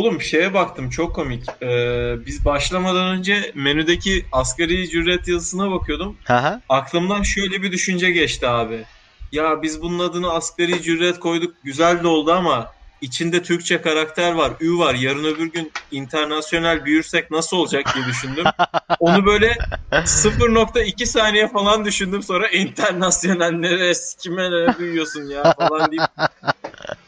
Oğlum 0.00 0.20
şeye 0.20 0.54
baktım 0.54 0.90
çok 0.90 1.14
komik. 1.14 1.44
Ee, 1.62 2.14
biz 2.26 2.44
başlamadan 2.44 3.18
önce 3.18 3.52
menüdeki 3.54 4.26
asgari 4.32 4.82
ücret 4.82 5.28
yazısına 5.28 5.70
bakıyordum. 5.70 6.18
Aha. 6.28 6.60
Aklımdan 6.68 7.22
şöyle 7.22 7.62
bir 7.62 7.72
düşünce 7.72 8.10
geçti 8.10 8.48
abi. 8.48 8.84
Ya 9.32 9.62
biz 9.62 9.82
bunun 9.82 9.98
adını 9.98 10.32
asgari 10.32 10.72
ücret 10.72 11.20
koyduk. 11.20 11.54
Güzel 11.64 12.02
de 12.02 12.08
oldu 12.08 12.32
ama 12.32 12.72
içinde 13.00 13.42
Türkçe 13.42 13.80
karakter 13.80 14.32
var, 14.32 14.52
ü 14.60 14.78
var. 14.78 14.94
Yarın 14.94 15.24
öbür 15.24 15.52
gün 15.52 15.72
internasyonel 15.90 16.84
büyürsek 16.84 17.30
nasıl 17.30 17.56
olacak 17.56 17.84
diye 17.94 18.06
düşündüm. 18.06 18.44
Onu 19.00 19.26
böyle 19.26 19.56
0.2 19.92 21.06
saniye 21.06 21.48
falan 21.48 21.84
düşündüm. 21.84 22.22
Sonra 22.22 22.48
internasyonel 22.48 23.50
nereye 23.50 23.92
kime 24.22 24.50
nereye 24.50 24.78
büyüyorsun 24.78 25.30
ya 25.30 25.54
falan 25.58 25.90
deyip 25.90 26.02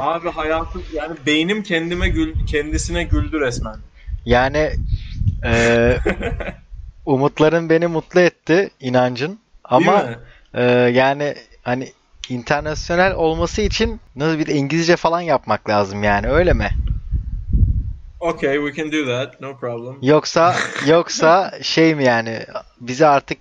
Abi 0.00 0.28
hayatım 0.28 0.82
yani 0.94 1.16
beynim 1.26 1.62
kendime 1.62 2.08
gül, 2.08 2.34
kendisine 2.46 3.04
güldü 3.04 3.40
resmen. 3.40 3.76
Yani 4.24 4.70
e, 5.44 6.00
umutların 7.06 7.70
beni 7.70 7.86
mutlu 7.86 8.20
etti 8.20 8.70
inancın. 8.80 9.38
Ama 9.64 10.10
e, 10.54 10.64
yani 10.72 11.34
hani 11.62 11.92
internasyonel 12.28 13.14
olması 13.14 13.62
için 13.62 14.00
nasıl 14.16 14.38
bir 14.38 14.46
İngilizce 14.46 14.96
falan 14.96 15.20
yapmak 15.20 15.68
lazım 15.68 16.02
yani 16.02 16.28
öyle 16.28 16.52
mi? 16.52 16.70
Okay, 18.20 18.56
we 18.56 18.74
can 18.74 18.92
do 18.92 19.06
that. 19.06 19.40
No 19.40 19.56
problem. 19.56 19.98
Yoksa 20.02 20.56
yoksa 20.86 21.52
şey 21.62 21.94
mi 21.94 22.04
yani 22.04 22.46
bizi 22.80 23.06
artık 23.06 23.38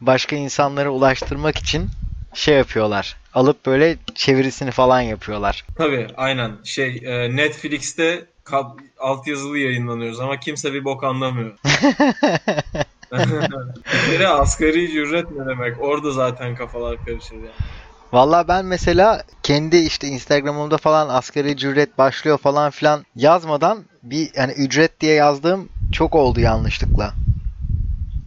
başka 0.00 0.36
insanlara 0.36 0.90
ulaştırmak 0.90 1.58
için 1.58 1.90
şey 2.34 2.56
yapıyorlar. 2.56 3.16
Alıp 3.36 3.66
böyle 3.66 3.96
çevirisini 4.14 4.70
falan 4.70 5.00
yapıyorlar. 5.00 5.64
Tabii 5.78 6.06
aynen. 6.16 6.52
Şey 6.64 7.02
e, 7.04 7.36
Netflix'te 7.36 8.26
kab- 8.44 8.80
altyazılı 8.98 9.58
yayınlanıyoruz 9.58 10.20
ama 10.20 10.40
kimse 10.40 10.72
bir 10.72 10.84
bok 10.84 11.04
anlamıyor. 11.04 11.52
bir 13.12 14.12
kere 14.12 14.28
asgari 14.28 14.84
ücret 14.84 15.30
ne 15.30 15.46
demek? 15.46 15.82
Orada 15.82 16.10
zaten 16.10 16.54
kafalar 16.54 17.04
karışır 17.04 17.36
yani. 17.36 17.50
Valla 18.12 18.48
ben 18.48 18.64
mesela 18.64 19.22
kendi 19.42 19.76
işte 19.76 20.06
Instagram'ımda 20.08 20.76
falan 20.76 21.08
asgari 21.08 21.50
ücret 21.52 21.98
başlıyor 21.98 22.38
falan 22.38 22.70
filan 22.70 23.04
yazmadan 23.16 23.84
bir 24.02 24.30
yani 24.36 24.52
ücret 24.52 25.00
diye 25.00 25.14
yazdığım 25.14 25.68
çok 25.92 26.14
oldu 26.14 26.40
yanlışlıkla. 26.40 27.14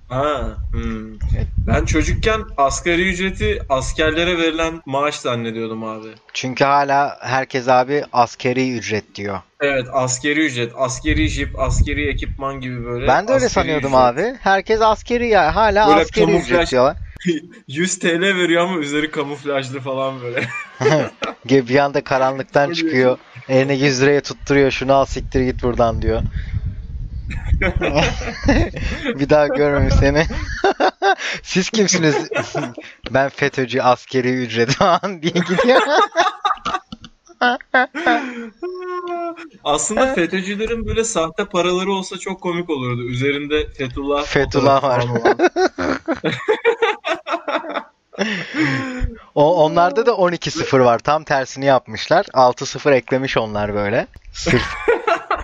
Ha, 0.09 0.57
hmm. 0.71 1.19
Ben 1.67 1.85
çocukken 1.85 2.41
asgari 2.57 3.09
ücreti 3.09 3.59
askerlere 3.69 4.37
verilen 4.37 4.81
maaş 4.85 5.15
zannediyordum 5.15 5.83
abi. 5.83 6.07
Çünkü 6.33 6.63
hala 6.63 7.17
herkes 7.21 7.67
abi 7.67 8.03
askeri 8.13 8.77
ücret 8.77 9.15
diyor. 9.15 9.39
Evet, 9.61 9.85
askeri 9.91 10.45
ücret, 10.45 10.71
askeri 10.75 11.29
jip, 11.29 11.59
askeri 11.59 12.09
ekipman 12.09 12.61
gibi 12.61 12.85
böyle. 12.85 13.07
Ben 13.07 13.27
de 13.27 13.31
öyle 13.33 13.45
askeri 13.45 13.63
sanıyordum 13.65 13.89
ücret. 13.89 14.01
abi. 14.01 14.35
Herkes 14.41 14.81
askeri 14.81 15.27
ya 15.27 15.55
hala 15.55 15.87
Böyle 15.87 16.01
askeri 16.01 16.25
kamuflaj- 16.25 16.39
ücret 16.43 16.71
diyorlar. 16.71 16.97
100 17.67 17.99
TL 17.99 18.21
veriyor 18.21 18.63
ama 18.63 18.77
üzeri 18.79 19.11
kamuflajlı 19.11 19.79
falan 19.79 20.21
böyle. 20.21 20.43
Ge- 21.47 21.67
bir 21.69 21.75
anda 21.79 22.03
karanlıktan 22.03 22.71
çıkıyor. 22.73 23.17
Eline 23.49 23.73
100 23.73 24.01
liraya 24.01 24.21
tutturuyor. 24.21 24.71
Şunu 24.71 24.93
al 24.93 25.05
siktir 25.05 25.41
git 25.41 25.63
buradan 25.63 26.01
diyor. 26.01 26.23
bir 29.19 29.29
daha 29.29 29.47
görmeyeyim 29.47 29.91
seni. 29.99 30.25
Siz 31.43 31.69
kimsiniz? 31.69 32.15
ben 33.11 33.29
FETÖ'cü 33.29 33.81
askeri 33.81 34.33
ücret 34.33 34.71
falan 34.71 35.21
diye 35.21 35.33
gidiyor. 35.33 35.81
Aslında 39.63 40.13
FETÖ'cülerin 40.13 40.87
böyle 40.87 41.03
sahte 41.03 41.45
paraları 41.45 41.91
olsa 41.91 42.17
çok 42.17 42.41
komik 42.41 42.69
olurdu. 42.69 43.03
Üzerinde 43.03 43.71
Fethullah, 43.73 44.25
Fethullah 44.25 44.83
var. 44.83 45.05
O, 49.35 49.65
onlarda 49.65 50.05
da 50.05 50.11
12-0 50.11 50.85
var. 50.85 50.99
Tam 50.99 51.23
tersini 51.23 51.65
yapmışlar. 51.65 52.25
6-0 52.25 52.93
eklemiş 52.93 53.37
onlar 53.37 53.73
böyle. 53.73 54.07
Sırf 54.33 54.75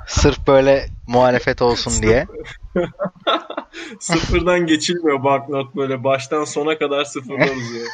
sırf 0.07 0.47
böyle 0.47 0.89
muhalefet 1.07 1.61
olsun 1.61 2.03
diye. 2.03 2.27
Sıfırdan 3.99 4.65
geçilmiyor 4.65 5.23
banknot 5.23 5.75
böyle. 5.75 6.03
Baştan 6.03 6.43
sona 6.45 6.77
kadar 6.77 7.05
sıfırda 7.05 7.45
uzuyor. 7.51 7.87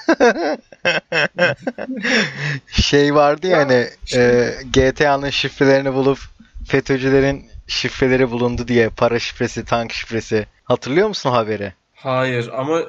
Şey 2.68 3.16
vardı 3.16 3.48
ya 3.48 3.58
hani 3.58 3.88
e, 4.16 4.54
GTA'nın 4.74 5.30
şifrelerini 5.30 5.94
bulup 5.94 6.20
FETÖ'cülerin 6.68 7.46
şifreleri 7.68 8.32
bulundu 8.32 8.68
diye 8.68 8.90
para 8.90 9.20
şifresi, 9.20 9.66
tank 9.66 9.94
şifresi. 9.94 10.46
Hatırlıyor 10.64 11.08
musun 11.08 11.30
haberi? 11.30 11.74
Hayır 11.96 12.50
ama 12.54 12.82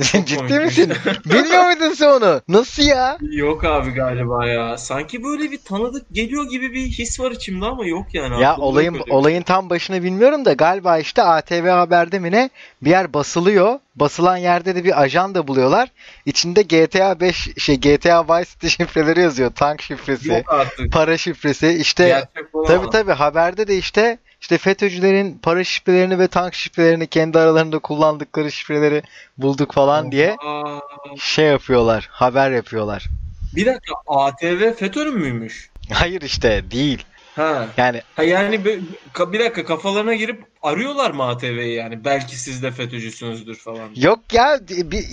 Ciddi 0.00 0.36
komikmiş. 0.36 0.64
misin? 0.64 0.92
Bilmiyor 1.24 1.64
muydun 1.64 1.92
sen 1.92 2.08
onu? 2.08 2.42
Nasıl 2.48 2.82
ya? 2.82 3.18
yok 3.20 3.64
abi 3.64 3.90
galiba 3.90 4.46
ya. 4.46 4.78
Sanki 4.78 5.24
böyle 5.24 5.50
bir 5.50 5.58
tanıdık 5.58 6.06
geliyor 6.12 6.50
gibi 6.50 6.72
bir 6.72 6.86
his 6.86 7.20
var 7.20 7.30
içimde 7.30 7.64
ama 7.64 7.86
yok 7.86 8.06
yani. 8.12 8.42
Ya 8.42 8.50
yok 8.50 8.58
olayın 8.58 9.00
olayın 9.10 9.42
tam 9.42 9.70
başını 9.70 10.02
bilmiyorum 10.02 10.44
da 10.44 10.52
galiba 10.52 10.98
işte 10.98 11.22
ATV 11.22 11.68
Haber'de 11.68 12.18
mi 12.18 12.32
ne 12.32 12.50
bir 12.82 12.90
yer 12.90 13.14
basılıyor. 13.14 13.78
Basılan 13.96 14.36
yerde 14.36 14.74
de 14.74 14.84
bir 14.84 15.02
ajan 15.02 15.34
da 15.34 15.48
buluyorlar. 15.48 15.88
İçinde 16.26 16.62
GTA 16.62 17.20
5 17.20 17.48
şey 17.58 17.80
GTA 17.80 18.24
Vice 18.24 18.50
City 18.50 18.66
şifreleri 18.66 19.20
yazıyor. 19.20 19.50
Tank 19.50 19.82
şifresi, 19.82 20.44
para 20.92 21.16
şifresi. 21.16 21.68
İşte 21.68 22.28
tabi 22.66 22.90
tabi 22.90 23.12
haberde 23.12 23.66
de 23.66 23.76
işte 23.76 24.18
işte 24.40 24.58
FETÖ'cülerin 24.58 25.38
para 25.42 25.64
şifrelerini 25.64 26.18
ve 26.18 26.28
tank 26.28 26.54
şifrelerini 26.54 27.06
kendi 27.06 27.38
aralarında 27.38 27.78
kullandıkları 27.78 28.52
şifreleri 28.52 29.02
bulduk 29.38 29.72
falan 29.72 30.12
diye 30.12 30.36
Aa, 30.46 30.78
şey 31.20 31.46
yapıyorlar. 31.46 32.08
Haber 32.10 32.50
yapıyorlar. 32.50 33.06
bir 33.54 33.66
dakika 33.66 33.94
ATV 34.06 34.72
FETÖ'nün 34.74 35.14
müymüş? 35.18 35.70
Hayır 35.92 36.22
işte 36.22 36.70
değil. 36.70 37.04
Ha. 37.36 37.68
Yani 37.76 38.02
Ha 38.14 38.22
yani 38.22 38.64
bir, 38.64 38.80
ka- 39.14 39.32
bir 39.32 39.40
dakika 39.40 39.64
kafalarına 39.64 40.14
girip 40.14 40.44
arıyorlar 40.62 41.10
mı 41.10 41.24
ATV'yi 41.24 41.74
yani? 41.74 42.04
Belki 42.04 42.36
siz 42.36 42.62
de 42.62 42.70
FETÖ'cüsünüzdür 42.70 43.54
falan. 43.56 43.90
Yok 43.96 44.20
ya 44.32 44.60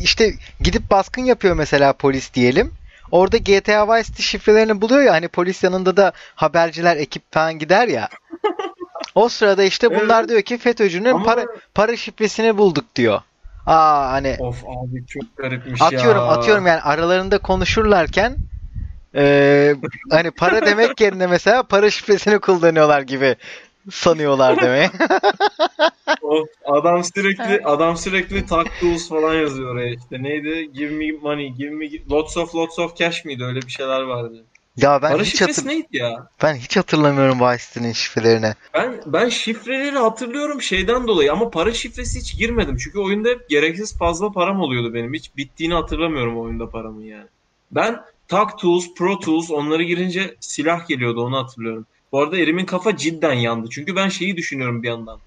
işte 0.04 0.34
gidip 0.60 0.92
baskın 0.92 1.22
yapıyor 1.26 1.56
mesela 1.56 1.94
polis 1.94 2.34
diyelim. 2.34 2.72
Orada 3.12 3.38
GTA 3.38 3.88
Vice 3.96 4.04
City 4.04 4.22
şifrelerini 4.22 4.82
buluyor 4.82 5.02
ya 5.02 5.14
hani 5.14 5.28
polis 5.28 5.64
yanında 5.64 5.98
da 5.98 6.12
haberciler 6.36 6.98
ekip 6.98 7.24
falan 7.34 7.60
gider 7.60 7.88
ya. 7.88 8.10
O 9.16 9.30
sırada 9.30 9.64
işte 9.64 9.96
bunlar 9.96 10.20
Evet. 10.20 10.30
diyor 10.30 10.42
ki 10.42 10.58
FETÖ'cünün 10.58 11.10
Ama- 11.14 11.24
para 11.26 11.46
para 11.76 11.98
şifresini 11.98 12.58
bulduk 12.58 12.96
diyor. 12.96 13.22
Aa 13.66 14.12
hani 14.12 14.38
Of 14.40 14.64
abi 14.64 15.06
çok 15.08 15.38
garipmiş 15.38 15.82
atıyorum 15.82 16.22
ya. 16.22 16.28
atıyorum 16.28 16.68
yani 16.68 16.82
aralarında 16.82 17.38
konuşurlarken 17.38 18.38
eee, 19.16 19.76
hani 20.12 20.32
para 20.32 20.66
demek 20.66 21.02
yerine 21.02 21.28
mesela 21.28 21.64
para 21.64 21.90
şifresini 21.90 22.40
kullanıyorlar 22.40 23.02
gibi 23.02 23.36
sanıyorlar 23.92 24.62
demek. 24.62 24.92
Of, 26.22 26.48
adam 26.66 27.04
sürekli 27.04 27.62
adam 27.66 27.98
sürekli 27.98 28.46
talk 28.46 28.68
tools 28.80 29.10
falan 29.10 29.34
yazıyor 29.34 29.72
oraya 29.76 29.90
işte. 29.90 30.24
Neydi? 30.24 30.72
Give 30.74 30.90
me 30.90 31.12
money, 31.12 31.50
give 31.50 31.70
me 31.72 31.86
lots 32.12 32.38
of 32.38 32.56
lots 32.56 32.80
of 32.80 32.96
cash 32.98 33.26
miydi? 33.26 33.44
Öyle 33.44 33.62
bir 33.62 33.72
şeyler 33.72 34.02
vardı. 34.02 34.46
Ya 34.78 35.02
ben 35.02 35.12
Para 35.12 35.24
hiç 35.24 35.32
şifresi 35.32 35.62
hatır 35.62 35.70
neydi 35.70 35.88
ya? 35.92 36.28
ben 36.44 36.56
hiç 36.56 36.78
hatırlamıyorum 36.78 37.40
Vice 37.40 37.94
şifrelerini. 37.94 38.54
Ben 38.74 39.02
ben 39.06 39.30
şifreleri 39.30 39.98
hatırlıyorum 39.98 40.62
şeyden 40.62 41.08
dolayı 41.08 41.32
ama 41.32 41.50
para 41.50 41.74
şifresi 41.74 42.20
hiç 42.20 42.38
girmedim. 42.38 42.78
Çünkü 42.78 43.00
oyunda 43.00 43.30
hep 43.30 43.50
gereksiz 43.50 43.98
fazla 43.98 44.32
param 44.32 44.60
oluyordu 44.60 44.94
benim. 44.94 45.14
Hiç 45.14 45.38
bittiğini 45.38 45.74
hatırlamıyorum 45.74 46.40
oyunda 46.40 46.70
paramın 46.70 47.04
yani. 47.04 47.28
Ben 47.72 48.02
Talk 48.28 48.60
Tools, 48.60 48.94
Pro 48.94 49.20
Tools 49.20 49.52
onları 49.52 49.84
girince 49.84 50.36
silah 50.40 50.88
geliyordu 50.88 51.22
onu 51.22 51.38
hatırlıyorum. 51.38 51.86
Bu 52.12 52.22
arada 52.22 52.38
Erim'in 52.38 52.66
kafa 52.66 52.98
cidden 52.98 53.34
yandı. 53.34 53.70
Çünkü 53.72 53.96
ben 53.96 54.10
şeyi 54.10 54.38
düşünüyorum 54.38 54.84
bir 54.84 54.88
yandan. 54.88 55.20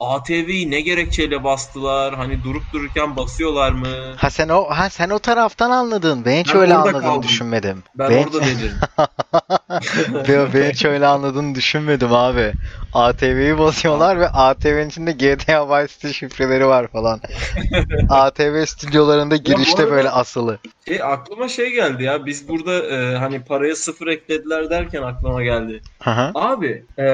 ATV'yi 0.00 0.70
ne 0.70 0.80
gerekçeyle 0.80 1.44
bastılar? 1.44 2.14
Hani 2.14 2.42
durup 2.44 2.72
dururken 2.72 3.16
basıyorlar 3.16 3.72
mı? 3.72 4.14
Ha 4.16 4.30
sen 4.30 4.48
o 4.48 4.64
ha 4.64 4.90
sen 4.90 5.10
o 5.10 5.18
taraftan 5.18 5.70
anladın. 5.70 6.24
Ben 6.24 6.40
hiç 6.40 6.54
Ben 6.54 6.60
öyle 6.60 6.74
anladığını 6.74 7.00
kaldım. 7.02 7.22
düşünmedim. 7.22 7.82
Ben, 7.94 8.10
Ben, 8.10 8.24
orada 8.24 8.40
dedim. 8.40 8.72
ben, 10.28 10.52
ben 10.54 10.70
hiç 10.70 10.84
öyle 10.84 11.06
anladığını 11.06 11.54
düşünmedim 11.54 12.12
abi. 12.12 12.54
ATV'yi 12.92 13.58
basıyorlar 13.58 14.20
ve 14.20 14.28
ATV'nin 14.28 14.88
içinde 14.88 15.12
GTA 15.12 15.68
Vice 15.82 15.92
City 15.94 16.08
şifreleri 16.08 16.66
var 16.66 16.88
falan. 16.88 17.20
ATV 18.08 18.64
stüdyolarında 18.66 19.36
girişte 19.36 19.82
arada- 19.82 19.92
böyle 19.92 20.10
asılı. 20.10 20.58
Şey, 20.88 21.02
aklıma 21.02 21.48
şey 21.48 21.70
geldi 21.70 22.04
ya. 22.04 22.26
Biz 22.26 22.48
burada 22.48 22.86
e, 22.86 23.16
hani 23.16 23.44
paraya 23.44 23.76
sıfır 23.76 24.06
eklediler 24.06 24.70
derken 24.70 25.02
aklıma 25.02 25.42
geldi. 25.42 25.80
Hı. 26.02 26.30
Abi 26.34 26.86
e, 26.98 27.04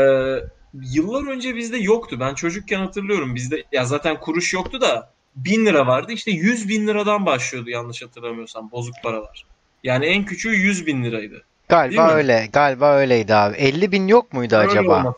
yıllar 0.92 1.26
önce 1.26 1.56
bizde 1.56 1.76
yoktu. 1.76 2.16
Ben 2.20 2.34
çocukken 2.34 2.80
hatırlıyorum. 2.80 3.34
Bizde 3.34 3.64
ya 3.72 3.84
zaten 3.84 4.20
kuruş 4.20 4.52
yoktu 4.52 4.80
da 4.80 5.10
bin 5.36 5.66
lira 5.66 5.86
vardı. 5.86 6.12
İşte 6.12 6.30
100 6.30 6.68
bin 6.68 6.86
liradan 6.86 7.26
başlıyordu 7.26 7.70
yanlış 7.70 8.02
hatırlamıyorsam 8.02 8.70
bozuk 8.70 8.94
paralar. 9.02 9.44
Yani 9.84 10.06
en 10.06 10.24
küçüğü 10.24 10.56
100 10.56 10.86
bin 10.86 11.04
liraydı. 11.04 11.44
Galiba 11.68 12.10
öyle. 12.10 12.48
Galiba 12.52 12.96
öyleydi 12.96 13.34
abi. 13.34 13.56
50 13.56 13.92
bin 13.92 14.08
yok 14.08 14.32
muydu 14.32 14.56
Öyle 14.56 14.70
acaba? 14.70 15.14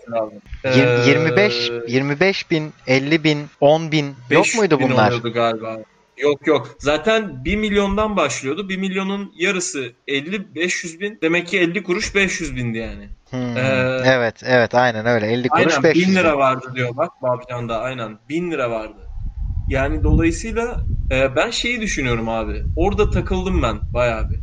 Ee, 0.65 0.71
25 1.07 1.71
25 1.89 2.51
bin, 2.51 2.73
50 2.87 3.25
bin, 3.25 3.47
10 3.61 3.93
bin 3.93 4.07
yok 4.07 4.15
5 4.31 4.55
muydu 4.55 4.81
bunlar? 4.81 5.09
oluyordu 5.09 5.33
galiba. 5.33 5.79
Yok 6.21 6.47
yok. 6.47 6.77
Zaten 6.79 7.45
1 7.45 7.57
milyondan 7.57 8.17
başlıyordu. 8.17 8.69
1 8.69 8.77
milyonun 8.77 9.33
yarısı 9.37 9.93
50-500 10.07 11.01
bin. 11.01 11.19
Demek 11.23 11.49
ki 11.49 11.59
50 11.59 11.83
kuruş 11.83 12.15
500 12.15 12.57
bindi 12.57 12.79
yani. 12.79 13.09
Hmm, 13.31 13.57
Ee, 13.57 14.01
evet, 14.05 14.43
evet 14.47 14.75
aynen 14.75 15.07
öyle. 15.07 15.27
50 15.27 15.49
kuruş 15.49 15.75
Aynen 15.75 15.83
500 15.85 16.09
1000 16.09 16.15
bin. 16.15 16.21
lira 16.21 16.39
vardı 16.39 16.73
diyor 16.75 16.97
bak 16.97 17.23
Babcan'da 17.23 17.81
aynen 17.81 18.19
1000 18.29 18.51
lira 18.51 18.71
vardı. 18.71 19.11
Yani 19.69 20.03
dolayısıyla 20.05 20.81
e, 21.13 21.37
ben 21.37 21.51
şeyi 21.51 21.81
düşünüyorum 21.81 22.29
abi. 22.29 22.63
Orada 22.77 23.11
takıldım 23.11 23.63
ben 23.63 23.81
bayağı 23.95 24.31
bir. 24.31 24.39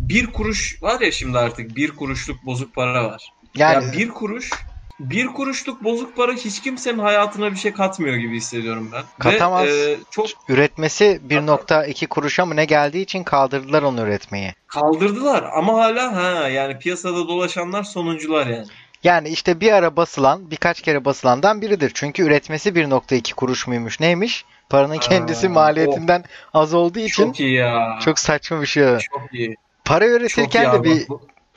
Bir 0.00 0.26
kuruş 0.26 0.82
var 0.82 1.00
ya 1.00 1.12
şimdi 1.12 1.38
artık 1.38 1.76
bir 1.76 1.90
kuruşluk 1.90 2.46
bozuk 2.46 2.74
para 2.74 3.04
var. 3.04 3.32
Yani 3.54 3.84
Ya 3.84 3.92
bir 3.92 4.08
kuruş 4.08 4.50
bir 5.00 5.26
kuruşluk 5.26 5.84
bozuk 5.84 6.16
para 6.16 6.32
hiç 6.32 6.62
kimsenin 6.62 6.98
hayatına 6.98 7.50
bir 7.50 7.56
şey 7.56 7.72
katmıyor 7.72 8.16
gibi 8.16 8.36
hissediyorum 8.36 8.90
ben. 8.92 9.02
Katamaz. 9.18 9.66
Ve 9.66 9.92
e, 9.92 9.96
çok 10.10 10.26
üretmesi 10.48 11.20
1.2 11.28 12.06
kuruşa 12.06 12.46
mı 12.46 12.56
ne 12.56 12.64
geldiği 12.64 13.02
için 13.02 13.24
kaldırdılar 13.24 13.82
onu 13.82 14.00
üretmeyi. 14.00 14.54
kaldırdılar 14.66 15.44
ama 15.54 15.72
hala 15.74 16.16
ha 16.16 16.48
yani 16.48 16.78
piyasada 16.78 17.28
dolaşanlar 17.28 17.82
sonuncular 17.82 18.46
yani. 18.46 18.66
Yani 19.04 19.28
işte 19.28 19.60
bir 19.60 19.72
ara 19.72 19.96
basılan, 19.96 20.50
birkaç 20.50 20.80
kere 20.82 21.04
basılandan 21.04 21.62
biridir. 21.62 21.90
Çünkü 21.94 22.22
üretmesi 22.22 22.70
1.2 22.70 23.34
kuruş 23.34 23.66
muymuş 23.66 24.00
neymiş? 24.00 24.44
Paranın 24.68 24.98
kendisi 24.98 25.46
Aa, 25.46 25.50
maliyetinden 25.50 26.24
az 26.54 26.74
olduğu 26.74 26.98
için 26.98 27.24
Çok 27.24 27.40
iyi 27.40 27.54
ya. 27.54 27.98
çok 28.04 28.18
saçma 28.18 28.60
bir 28.62 28.66
şey. 28.66 28.98
çok 28.98 29.22
iyi. 29.32 29.56
Para 29.84 30.06
üretirken 30.06 30.72
de 30.72 30.84
bir 30.84 31.06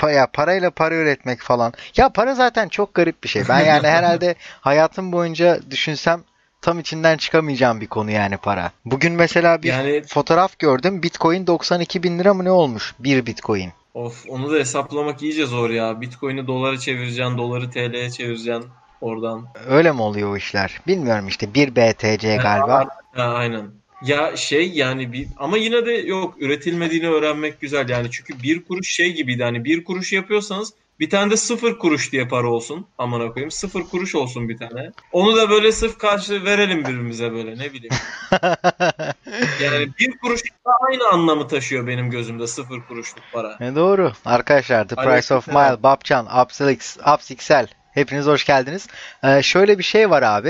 pa- 0.01 0.11
ya 0.11 0.27
parayla 0.27 0.69
para 0.71 0.95
üretmek 0.95 1.41
falan. 1.41 1.73
Ya 1.97 2.09
para 2.09 2.35
zaten 2.35 2.69
çok 2.69 2.93
garip 2.93 3.23
bir 3.23 3.29
şey. 3.29 3.43
Ben 3.49 3.59
yani 3.59 3.87
herhalde 3.97 4.35
hayatım 4.61 5.11
boyunca 5.11 5.59
düşünsem 5.71 6.23
tam 6.61 6.79
içinden 6.79 7.17
çıkamayacağım 7.17 7.81
bir 7.81 7.87
konu 7.87 8.11
yani 8.11 8.37
para. 8.37 8.71
Bugün 8.85 9.13
mesela 9.13 9.63
bir 9.63 9.67
Yani 9.67 10.03
fotoğraf 10.07 10.59
gördüm. 10.59 11.03
Bitcoin 11.03 11.47
92 11.47 12.03
bin 12.03 12.19
lira 12.19 12.33
mı 12.33 12.45
ne 12.45 12.51
olmuş? 12.51 12.95
Bir 12.99 13.25
Bitcoin. 13.25 13.71
Of 13.93 14.25
onu 14.29 14.51
da 14.51 14.55
hesaplamak 14.55 15.23
iyice 15.23 15.45
zor 15.45 15.69
ya. 15.69 16.01
Bitcoin'i 16.01 16.47
dolara 16.47 16.77
çevireceksin, 16.77 17.37
doları 17.37 17.71
TL'ye 17.71 18.09
çevireceksin 18.09 18.65
oradan. 19.01 19.47
Öyle 19.67 19.91
mi 19.91 20.01
oluyor 20.01 20.31
o 20.31 20.37
işler? 20.37 20.81
Bilmiyorum 20.87 21.27
işte. 21.27 21.53
1 21.53 21.75
BTC 21.75 22.37
galiba. 22.37 22.85
Ha, 23.11 23.23
aynen. 23.23 23.80
Ya 24.05 24.37
şey 24.37 24.71
yani 24.71 25.13
bir 25.13 25.27
ama 25.37 25.57
yine 25.57 25.85
de 25.85 25.91
yok 25.91 26.35
üretilmediğini 26.39 27.09
öğrenmek 27.09 27.61
güzel 27.61 27.89
yani 27.89 28.11
çünkü 28.11 28.43
bir 28.43 28.63
kuruş 28.63 28.91
şey 28.91 29.13
gibiydi 29.13 29.43
hani 29.43 29.65
bir 29.65 29.83
kuruş 29.83 30.13
yapıyorsanız 30.13 30.73
bir 31.01 31.09
tane 31.09 31.31
de 31.31 31.37
sıfır 31.37 31.79
kuruş 31.79 32.11
diye 32.11 32.27
para 32.27 32.47
olsun 32.47 32.87
amına 32.97 33.31
koyayım 33.33 33.51
sıfır 33.51 33.83
kuruş 33.83 34.15
olsun 34.15 34.49
bir 34.49 34.57
tane. 34.57 34.91
Onu 35.11 35.35
da 35.35 35.49
böyle 35.49 35.71
sırf 35.71 35.97
karşı 35.97 36.45
verelim 36.45 36.79
birbirimize 36.83 37.31
böyle 37.31 37.57
ne 37.57 37.73
bileyim. 37.73 37.95
Yani 39.61 39.87
bir 39.99 40.17
kuruş 40.17 40.43
da 40.43 40.71
aynı 40.89 41.07
anlamı 41.07 41.47
taşıyor 41.47 41.87
benim 41.87 42.09
gözümde 42.09 42.47
sıfır 42.47 42.81
kuruşluk 42.87 43.23
para. 43.33 43.57
E 43.61 43.75
doğru. 43.75 44.11
Arkadaşlar 44.25 44.87
The 44.87 44.95
Price 44.95 45.33
of 45.33 45.49
Aleykümselam. 45.49 45.71
Mile, 45.71 45.83
Babcan, 45.83 46.27
Upsix, 46.43 46.97
Upsixel. 47.13 47.67
Hepiniz 47.91 48.25
hoş 48.25 48.45
geldiniz. 48.45 48.87
Ee, 49.23 49.41
şöyle 49.41 49.77
bir 49.77 49.83
şey 49.83 50.09
var 50.09 50.21
abi. 50.21 50.49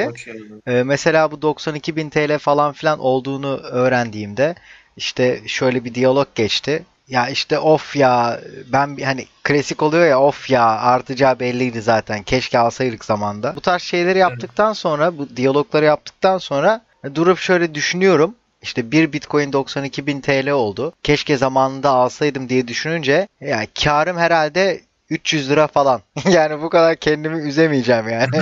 Ee, 0.68 0.84
mesela 0.84 1.32
bu 1.32 1.42
92 1.42 1.96
bin 1.96 2.10
TL 2.10 2.38
falan 2.38 2.74
filan 2.74 3.00
olduğunu 3.00 3.58
öğrendiğimde 3.58 4.56
işte 4.98 5.42
şöyle 5.48 5.84
bir 5.86 5.96
diyalog 5.96 6.28
geçti. 6.36 6.84
Ya 7.08 7.30
işte 7.30 7.60
of 7.60 7.96
ya 7.96 8.40
ben 8.74 8.98
hani 9.04 9.26
klasik 9.44 9.82
oluyor 9.84 10.06
ya 10.06 10.22
of 10.22 10.50
ya 10.50 10.66
artacağı 10.66 11.40
belliydi 11.40 11.82
zaten 11.82 12.24
keşke 12.24 12.60
alsaydık 12.60 13.06
zamanda. 13.06 13.56
Bu 13.56 13.62
tarz 13.62 13.82
şeyleri 13.82 14.20
yaptıktan 14.20 14.74
sonra 14.74 15.18
bu 15.18 15.38
diyalogları 15.38 15.86
yaptıktan 15.86 16.38
sonra 16.38 16.82
durup 17.16 17.38
şöyle 17.40 17.76
düşünüyorum. 17.76 18.36
İşte 18.62 18.92
bir 18.92 19.14
Bitcoin 19.14 19.54
92 19.54 20.08
bin 20.08 20.22
TL 20.22 20.50
oldu. 20.50 20.94
Keşke 21.04 21.38
zamanında 21.38 21.90
alsaydım 21.90 22.50
diye 22.50 22.68
düşününce 22.68 23.28
ya 23.42 23.68
karım 23.84 24.18
herhalde 24.18 24.82
300 25.12 25.50
lira 25.50 25.68
falan. 25.68 26.02
yani 26.30 26.62
bu 26.62 26.70
kadar 26.70 26.96
kendimi 26.96 27.38
üzemeyeceğim 27.38 28.10
yani. 28.10 28.38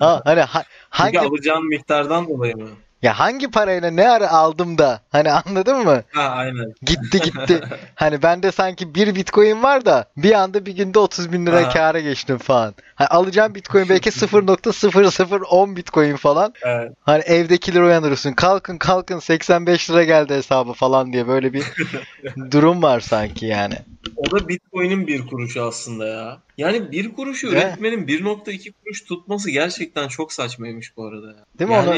Ha, 0.00 0.22
hani 0.24 0.40
ha- 0.40 0.64
hangi 0.90 1.12
Çünkü 1.12 1.26
alacağın 1.26 1.68
miktardan 1.68 2.28
dolayı 2.28 2.56
mı? 2.56 2.68
Ya 3.02 3.18
hangi 3.18 3.50
parayla 3.50 3.90
ne 3.90 4.08
ara 4.08 4.30
aldım 4.30 4.78
da 4.78 5.00
hani 5.10 5.32
anladın 5.32 5.78
mı? 5.78 6.02
Ha 6.12 6.22
aynen. 6.22 6.74
Gitti 6.82 7.20
gitti. 7.20 7.60
hani 7.94 8.22
bende 8.22 8.52
sanki 8.52 8.94
bir 8.94 9.14
bitcoin 9.14 9.62
var 9.62 9.84
da 9.84 10.04
bir 10.16 10.32
anda 10.32 10.66
bir 10.66 10.76
günde 10.76 10.98
30 10.98 11.32
bin 11.32 11.46
lira 11.46 11.66
Ha. 11.66 11.68
kâra 11.68 12.00
geçtim 12.00 12.38
falan. 12.38 12.74
Hani 12.94 13.08
alacağım 13.08 13.54
bitcoin 13.54 13.88
belki 13.88 14.10
0.0010 14.10 15.76
bitcoin 15.76 16.16
falan. 16.16 16.54
Evet. 16.62 16.92
Hani 17.00 17.22
evdekiler 17.22 17.80
uyanırsın. 17.80 18.32
Kalkın 18.32 18.78
kalkın 18.78 19.18
85 19.18 19.90
lira 19.90 20.04
geldi 20.04 20.34
hesabı 20.34 20.72
falan 20.72 21.12
diye 21.12 21.28
böyle 21.28 21.52
bir 21.52 21.64
durum 22.50 22.82
var 22.82 23.00
sanki 23.00 23.46
yani. 23.46 23.74
O 24.16 24.30
da 24.30 24.48
Bitcoin'in 24.48 25.06
bir 25.06 25.26
kuruşu 25.26 25.62
aslında 25.62 26.06
ya. 26.06 26.38
Yani 26.58 26.92
bir 26.92 27.12
kuruşu 27.12 27.50
Değil 27.50 27.62
üretmenin 27.62 28.06
1.2 28.06 28.72
kuruş 28.72 29.04
tutması 29.04 29.50
gerçekten 29.50 30.08
çok 30.08 30.32
saçmaymış 30.32 30.96
bu 30.96 31.06
arada 31.06 31.26
ya. 31.26 31.44
Değil 31.58 31.70
mi? 31.70 31.76
Yani 31.76 31.88
Onu 31.90 31.96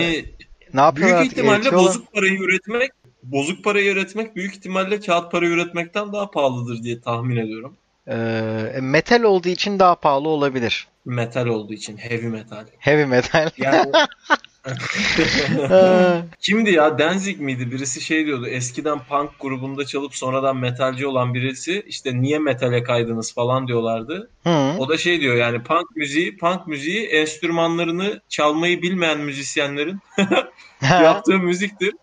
ne 0.75 0.81
yapıyorlar? 0.81 1.19
büyük 1.21 1.33
ihtimalle 1.33 1.55
Eritiyorlar. 1.55 1.89
bozuk 1.89 2.13
parayı 2.13 2.39
üretmek 2.39 2.91
bozuk 3.23 3.65
parayı 3.65 3.93
üretmek 3.93 4.37
büyük 4.37 4.55
ihtimalle 4.55 5.01
kağıt 5.01 5.33
para 5.33 5.47
üretmekten 5.47 6.13
daha 6.13 6.31
pahalıdır 6.31 6.83
diye 6.83 7.01
tahmin 7.01 7.37
ediyorum. 7.37 7.77
Ee, 8.09 8.79
metal 8.81 9.23
olduğu 9.23 9.49
için 9.49 9.79
daha 9.79 9.95
pahalı 9.95 10.29
olabilir. 10.29 10.89
Metal 11.05 11.47
olduğu 11.47 11.73
için 11.73 11.97
heavy 11.97 12.27
metal. 12.27 12.65
Heavy 12.79 13.05
metal. 13.05 13.51
Yani 13.59 13.93
kimdi 16.41 16.71
ya 16.71 16.99
Danzig 16.99 17.41
miydi? 17.41 17.71
Birisi 17.71 18.01
şey 18.01 18.27
diyordu. 18.27 18.47
Eskiden 18.47 18.99
punk 18.99 19.31
grubunda 19.41 19.87
çalıp 19.87 20.15
sonradan 20.15 20.57
metalci 20.57 21.07
olan 21.07 21.35
birisi 21.35 21.85
işte 21.87 22.23
niye 22.23 22.39
metale 22.39 22.83
kaydınız 22.83 23.35
falan 23.35 23.69
diyorlardı. 23.69 24.31
Hı. 24.45 24.75
O 24.79 24.89
da 24.89 24.99
şey 24.99 25.21
diyor 25.21 25.37
yani 25.37 25.63
punk 25.63 25.97
müziği, 25.97 26.37
punk 26.37 26.67
müziği 26.67 27.07
enstrümanlarını 27.07 28.21
çalmayı 28.29 28.83
bilmeyen 28.83 29.19
müzisyenlerin 29.19 29.99
yaptığı 30.83 31.39
müziktir. 31.39 31.95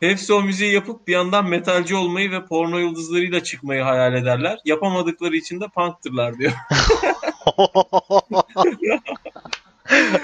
Hepsi 0.00 0.32
o 0.32 0.42
müziği 0.42 0.72
yapıp 0.72 1.08
bir 1.08 1.12
yandan 1.12 1.48
metalci 1.48 1.94
olmayı 1.94 2.30
ve 2.30 2.46
porno 2.46 2.78
yıldızlarıyla 2.78 3.42
çıkmayı 3.42 3.82
hayal 3.82 4.14
ederler. 4.14 4.58
Yapamadıkları 4.64 5.36
için 5.36 5.60
de 5.60 5.68
punktırlar 5.74 6.38
diyor. 6.38 6.52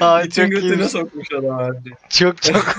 Ay, 0.00 0.28
çok 0.30 0.50
götüne 0.50 0.70
iyiymiş. 0.72 0.86
sokmuş 0.90 1.28
adam 1.32 1.74
şeyi. 1.84 1.94
Çok 2.08 2.42
çok. 2.42 2.76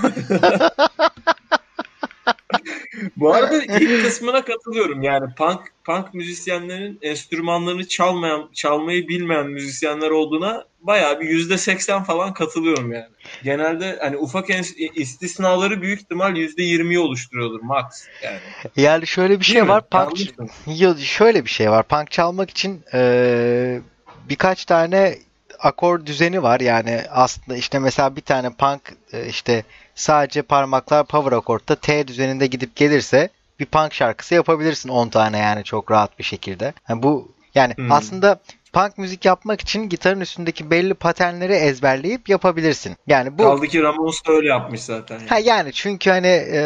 Bu 3.16 3.34
arada 3.34 3.62
ilk 3.64 4.04
kısmına 4.04 4.44
katılıyorum. 4.44 5.02
Yani 5.02 5.34
punk 5.34 5.60
punk 5.84 6.14
müzisyenlerin 6.14 6.98
enstrümanlarını 7.02 7.88
çalmayan, 7.88 8.50
çalmayı 8.54 9.08
bilmeyen 9.08 9.46
müzisyenler 9.46 10.10
olduğuna 10.10 10.64
bayağı 10.80 11.20
bir 11.20 11.28
yüzde 11.28 11.58
seksen 11.58 12.02
falan 12.04 12.34
katılıyorum 12.34 12.92
yani. 12.92 13.06
Genelde 13.44 13.98
hani 14.00 14.16
ufak 14.16 14.46
istisnaları 14.94 15.82
büyük 15.82 16.00
ihtimal 16.00 16.36
yüzde 16.36 16.62
yirmiyi 16.62 16.98
oluşturuyordur 16.98 17.60
max. 17.60 17.84
Yani. 18.24 18.38
Yani 18.76 19.06
şöyle 19.06 19.40
bir 19.40 19.44
şey 19.44 19.54
Değil 19.54 19.64
mi? 19.64 19.68
var. 19.70 19.88
Punk 19.90 20.02
Yanlış 20.20 20.38
mı? 20.38 20.46
Yo, 20.78 20.96
şöyle 20.96 21.44
bir 21.44 21.50
şey 21.50 21.70
var. 21.70 21.82
Punk 21.88 22.10
çalmak 22.10 22.50
için 22.50 22.82
eee, 22.94 23.80
birkaç 24.28 24.64
tane 24.64 25.18
akor 25.66 26.06
düzeni 26.06 26.42
var. 26.42 26.60
Yani 26.60 27.02
aslında 27.10 27.56
işte 27.56 27.78
mesela 27.78 28.16
bir 28.16 28.20
tane 28.20 28.50
punk 28.50 28.80
e, 29.12 29.26
işte 29.26 29.64
sadece 29.94 30.42
parmaklar 30.42 31.06
power 31.06 31.32
akordta 31.32 31.74
T 31.74 32.08
düzeninde 32.08 32.46
gidip 32.46 32.76
gelirse 32.76 33.28
bir 33.60 33.66
punk 33.66 33.94
şarkısı 33.94 34.34
yapabilirsin 34.34 34.88
10 34.88 35.08
tane 35.08 35.38
yani 35.38 35.64
çok 35.64 35.90
rahat 35.90 36.18
bir 36.18 36.24
şekilde. 36.24 36.72
Yani 36.88 37.02
bu 37.02 37.32
yani 37.54 37.74
Hmm. 37.76 37.92
aslında 37.92 38.40
punk 38.72 38.98
müzik 38.98 39.24
yapmak 39.24 39.60
için 39.60 39.88
gitarın 39.88 40.20
üstündeki 40.20 40.70
belli 40.70 40.94
paternleri 40.94 41.52
ezberleyip 41.52 42.28
yapabilirsin. 42.28 42.96
Yani 43.06 43.38
bu 43.38 43.42
Kaldı 43.42 43.66
ki 43.66 43.82
Ramones 43.82 44.22
öyle 44.28 44.48
yapmış 44.48 44.80
zaten. 44.80 45.18
Yani. 45.18 45.28
Ha 45.28 45.38
yani 45.38 45.72
çünkü 45.72 46.10
hani 46.10 46.26
e, 46.52 46.60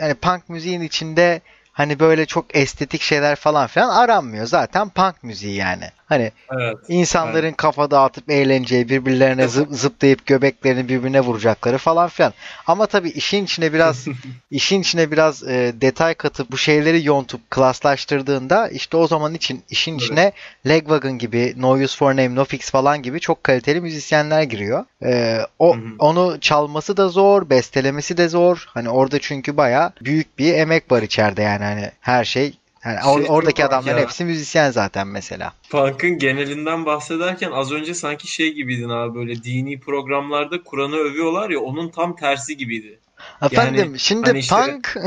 hani 0.00 0.14
punk 0.14 0.48
müziğin 0.48 0.80
içinde 0.80 1.40
hani 1.72 2.00
böyle 2.00 2.26
çok 2.26 2.56
estetik 2.56 3.02
şeyler 3.02 3.36
falan 3.36 3.66
filan 3.66 3.88
aranmıyor. 3.88 4.46
Zaten 4.46 4.88
punk 4.88 5.22
müziği 5.22 5.54
yani. 5.54 5.84
Hani 6.14 6.32
Evet. 6.52 6.76
insanların 6.88 7.52
kafa 7.52 7.90
dağıtıp 7.90 8.30
eğleneceği, 8.30 8.88
birbirlerine 8.88 9.48
zıp, 9.48 9.68
zıplayıp 9.70 10.26
göbeklerini 10.26 10.88
birbirine 10.88 11.20
vuracakları 11.20 11.78
falan 11.78 12.08
filan. 12.08 12.32
Ama 12.66 12.86
tabii 12.86 13.08
işin 13.10 13.44
içine 13.44 13.72
biraz 13.72 14.06
işin 14.50 14.80
içine 14.80 15.10
biraz 15.10 15.42
e, 15.42 15.72
detay 15.80 16.14
katıp 16.14 16.50
bu 16.52 16.58
şeyleri 16.58 17.04
yontup 17.06 17.50
klaslaştırdığında 17.50 18.68
işte 18.68 18.96
o 18.96 19.06
zaman 19.06 19.34
için 19.34 19.62
işin 19.70 19.92
Evet. 19.92 20.02
içine 20.02 20.32
Legwagon 20.68 21.18
gibi, 21.18 21.54
No 21.56 21.70
Use 21.72 21.96
For 21.96 22.10
Name, 22.10 22.34
No 22.34 22.44
Fix 22.44 22.70
falan 22.70 23.02
gibi 23.02 23.20
çok 23.20 23.44
kaliteli 23.44 23.80
müzisyenler 23.80 24.42
giriyor. 24.42 24.84
E, 25.04 25.38
o 25.58 25.76
Hı 25.76 25.80
hı. 25.80 25.84
onu 25.98 26.40
çalması 26.40 26.96
da 26.96 27.08
zor, 27.08 27.50
bestelemesi 27.50 28.16
de 28.16 28.28
zor. 28.28 28.64
Hani 28.68 28.88
orada 28.90 29.18
çünkü 29.18 29.56
baya 29.56 29.92
büyük 30.02 30.38
bir 30.38 30.54
emek 30.54 30.92
var 30.92 31.02
içeride 31.02 31.42
yani 31.42 31.64
hani 31.64 31.90
her 32.00 32.24
şey 32.24 32.54
Yani 32.84 33.18
Şey 33.22 33.26
oradaki 33.30 33.64
adamların 33.64 33.96
ya. 33.96 34.02
hepsi 34.02 34.24
müzisyen 34.24 34.70
zaten 34.70 35.08
mesela. 35.08 35.52
Punk'ın 35.70 36.18
genelinden 36.18 36.86
bahsederken 36.86 37.50
az 37.50 37.72
önce 37.72 37.94
sanki 37.94 38.28
şey 38.32 38.52
gibiydin 38.52 38.88
abi 38.88 39.14
böyle 39.14 39.44
dini 39.44 39.80
programlarda 39.80 40.62
Kur'an'ı 40.62 40.96
övüyorlar 40.96 41.50
ya 41.50 41.60
onun 41.60 41.88
tam 41.88 42.16
tersi 42.16 42.56
gibiydi. 42.56 42.98
Efendim 43.42 43.94
şimdi 43.98 44.26
hani 44.26 44.38
işte- 44.38 44.54
punk 44.56 44.96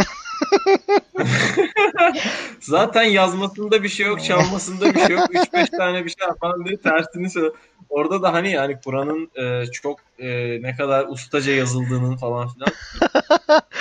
Zaten 2.60 3.04
yazmasında 3.04 3.84
bir 3.84 3.90
şey 3.90 4.06
yok, 4.06 4.24
çalmasında 4.24 4.96
bir 4.96 5.00
şey 5.00 5.16
yok. 5.16 5.30
3-5 5.34 5.78
tane 5.78 6.06
bir 6.06 6.10
şey 6.10 6.28
falan 6.42 6.66
diye 6.66 6.78
tersini 6.78 7.30
söyle. 7.30 7.50
Orada 7.90 8.22
da 8.22 8.34
hani 8.34 8.52
yani 8.52 8.78
Kur'an'ın 8.86 9.32
e, 9.36 9.72
çok 9.72 10.00
e, 10.20 10.28
ne 10.62 10.76
kadar 10.76 11.06
ustaca 11.10 11.52
yazıldığının 11.52 12.18
falan 12.18 12.50
filan. 12.54 12.70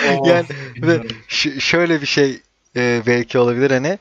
Of, 0.20 0.28
Yani. 0.28 1.02
Ş- 1.28 1.60
şöyle 1.60 2.00
bir 2.00 2.06
şey 2.06 2.40
e, 2.76 3.02
belki 3.06 3.38
olabilir 3.38 3.70
hani 3.70 3.98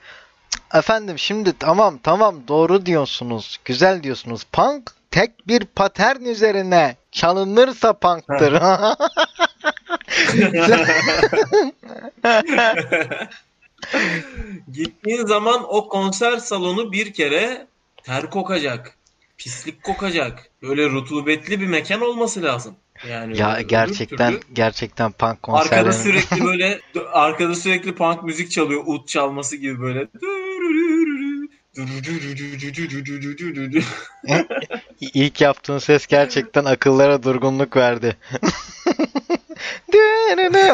efendim 0.74 1.20
şimdi 1.20 1.54
tamam 1.60 2.00
tamam 2.04 2.36
doğru 2.48 2.86
diyorsunuz 2.86 3.60
güzel 3.66 4.04
diyorsunuz 4.04 4.44
punk 4.44 4.92
tek 5.12 5.48
bir 5.48 5.66
patern 5.66 6.26
üzerine 6.26 6.96
çalınırsa 7.12 7.94
punktır. 7.94 8.54
Gittiğin 14.72 15.26
zaman 15.26 15.66
o 15.68 15.90
konser 15.90 16.38
salonu 16.38 16.92
bir 16.92 17.14
kere 17.14 17.68
ter 18.04 18.30
kokacak. 18.30 18.98
Pislik 19.38 19.84
kokacak. 19.84 20.50
Böyle 20.62 20.90
rutubetli 20.90 21.62
bir 21.62 21.68
mekan 21.68 22.02
olması 22.02 22.44
lazım. 22.44 22.76
Yani 23.10 23.38
ya 23.38 23.62
gerçekten 23.62 24.32
türlü- 24.32 24.54
gerçekten 24.54 25.12
punk 25.12 25.32
Arkada 25.32 25.42
konserleri 25.42 25.94
sürekli 25.94 26.46
böyle 26.46 26.82
arkada 27.12 27.56
sürekli 27.56 27.96
punk 27.96 28.24
müzik 28.24 28.52
çalıyor. 28.52 28.84
Ut 28.86 29.08
çalması 29.08 29.56
gibi 29.56 29.82
böyle. 29.82 30.08
ilk 35.02 35.42
yaptığın 35.42 35.78
ses 35.78 36.08
gerçekten 36.08 36.66
akıllara 36.66 37.24
durgunluk 37.24 37.76
verdi. 37.76 38.18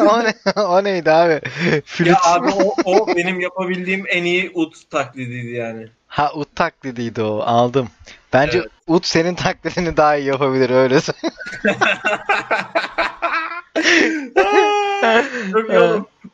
o, 0.00 0.24
ne, 0.24 0.34
o 0.62 0.84
neydi 0.84 1.10
abi? 1.10 1.40
Flüt. 1.84 2.08
ya 2.08 2.18
abi 2.24 2.48
o, 2.48 2.74
o 2.84 3.16
benim 3.16 3.40
yapabildiğim 3.40 4.04
en 4.08 4.24
iyi 4.24 4.50
ut 4.54 4.90
taklidiydi 4.90 5.54
yani. 5.54 5.88
Ha 6.12 6.32
ut 6.34 6.56
taklidiydi 6.56 7.22
o 7.22 7.40
aldım. 7.40 7.88
Bence 8.32 8.58
Evet. 8.58 8.68
ut 8.86 9.06
senin 9.06 9.34
taklidini 9.34 9.96
daha 9.96 10.16
iyi 10.16 10.26
yapabilir 10.26 10.70
öyle. 10.70 10.96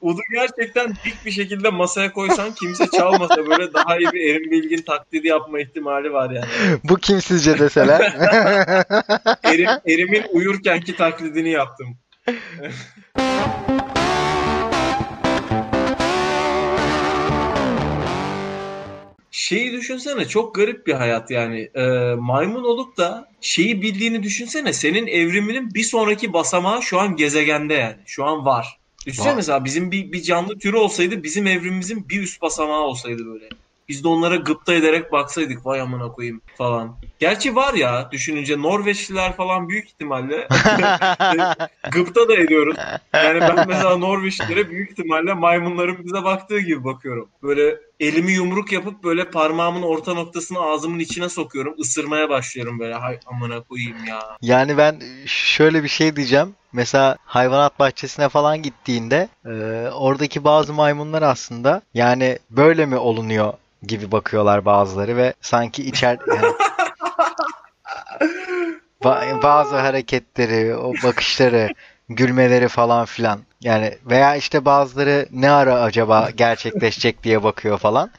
Udu 0.00 0.20
gerçekten 0.32 0.94
dik 1.04 1.26
bir 1.26 1.30
şekilde 1.30 1.70
masaya 1.70 2.12
koysan 2.12 2.52
kimse 2.54 2.87
çalmasa 2.97 3.37
böyle 3.37 3.75
daha 3.75 3.99
iyi 3.99 4.12
bir 4.12 4.35
Erin 4.35 4.50
Bilgin 4.50 4.82
taklidi 4.82 5.28
yapma 5.28 5.61
ihtimali 5.61 6.12
var 6.12 6.30
yani. 6.30 6.78
Bu 6.85 6.97
kim 6.97 7.20
sizce 7.20 7.58
deseler? 7.58 8.00
Erim, 9.44 9.68
Erim'in 9.87 10.25
uyurkenki 10.32 10.97
taklidini 10.97 11.50
yaptım. 11.50 11.97
Şeyi 19.38 19.73
düşünsene 19.73 20.28
çok 20.28 20.54
garip 20.54 20.87
bir 20.87 20.92
hayat 20.92 21.30
yani. 21.30 21.71
Ee, 21.75 22.14
maymun 22.18 22.64
olup 22.64 22.97
da 22.97 23.28
şeyi 23.40 23.83
bildiğini 23.83 24.23
düşünsene. 24.23 24.73
Senin 24.73 25.07
evriminin 25.07 25.75
bir 25.75 25.83
sonraki 25.83 26.33
basamağı 26.33 26.83
şu 26.83 27.00
an 27.00 27.16
gezegende 27.16 27.75
yani. 27.75 27.97
Şu 28.07 28.25
an 28.25 28.45
var. 28.45 28.78
Düşünsene 29.07 29.30
Var. 29.30 29.37
mesela 29.37 29.64
bizim 29.64 29.90
bir, 29.90 30.12
bir 30.12 30.23
canlı 30.23 30.59
türü 30.59 30.76
olsaydı 30.76 31.23
bizim 31.23 31.47
evrimimizin 31.47 32.09
bir 32.09 32.23
üst 32.23 32.42
basamağı 32.42 32.80
olsaydı 32.80 33.26
böyle. 33.26 33.49
Biz 33.88 34.04
de 34.04 34.09
onlara 34.09 34.37
gıpta 34.37 34.75
ederek 34.75 35.12
baksaydık 35.12 35.66
vay 35.66 35.80
amına 35.80 36.12
koyayım 36.12 36.40
falan. 36.59 36.97
Gerçi 37.18 37.57
var 37.57 37.75
ya 37.75 38.09
düşününce 38.12 38.62
Norveçliler 38.62 39.37
falan 39.37 39.68
büyük 39.68 39.88
ihtimalle 39.88 40.49
gıpta 41.92 42.28
da 42.28 42.35
ediyoruz. 42.35 42.76
Yani 43.14 43.40
ben 43.40 43.68
mesela 43.68 43.97
Norveçlilere 43.97 44.71
büyük 44.71 44.90
ihtimalle 44.90 45.35
maymunların 45.35 46.04
bize 46.04 46.25
baktığı 46.25 46.61
gibi 46.61 46.85
bakıyorum. 46.85 47.28
Böyle 47.42 47.76
elimi 48.00 48.33
yumruk 48.33 48.73
yapıp 48.73 49.04
böyle 49.04 49.30
parmağımın 49.30 49.83
orta 49.83 50.14
noktasını 50.14 50.61
ağzımın 50.61 50.99
içine 50.99 51.28
sokuyorum. 51.28 51.75
ısırmaya 51.80 52.28
başlıyorum 52.28 52.78
böyle 52.78 52.95
hay 52.95 53.21
amına 53.26 53.61
koyayım 53.61 54.04
ya. 54.04 54.18
Yani 54.42 54.76
ben 54.78 55.00
şöyle 55.26 55.83
bir 55.83 55.88
şey 55.88 56.16
diyeceğim. 56.16 56.54
Mesela 56.78 57.16
hayvanat 57.25 57.78
bahçesine 57.78 58.28
falan 58.28 58.62
gittiğinde 58.62 59.28
e, 59.47 59.50
oradaki 59.90 60.44
bazı 60.44 60.73
maymunlar 60.73 61.23
aslında 61.23 61.82
yani 61.94 62.38
böyle 62.50 62.87
mi 62.87 62.97
olunuyor 62.97 63.52
gibi 63.82 64.12
bakıyorlar 64.12 64.64
bazıları 64.64 65.16
ve 65.16 65.35
sanki 65.40 65.82
içer 65.88 66.18
yani 66.28 66.52
Ba- 69.04 69.42
bazı 69.42 69.76
hareketleri, 69.76 70.76
o 70.76 70.92
bakışları, 71.02 71.68
gülmeleri 72.08 72.68
falan 72.68 73.04
filan. 73.04 73.40
Yani 73.61 73.99
veya 74.06 74.37
işte 74.37 74.64
bazıları 74.64 75.26
ne 75.32 75.50
ara 75.50 75.80
acaba 75.80 76.30
gerçekleşecek 76.30 77.25
diye 77.25 77.42
bakıyor 77.42 77.78
falan. 77.78 78.11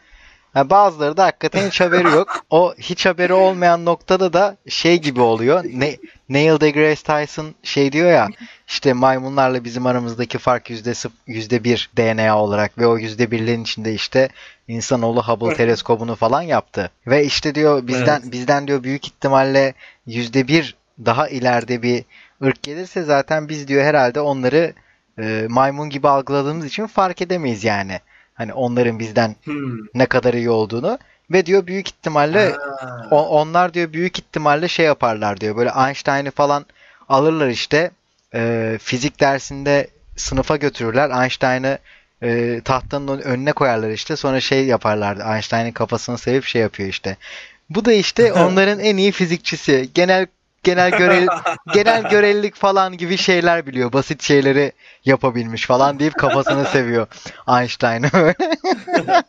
Ha, 0.53 0.69
bazıları 0.69 1.17
da 1.17 1.25
hakikaten 1.25 1.67
hiç 1.67 1.81
haberi 1.81 2.09
yok. 2.09 2.27
O 2.49 2.73
hiç 2.77 3.05
haberi 3.05 3.33
olmayan 3.33 3.85
noktada 3.85 4.33
da 4.33 4.57
şey 4.69 5.01
gibi 5.01 5.21
oluyor. 5.21 5.63
Ne, 5.73 5.97
Neil 6.29 6.59
deGrasse 6.59 7.03
Tyson 7.03 7.55
şey 7.63 7.91
diyor 7.91 8.11
ya 8.11 8.27
işte 8.67 8.93
maymunlarla 8.93 9.63
bizim 9.63 9.85
aramızdaki 9.85 10.37
fark 10.37 10.69
yüzde 10.69 10.93
yüzde 11.27 11.63
bir 11.63 11.89
DNA 11.97 12.39
olarak 12.39 12.77
ve 12.77 12.87
o 12.87 12.97
yüzde 12.97 13.31
birlerin 13.31 13.63
içinde 13.63 13.93
işte 13.93 14.29
insanoğlu 14.67 15.23
Hubble 15.23 15.55
teleskobunu 15.55 16.15
falan 16.15 16.41
yaptı. 16.41 16.91
Ve 17.07 17.25
işte 17.25 17.55
diyor 17.55 17.87
bizden 17.87 18.21
Evet. 18.23 18.31
bizden 18.31 18.67
diyor 18.67 18.83
büyük 18.83 19.07
ihtimalle 19.07 19.73
yüzde 20.05 20.47
bir 20.47 20.75
daha 21.05 21.27
ileride 21.27 21.81
bir 21.81 22.03
ırk 22.43 22.63
gelirse 22.63 23.03
zaten 23.03 23.49
biz 23.49 23.67
diyor 23.67 23.83
herhalde 23.83 24.21
onları 24.21 24.73
e, 25.19 25.45
maymun 25.49 25.89
gibi 25.89 26.07
algıladığımız 26.09 26.65
için 26.65 26.87
fark 26.87 27.21
edemeyiz 27.21 27.63
yani. 27.63 27.99
Hani 28.33 28.53
onların 28.53 28.99
bizden 28.99 29.35
Hmm. 29.43 29.77
ne 29.93 30.05
kadar 30.05 30.33
iyi 30.33 30.49
olduğunu 30.49 30.99
ve 31.31 31.45
diyor 31.45 31.67
büyük 31.67 31.87
ihtimalle 31.87 32.51
Ha. 32.79 33.07
o- 33.11 33.27
onlar 33.27 33.73
diyor 33.73 33.93
büyük 33.93 34.19
ihtimalle 34.19 34.67
şey 34.67 34.85
yaparlar 34.85 35.41
diyor. 35.41 35.55
Böyle 35.57 35.71
Einstein'ı 35.87 36.31
falan 36.31 36.65
alırlar 37.09 37.47
işte 37.47 37.91
e, 38.33 38.77
fizik 38.81 39.19
dersinde 39.19 39.87
sınıfa 40.17 40.55
götürürler. 40.55 41.23
Einstein'ı 41.23 41.77
e, 42.23 42.61
tahtanın 42.65 43.07
ön- 43.07 43.21
önüne 43.21 43.51
koyarlar 43.51 43.89
işte. 43.89 44.15
Sonra 44.15 44.39
şey 44.39 44.65
yaparlardı. 44.65 45.23
Einstein'ın 45.23 45.71
kafasını 45.71 46.17
sevip 46.17 46.43
şey 46.45 46.61
yapıyor 46.61 46.89
işte. 46.89 47.17
Bu 47.69 47.85
da 47.85 47.93
işte 47.93 48.33
onların 48.33 48.79
en 48.79 48.97
iyi 48.97 49.11
fizikçisi. 49.11 49.89
Genel 49.95 50.27
genel 50.63 50.91
görev 50.91 51.27
genel 51.73 52.09
görelilik 52.09 52.55
falan 52.55 52.97
gibi 52.97 53.17
şeyler 53.17 53.65
biliyor. 53.67 53.93
Basit 53.93 54.23
şeyleri 54.23 54.71
yapabilmiş 55.05 55.65
falan 55.65 55.99
deyip 55.99 56.17
kafasını 56.17 56.65
seviyor 56.65 57.07
Einstein'ı 57.49 58.09
öyle. 58.13 58.35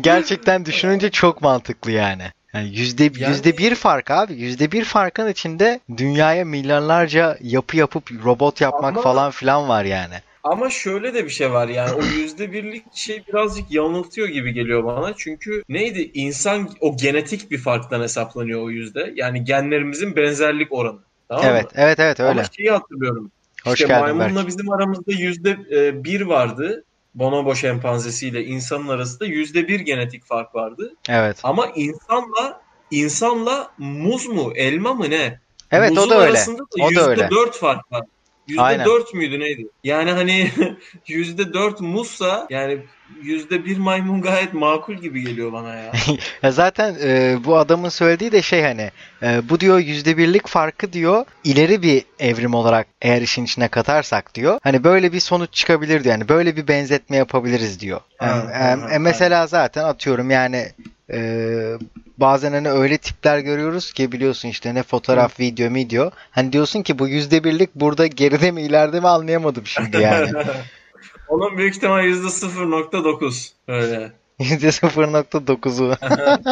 Gerçekten 0.00 0.64
düşününce 0.64 1.10
çok 1.10 1.42
mantıklı 1.42 1.90
yani. 1.90 2.22
Yani 2.54 2.68
yüzde, 2.68 3.04
Yani- 3.04 3.30
yüzde 3.30 3.58
bir 3.58 3.74
fark 3.74 4.10
abi. 4.10 4.34
Yüzde 4.34 4.72
bir 4.72 4.84
farkın 4.84 5.28
içinde 5.28 5.80
dünyaya 5.96 6.44
milyonlarca 6.44 7.38
yapı 7.40 7.76
yapıp 7.76 8.10
robot 8.24 8.60
yapmak 8.60 8.92
Ama- 8.92 9.02
falan 9.02 9.30
filan 9.30 9.68
var 9.68 9.84
yani. 9.84 10.14
Ama 10.44 10.70
şöyle 10.70 11.14
de 11.14 11.24
bir 11.24 11.30
şey 11.30 11.52
var 11.52 11.68
yani 11.68 11.92
o 11.92 12.02
yüzde 12.02 12.52
birlik 12.52 12.84
şey 12.94 13.22
birazcık 13.28 13.70
yanıltıyor 13.70 14.28
gibi 14.28 14.52
geliyor 14.52 14.84
bana. 14.84 15.14
Çünkü 15.16 15.62
neydi 15.68 16.10
insan 16.14 16.68
o 16.80 16.96
genetik 16.96 17.50
bir 17.50 17.58
farktan 17.58 18.00
hesaplanıyor 18.00 18.62
o 18.62 18.70
yüzde. 18.70 19.12
Yani 19.16 19.44
genlerimizin 19.44 20.16
benzerlik 20.16 20.72
oranı. 20.72 20.98
Tamam 21.28 21.44
Evet, 21.46 21.64
mı? 21.64 21.70
evet, 21.74 22.00
evet 22.00 22.20
öyle. 22.20 22.30
Ama 22.30 22.44
şeyi 22.56 22.70
hatırlıyorum. 22.70 23.30
Hoş 23.64 23.80
işte 23.80 23.86
geldin 23.94 24.16
maymunla 24.16 24.36
Berk. 24.36 24.46
bizim 24.46 24.72
aramızda 24.72 25.12
yüzde 25.12 25.50
e, 25.72 26.04
bir 26.04 26.20
vardı. 26.20 26.84
Bonobo 27.14 27.54
şempanzesiyle 27.54 28.44
insanın 28.44 28.88
arasında 28.88 29.24
yüzde 29.24 29.68
bir 29.68 29.80
genetik 29.80 30.24
fark 30.26 30.54
vardı. 30.54 30.94
Evet. 31.08 31.40
Ama 31.42 31.66
insanla 31.74 32.60
insanla 32.90 33.70
muz 33.78 34.26
mu 34.26 34.52
elma 34.56 34.94
mı 34.94 35.10
ne? 35.10 35.40
Evet 35.70 35.90
o 35.90 35.94
Muzun 35.94 36.10
da 36.10 36.20
öyle. 36.20 36.38
da 36.38 36.62
O 36.80 36.94
da 36.94 37.10
öyle. 37.10 37.22
yüzde 37.22 37.34
dört 37.36 37.56
fark 37.56 37.92
var. 37.92 38.02
Yüzde 38.48 38.84
dört 38.84 39.14
müydü 39.14 39.40
neydi? 39.40 39.66
Yani 39.84 40.10
hani 40.10 40.50
yüzde 41.06 41.52
dört 41.52 41.80
muzsa 41.80 42.46
yani 42.50 42.78
yüzde 43.22 43.64
bir 43.64 43.78
maymun 43.78 44.22
gayet 44.22 44.54
makul 44.54 44.94
gibi 44.94 45.22
geliyor 45.22 45.52
bana 45.52 45.74
ya. 45.74 45.92
Ya 46.42 46.52
zaten 46.52 46.96
e, 47.02 47.36
bu 47.44 47.58
adamın 47.58 47.88
söylediği 47.88 48.32
de 48.32 48.42
şey 48.42 48.62
hani 48.62 48.90
e, 49.22 49.48
bu 49.48 49.60
diyor 49.60 49.78
yüzde 49.78 50.16
birlik 50.16 50.46
farkı 50.46 50.92
diyor 50.92 51.24
ileri 51.44 51.82
bir 51.82 52.04
evrim 52.18 52.54
olarak 52.54 52.86
eğer 53.02 53.22
işin 53.22 53.44
içine 53.44 53.68
katarsak 53.68 54.34
diyor. 54.34 54.58
Hani 54.62 54.84
böyle 54.84 55.12
bir 55.12 55.20
sonuç 55.20 55.52
çıkabilir 55.52 56.04
diyor. 56.04 56.14
Yani 56.14 56.28
böyle 56.28 56.56
bir 56.56 56.68
benzetme 56.68 57.16
yapabiliriz 57.16 57.80
diyor. 57.80 58.00
Ha, 58.18 58.26
Yani, 58.26 58.52
ha, 58.52 58.70
e, 58.70 58.80
ha, 58.80 58.90
e, 58.94 58.98
mesela 58.98 59.46
zaten 59.46 59.84
atıyorum 59.84 60.30
yani 60.30 60.72
e, 61.12 61.78
bazen 62.18 62.52
hani 62.52 62.70
öyle 62.70 62.98
tipler 62.98 63.38
görüyoruz 63.38 63.92
ki 63.92 64.12
biliyorsun 64.12 64.48
işte 64.48 64.74
ne 64.74 64.82
fotoğraf, 64.82 65.40
video, 65.40 65.74
video. 65.74 66.10
Hani 66.30 66.52
diyorsun 66.52 66.82
ki 66.82 66.98
bu 66.98 67.08
yüzde 67.08 67.44
birlik 67.44 67.74
burada 67.74 68.06
geride 68.06 68.50
mi 68.50 68.62
ileride 68.62 69.00
mi 69.00 69.08
anlayamadım 69.08 69.66
şimdi 69.66 69.96
yani. 69.96 70.30
Onun 71.28 71.58
büyük 71.58 71.76
ihtimal 71.76 72.04
%0.9 72.04 73.50
öyle. 73.68 74.12
%0.9'u. 74.40 75.96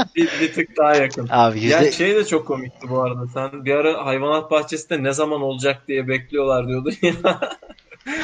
bir, 0.16 0.28
bir 0.40 0.52
tık 0.52 0.76
daha 0.76 0.94
yakın. 0.94 1.28
Abi 1.30 1.60
yüzde... 1.60 1.84
Ya 1.84 1.92
şey 1.92 2.14
de 2.14 2.25
çok 2.25 2.46
komikti 2.46 2.88
bu 2.90 3.02
arada. 3.02 3.26
Sen 3.34 3.64
bir 3.64 3.75
ara 3.75 4.06
hayvanat 4.06 4.50
bahçesinde 4.50 5.02
ne 5.02 5.12
zaman 5.12 5.42
olacak 5.42 5.88
diye 5.88 6.08
bekliyorlar 6.08 6.68
diyordun 6.68 6.94
ya. 7.02 7.12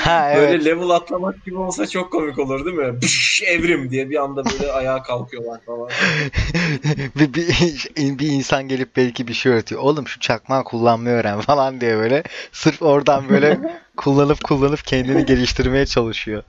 Ha, 0.03 0.31
evet. 0.33 0.51
Böyle 0.51 0.65
level 0.65 0.91
atlamak 0.91 1.45
gibi 1.45 1.57
olsa 1.57 1.87
çok 1.87 2.13
komik 2.13 2.39
olur 2.39 2.65
değil 2.65 2.77
mi? 2.77 3.03
Bış, 3.03 3.43
evrim 3.47 3.91
diye 3.91 4.11
bir 4.11 4.23
anda 4.23 4.45
böyle 4.45 4.73
ayağa 4.73 5.03
kalkıyorlar 5.03 5.61
falan. 5.67 5.89
bir, 7.17 7.35
bir, 7.35 8.19
bir 8.19 8.27
insan 8.27 8.69
gelip 8.69 8.97
belki 8.97 9.29
bir 9.29 9.35
şey 9.35 9.53
öğretiyor. 9.53 9.81
Oğlum 9.81 10.09
şu 10.09 10.21
çakmağı 10.21 10.65
kullanmayı 10.65 11.17
öğren 11.17 11.41
falan 11.41 11.81
diye 11.81 11.97
böyle. 11.97 12.23
Sırf 12.53 12.83
oradan 12.83 13.29
böyle 13.29 13.59
kullanıp 13.97 14.45
kullanıp 14.45 14.85
kendini 14.85 15.27
geliştirmeye 15.27 15.87
çalışıyor. 15.87 16.43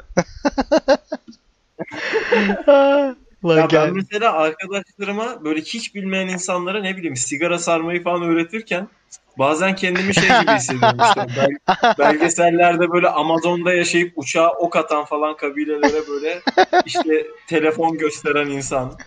Lan 3.46 3.58
ya 3.58 3.70
ben 3.74 3.94
mesela 3.94 4.34
arkadaşlarıma 4.34 5.44
böyle 5.44 5.62
hiç 5.62 5.96
bilmeyen 5.96 6.28
insanlara 6.28 6.82
ne 6.82 6.98
bileyim 6.98 7.16
sigara 7.16 7.60
sarmayı 7.60 8.04
falan 8.04 8.22
öğretirken 8.22 8.88
bazen 9.38 9.76
kendimi 9.76 10.16
şey 10.16 10.24
gibi 10.24 10.52
hissediyorum 10.52 11.00
işte. 11.02 11.28
Bel- 11.38 11.98
belgesellerde 12.00 12.92
böyle 12.92 13.10
Amazon'da 13.10 13.74
yaşayıp 13.74 14.14
uçağa 14.16 14.50
ok 14.50 14.76
atan 14.76 15.06
falan 15.06 15.38
kabilelere 15.38 16.08
böyle 16.08 16.42
işte 16.86 17.28
telefon 17.48 17.98
gösteren 17.98 18.48
insan. 18.48 18.98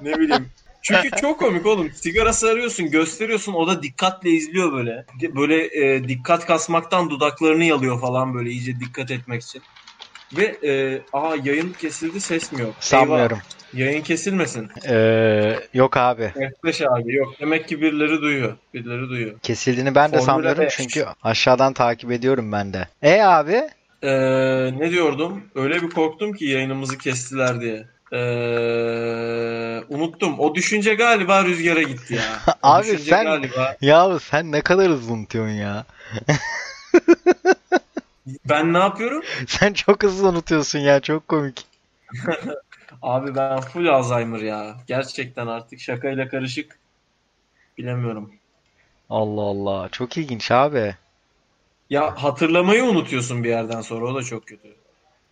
Ne 0.00 0.18
bileyim. 0.18 0.46
Çünkü 0.82 1.10
çok 1.10 1.38
komik 1.38 1.66
oğlum. 1.66 1.92
Sigara 1.92 2.32
sarıyorsun, 2.32 2.90
gösteriyorsun. 2.90 3.52
O 3.52 3.66
da 3.66 3.82
dikkatle 3.82 4.30
izliyor 4.30 4.72
böyle. 4.72 5.06
Böyle 5.36 5.80
e, 5.80 6.08
dikkat 6.08 6.46
kasmaktan 6.46 7.10
dudaklarını 7.10 7.64
yalıyor 7.64 8.00
falan 8.00 8.34
böyle 8.34 8.50
iyice 8.50 8.80
dikkat 8.80 9.10
etmek 9.10 9.42
için. 9.42 9.62
Ve 10.36 10.44
e, 10.44 11.02
aha 11.12 11.36
yayın 11.44 11.72
kesildi 11.72 12.20
ses 12.20 12.52
mi 12.52 12.62
yok? 12.62 12.74
Sanmıyorum. 12.80 13.36
Eyvah. 13.36 13.55
Yayın 13.76 14.02
kesilmesin. 14.02 14.68
Ee, 14.88 15.58
yok 15.74 15.96
abi. 15.96 16.22
F5 16.64 16.88
abi 16.88 17.14
yok. 17.14 17.34
Demek 17.40 17.68
ki 17.68 17.80
birileri 17.80 18.20
duyuyor. 18.22 18.56
Birileri 18.74 19.08
duyuyor. 19.08 19.38
Kesildiğini 19.40 19.94
ben 19.94 20.12
de 20.12 20.16
Formula 20.16 20.26
sanmıyorum 20.26 20.62
5. 20.64 20.76
çünkü 20.76 21.06
aşağıdan 21.22 21.72
takip 21.72 22.12
ediyorum 22.12 22.52
ben 22.52 22.72
de. 22.72 22.88
E 23.02 23.22
abi? 23.22 23.62
Ee, 24.02 24.10
ne 24.78 24.90
diyordum? 24.90 25.42
Öyle 25.54 25.82
bir 25.82 25.90
korktum 25.90 26.32
ki 26.32 26.44
yayınımızı 26.44 26.98
kestiler 26.98 27.60
diye. 27.60 27.86
Ee, 28.12 28.18
unuttum. 29.88 30.40
O 30.40 30.54
düşünce 30.54 30.94
galiba 30.94 31.44
rüzgara 31.44 31.82
gitti 31.82 32.14
ya. 32.14 32.22
O 32.62 32.68
Abi 32.68 32.98
sen- 32.98 33.24
galiba. 33.24 33.76
Ya 33.80 34.18
sen 34.18 34.52
ne 34.52 34.60
kadar 34.60 34.88
hızlı 34.88 35.12
unutuyorsun 35.12 35.54
ya. 35.54 35.84
Ben 38.48 38.72
ne 38.72 38.78
yapıyorum? 38.78 39.22
Sen 39.46 39.72
çok 39.72 40.02
hızlı 40.02 40.28
unutuyorsun 40.28 40.78
ya 40.78 41.00
çok 41.00 41.28
komik. 41.28 41.66
Abi 43.06 43.34
ben 43.34 43.60
full 43.60 43.86
Alzheimer 43.86 44.38
ya. 44.38 44.76
Gerçekten 44.86 45.46
artık 45.46 45.80
şakayla 45.80 46.28
karışık. 46.28 46.78
Bilemiyorum. 47.78 48.32
Allah 49.10 49.40
Allah 49.40 49.88
çok 49.92 50.16
ilginç 50.16 50.50
abi. 50.50 50.94
Ya 51.90 52.22
hatırlamayı 52.22 52.84
unutuyorsun 52.84 53.44
bir 53.44 53.48
yerden 53.48 53.80
sonra 53.80 54.06
o 54.06 54.14
da 54.14 54.22
çok 54.22 54.46
kötü. 54.46 54.68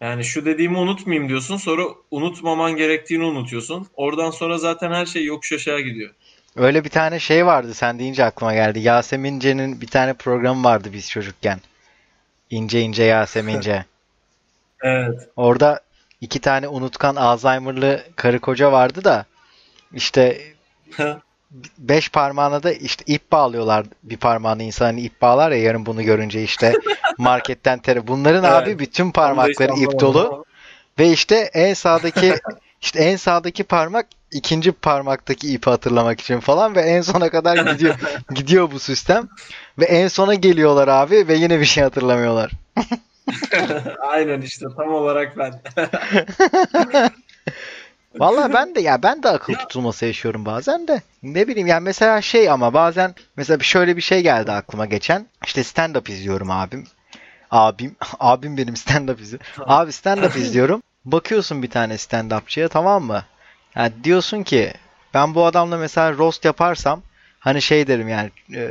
Yani 0.00 0.24
şu 0.24 0.44
dediğimi 0.44 0.78
unutmayayım 0.78 1.28
diyorsun 1.28 1.56
sonra 1.56 1.82
unutmaman 2.10 2.76
gerektiğini 2.76 3.24
unutuyorsun. 3.24 3.86
Oradan 3.94 4.30
sonra 4.30 4.58
zaten 4.58 4.90
her 4.90 5.06
şey 5.06 5.24
yokuş 5.24 5.52
aşağı 5.52 5.80
gidiyor. 5.80 6.10
Öyle 6.56 6.84
bir 6.84 6.90
tane 6.90 7.18
şey 7.18 7.46
vardı 7.46 7.74
sen 7.74 7.98
deyince 7.98 8.24
aklıma 8.24 8.54
geldi. 8.54 8.80
Yasemince'nin 8.80 9.80
bir 9.80 9.86
tane 9.86 10.14
programı 10.14 10.64
vardı 10.64 10.88
biz 10.92 11.10
çocukken. 11.10 11.60
İnce 12.50 12.80
ince 12.80 13.02
Yasemince. 13.02 13.84
Evet. 14.86 15.28
Orada 15.36 15.80
iki 16.20 16.40
tane 16.40 16.68
unutkan 16.68 17.16
Alzheimer'lı 17.16 18.02
karı 18.16 18.40
koca 18.40 18.72
vardı 18.72 19.04
da 19.04 19.24
işte 19.92 20.42
beş 21.78 22.08
parmağına 22.08 22.62
da 22.62 22.72
işte 22.72 23.04
ip 23.06 23.32
bağlıyorlar 23.32 23.86
bir 24.02 24.16
parmağını 24.16 24.62
insan 24.62 24.96
ip 24.96 25.22
bağlar 25.22 25.50
ya 25.50 25.58
yarın 25.58 25.86
bunu 25.86 26.02
görünce 26.02 26.42
işte 26.42 26.72
marketten 27.18 27.78
tere. 27.78 28.06
Bunların 28.06 28.44
Evet. 28.44 28.54
abi 28.54 28.78
bütün 28.78 29.10
parmakları 29.10 29.72
ip 29.72 30.00
dolu 30.00 30.44
ve 30.98 31.10
işte 31.10 31.36
en 31.36 31.74
sağdaki 31.74 32.34
işte 32.80 32.98
en 32.98 33.16
sağdaki 33.16 33.64
parmak 33.64 34.06
ikinci 34.30 34.72
parmaktaki 34.72 35.52
ipi 35.52 35.70
hatırlamak 35.70 36.20
için 36.20 36.40
falan 36.40 36.74
ve 36.76 36.80
en 36.80 37.00
sona 37.00 37.30
kadar 37.30 37.72
gidiyor 37.72 37.94
gidiyor 38.34 38.70
bu 38.70 38.78
sistem 38.78 39.28
ve 39.78 39.84
en 39.84 40.08
sona 40.08 40.34
geliyorlar 40.34 40.88
abi 40.88 41.28
ve 41.28 41.34
yine 41.34 41.60
bir 41.60 41.64
şey 41.64 41.84
hatırlamıyorlar. 41.84 42.50
Aynen 44.00 44.40
işte 44.40 44.66
tam 44.76 44.88
olarak 44.88 45.38
ben. 45.38 45.62
Vallahi 48.18 48.52
ben 48.52 48.74
de 48.74 48.80
ya 48.80 49.02
ben 49.02 49.22
de 49.22 49.28
akıl 49.28 49.54
tutulması 49.54 50.06
yaşıyorum 50.06 50.44
bazen 50.44 50.88
de. 50.88 51.02
Ne 51.22 51.48
bileyim 51.48 51.66
yani 51.66 51.84
mesela 51.84 52.20
şey 52.20 52.50
ama 52.50 52.74
bazen 52.74 53.14
mesela 53.36 53.58
şöyle 53.58 53.96
bir 53.96 54.02
şey 54.02 54.22
geldi 54.22 54.52
aklıma 54.52 54.86
geçen. 54.86 55.26
İşte 55.46 55.64
stand 55.64 55.94
up 55.94 56.08
izliyorum 56.08 56.50
abim. 56.50 56.86
Abim 57.50 57.96
abim 58.20 58.56
benim 58.56 58.76
stand 58.76 59.08
up 59.08 59.20
izliyor. 59.20 59.42
Abi 59.58 59.92
stand 59.92 60.22
up 60.22 60.36
izliyorum. 60.36 60.82
Bakıyorsun 61.04 61.62
bir 61.62 61.70
tane 61.70 61.98
stand 61.98 62.30
upçıya 62.30 62.68
tamam 62.68 63.04
mı? 63.04 63.24
Yani 63.74 63.92
diyorsun 64.04 64.42
ki 64.42 64.72
ben 65.14 65.34
bu 65.34 65.46
adamla 65.46 65.76
mesela 65.76 66.12
roast 66.12 66.44
yaparsam 66.44 67.02
hani 67.38 67.62
şey 67.62 67.86
derim 67.86 68.08
yani 68.08 68.30
e, 68.54 68.70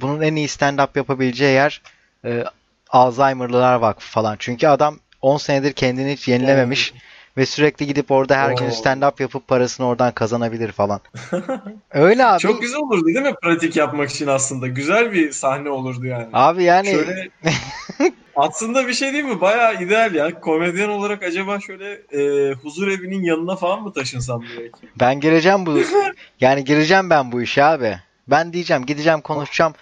bunun 0.00 0.20
en 0.20 0.36
iyi 0.36 0.48
stand 0.48 0.78
up 0.78 0.96
yapabileceği 0.96 1.54
yer 1.54 1.82
e, 2.24 2.44
Alzheimer'lılar 2.92 3.74
Vakfı 3.74 4.10
falan. 4.10 4.36
Çünkü 4.38 4.66
adam 4.66 4.98
10 5.22 5.36
senedir 5.36 5.72
kendini 5.72 6.12
hiç 6.12 6.28
yenilememiş 6.28 6.94
ve 7.36 7.46
sürekli 7.46 7.86
gidip 7.86 8.10
orada 8.10 8.36
her 8.36 8.52
gün 8.52 8.66
Oo. 8.66 8.70
stand-up 8.70 9.22
yapıp 9.22 9.48
parasını 9.48 9.86
oradan 9.86 10.12
kazanabilir 10.12 10.72
falan. 10.72 11.00
Öyle 11.90 12.26
abi. 12.26 12.38
Çok 12.38 12.62
güzel 12.62 12.78
olurdu 12.80 13.06
değil 13.06 13.20
mi 13.20 13.34
pratik 13.42 13.76
yapmak 13.76 14.10
için 14.10 14.26
aslında? 14.26 14.68
Güzel 14.68 15.12
bir 15.12 15.32
sahne 15.32 15.70
olurdu 15.70 16.06
yani. 16.06 16.28
Abi 16.32 16.64
yani 16.64 16.90
Şöyle 16.90 17.28
aslında 18.36 18.88
bir 18.88 18.94
şey 18.94 19.12
değil 19.12 19.24
mi? 19.24 19.40
Bayağı 19.40 19.82
ideal 19.82 20.14
ya. 20.14 20.40
Komedyen 20.40 20.88
olarak 20.88 21.22
acaba 21.22 21.60
şöyle 21.60 21.92
e, 21.92 22.52
huzur 22.52 22.88
evinin 22.88 23.22
yanına 23.22 23.56
falan 23.56 23.82
mı 23.82 23.92
taşınsam 23.92 24.42
direkt? 24.42 24.76
ben 25.00 25.20
gireceğim 25.20 25.66
bu 25.66 25.78
yani 26.40 26.64
gireceğim 26.64 27.10
ben 27.10 27.32
bu 27.32 27.42
işe 27.42 27.64
abi. 27.64 27.98
Ben 28.28 28.52
diyeceğim 28.52 28.86
gideceğim 28.86 29.20
konuşacağım 29.20 29.74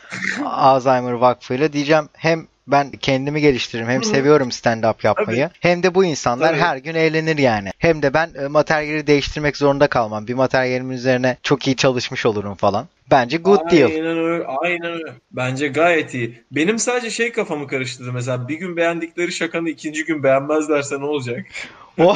Alzheimer 0.45 1.13
Vakfı'yla 1.13 1.73
diyeceğim 1.73 2.09
hem 2.13 2.47
ben 2.67 2.91
kendimi 2.91 3.41
geliştiririm 3.41 3.89
hem 3.89 4.05
seviyorum 4.05 4.49
stand-up 4.49 5.07
yapmayı. 5.07 5.51
Hem 5.61 5.83
de 5.83 5.95
bu 5.95 6.05
insanlar 6.05 6.49
Tabii. 6.49 6.61
her 6.61 6.77
gün 6.77 6.95
eğlenir 6.95 7.39
yani. 7.39 7.71
Hem 7.79 8.03
de 8.03 8.15
ben 8.15 8.31
e, 8.43 8.47
materyali 8.47 9.07
değiştirmek 9.07 9.57
zorunda 9.57 9.87
kalmam. 9.87 10.27
Bir 10.27 10.35
materyalimin 10.35 10.97
üzerine 10.97 11.37
çok 11.43 11.67
iyi 11.67 11.77
çalışmış 11.77 12.27
olurum 12.27 12.55
falan. 12.55 12.89
Bence 13.11 13.37
good 13.37 13.71
deal. 13.71 13.91
Aynen 13.91 14.19
öyle. 14.19 14.45
Aynen 14.47 14.93
öyle. 14.93 15.13
Bence 15.33 15.69
gayet 15.69 16.15
iyi. 16.15 16.43
Benim 16.53 16.79
sadece 16.79 17.11
şey 17.11 17.33
kafamı 17.33 17.67
karıştırdı. 17.67 18.13
Mesela 18.13 18.49
bir 18.49 18.55
gün 18.55 18.77
beğendikleri 18.77 19.33
şakanı 19.33 19.69
ikinci 19.69 20.05
gün 20.05 20.23
beğenmezlerse 20.23 21.01
ne 21.01 21.05
olacak? 21.05 21.47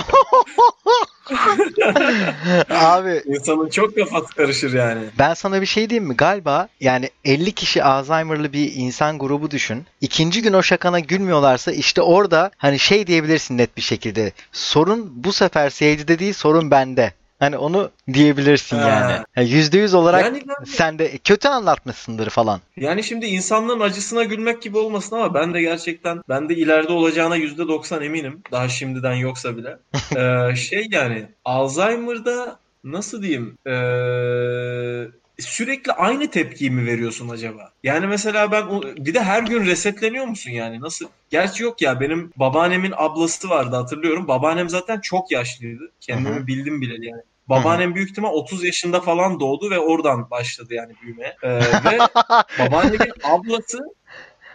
Abi 2.71 3.23
İnsanın 3.27 3.69
çok 3.69 3.97
kafası 3.97 4.35
karışır 4.35 4.73
yani. 4.73 5.03
Ben 5.19 5.35
sana 5.35 5.61
bir 5.61 5.67
şey 5.67 5.91
diyeyim 5.91 6.09
mi? 6.09 6.17
Galiba 6.17 6.69
yani 6.81 7.11
50 7.25 7.53
kişi 7.53 7.85
Alzheimer'lı 7.85 8.53
bir 8.53 8.73
insan 8.75 9.19
grubu 9.19 9.51
düşün. 9.51 9.87
İkinci 10.01 10.43
gün 10.43 10.53
o 10.53 10.63
şakana 10.63 11.01
gülmüyorlarsa 11.01 11.73
işte 11.73 12.03
orada 12.03 12.51
hani 12.57 12.79
şey 12.79 13.07
diyebilirsin 13.07 13.59
net 13.59 13.77
bir 13.77 13.83
şekilde. 13.83 14.33
Sorun 14.53 15.13
bu 15.15 15.33
sefer 15.33 15.71
seyircide 15.71 16.19
değil 16.19 16.33
sorun 16.33 16.71
bende. 16.71 17.13
Hani 17.39 17.59
onu 17.59 17.91
diyebilirsin 18.13 18.77
Ha. 18.77 18.89
yani. 18.89 19.25
Yani 19.37 19.49
%100 19.49 19.95
olarak 19.95 20.25
Yani 20.25 20.43
ben- 20.49 20.65
sen 20.65 20.99
de 20.99 21.19
kötü 21.19 21.49
anlatmışsındır 21.49 22.31
falan. 22.31 22.61
Yani 22.77 23.05
şimdi 23.05 23.27
insanların 23.27 23.81
acısına 23.81 24.23
gülmek 24.25 24.63
gibi 24.63 24.79
olmasın 24.79 25.17
ama 25.17 25.35
ben 25.35 25.55
de 25.55 25.61
gerçekten 25.61 26.23
ben 26.29 26.49
de 26.49 26.55
ileride 26.55 26.93
olacağına 26.93 27.37
%90 27.37 28.03
eminim. 28.03 28.43
Daha 28.53 28.69
şimdiden 28.69 29.15
yoksa 29.15 29.57
bile. 29.57 29.79
Ee, 30.17 30.57
şey 30.57 30.87
yani 30.91 31.29
Alzheimer'da 31.45 32.59
nasıl 32.85 33.23
diyeyim 33.23 33.59
ee, 33.67 33.71
sürekli 35.41 35.93
aynı 35.93 36.31
tepkiyi 36.31 36.71
mi 36.71 36.87
veriyorsun 36.87 37.29
acaba? 37.29 37.71
Yani 37.83 38.07
mesela 38.07 38.53
ben 38.53 38.63
o- 38.63 38.83
bir 38.83 39.15
de 39.15 39.21
her 39.23 39.43
gün 39.43 39.67
resetleniyor 39.67 40.27
musun 40.27 40.51
yani? 40.51 40.81
Nasıl? 40.81 41.07
Gerçi 41.31 41.63
yok 41.63 41.83
ya 41.83 42.01
benim 42.01 42.31
babaannemin 42.37 42.93
ablası 42.97 43.51
vardı 43.51 43.77
hatırlıyorum. 43.77 44.29
Babaannem 44.29 44.69
zaten 44.69 45.01
çok 45.01 45.33
yaşlıydı. 45.33 45.93
Kendimi 46.01 46.41
Hı 46.41 46.47
bildim 46.47 46.81
bile 46.81 47.07
yani. 47.09 47.23
Babaannem 47.49 47.95
büyük 47.95 48.11
ihtimal 48.11 48.33
30 48.33 48.65
yaşında 48.65 49.01
falan 49.01 49.41
doğdu 49.41 49.71
ve 49.71 49.79
oradan 49.79 50.31
başladı 50.31 50.75
yani 50.75 51.01
büyümeye. 51.01 51.37
Ee, 51.43 51.51
ve 51.85 52.09
babaannemin 52.59 53.13
ablası 53.23 53.79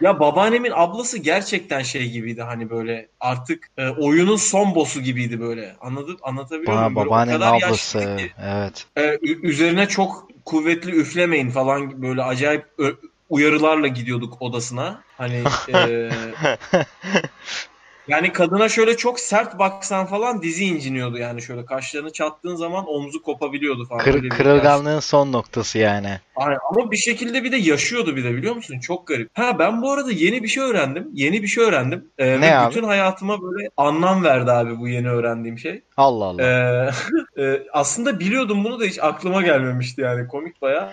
Ya 0.00 0.20
babaannemin 0.20 0.72
ablası 0.74 1.18
gerçekten 1.18 1.82
şey 1.82 2.10
gibiydi 2.10 2.42
hani 2.42 2.70
böyle 2.70 3.08
artık 3.20 3.66
e, 3.76 3.88
oyunun 3.88 4.36
son 4.36 4.74
boss'u 4.74 5.00
gibiydi 5.00 5.40
böyle. 5.40 5.76
Anladın 5.80 6.18
anlatabiliyor 6.22 6.78
muyum? 6.78 6.96
Babaannemin 6.96 7.40
ablası. 7.40 7.98
Evet. 8.42 8.86
e, 8.96 9.18
üzerine 9.42 9.88
çok 9.88 10.29
kuvvetli 10.50 10.90
üflemeyin 10.90 11.50
falan 11.50 12.02
böyle 12.02 12.22
acayip 12.22 12.64
uyarılarla 13.28 13.86
gidiyorduk 13.86 14.42
odasına. 14.42 15.02
Hani 15.16 15.42
e, 15.74 16.10
yani 18.08 18.32
kadına 18.32 18.68
şöyle 18.68 18.96
çok 18.96 19.20
sert 19.20 19.58
baksan 19.58 20.06
falan 20.06 20.42
dizi 20.42 20.64
inciniyordu 20.64 21.18
yani 21.18 21.42
şöyle 21.42 21.64
kaşlarını 21.64 22.12
çattığın 22.12 22.54
zaman 22.56 22.84
omzu 22.88 23.22
kopabiliyordu 23.22 23.86
falan. 23.86 24.04
Kır- 24.04 24.28
kırılganlığın 24.28 25.00
son 25.00 25.32
noktası 25.32 25.78
yani. 25.78 26.20
Aynen. 26.36 26.58
Ama 26.70 26.90
bir 26.90 26.96
şekilde 26.96 27.44
bir 27.44 27.52
de 27.52 27.56
yaşıyordu 27.56 28.16
bir 28.16 28.24
de 28.24 28.34
biliyor 28.36 28.54
musun? 28.54 28.78
Çok 28.80 29.06
garip. 29.06 29.28
Ha 29.34 29.58
ben 29.58 29.82
bu 29.82 29.92
arada 29.92 30.12
yeni 30.12 30.42
bir 30.42 30.48
şey 30.48 30.62
öğrendim. 30.62 31.08
Yeni 31.12 31.42
bir 31.42 31.46
şey 31.48 31.64
öğrendim. 31.64 32.10
Ee, 32.18 32.26
Ne 32.26 32.40
ve 32.40 32.56
abi? 32.56 32.70
bütün 32.70 32.84
hayatıma 32.84 33.42
böyle 33.42 33.68
anlam 33.76 34.24
verdi 34.24 34.52
abi 34.52 34.78
bu 34.78 34.88
yeni 34.88 35.08
öğrendiğim 35.10 35.58
şey. 35.58 35.82
Allah 35.96 36.24
Allah. 36.24 36.42
Ee, 36.42 36.90
e, 37.42 37.62
aslında 37.72 38.20
biliyordum 38.20 38.64
bunu 38.64 38.80
da 38.80 38.84
hiç 38.84 38.98
aklıma 39.02 39.42
gelmemişti 39.42 40.00
yani 40.00 40.28
komik 40.28 40.62
baya. 40.62 40.92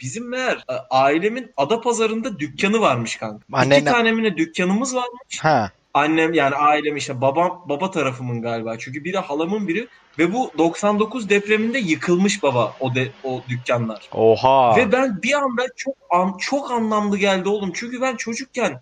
bizim 0.00 0.28
meğer 0.28 0.54
e, 0.56 0.74
ailemin 0.90 1.52
Adapazarı'nda 1.56 2.38
dükkanı 2.38 2.80
varmış 2.80 3.16
kanka. 3.16 3.44
Annenle- 3.52 3.76
İki 3.76 3.84
tane 3.84 4.12
mi 4.12 4.22
ne 4.22 4.36
dükkanımız 4.36 4.94
varmış. 4.94 5.38
Ha. 5.40 5.70
Annem 5.94 6.32
yani 6.32 6.54
ailem 6.54 6.96
işte 6.96 7.20
babam 7.20 7.64
baba 7.68 7.90
tarafımın 7.90 8.42
galiba. 8.42 8.78
Çünkü 8.78 9.04
biri 9.04 9.18
halamın 9.18 9.68
biri 9.68 9.88
ve 10.18 10.32
bu 10.32 10.50
99 10.58 11.28
depreminde 11.28 11.78
yıkılmış 11.78 12.42
baba 12.42 12.72
o 12.80 12.94
de, 12.94 13.08
o 13.24 13.42
dükkanlar. 13.48 14.08
Oha. 14.12 14.76
Ve 14.76 14.92
ben 14.92 15.22
bir 15.22 15.32
anda 15.32 15.62
çok 15.76 15.94
an, 16.10 16.36
çok 16.38 16.70
anlamlı 16.70 17.18
geldi 17.18 17.48
oğlum. 17.48 17.72
Çünkü 17.74 18.00
ben 18.00 18.16
çocukken 18.16 18.80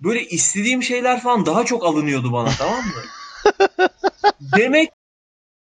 böyle 0.00 0.26
istediğim 0.26 0.82
şeyler 0.82 1.20
falan 1.20 1.46
daha 1.46 1.64
çok 1.64 1.84
alınıyordu 1.84 2.32
bana 2.32 2.48
tamam 2.58 2.80
mı? 2.84 3.02
Demek 4.56 4.90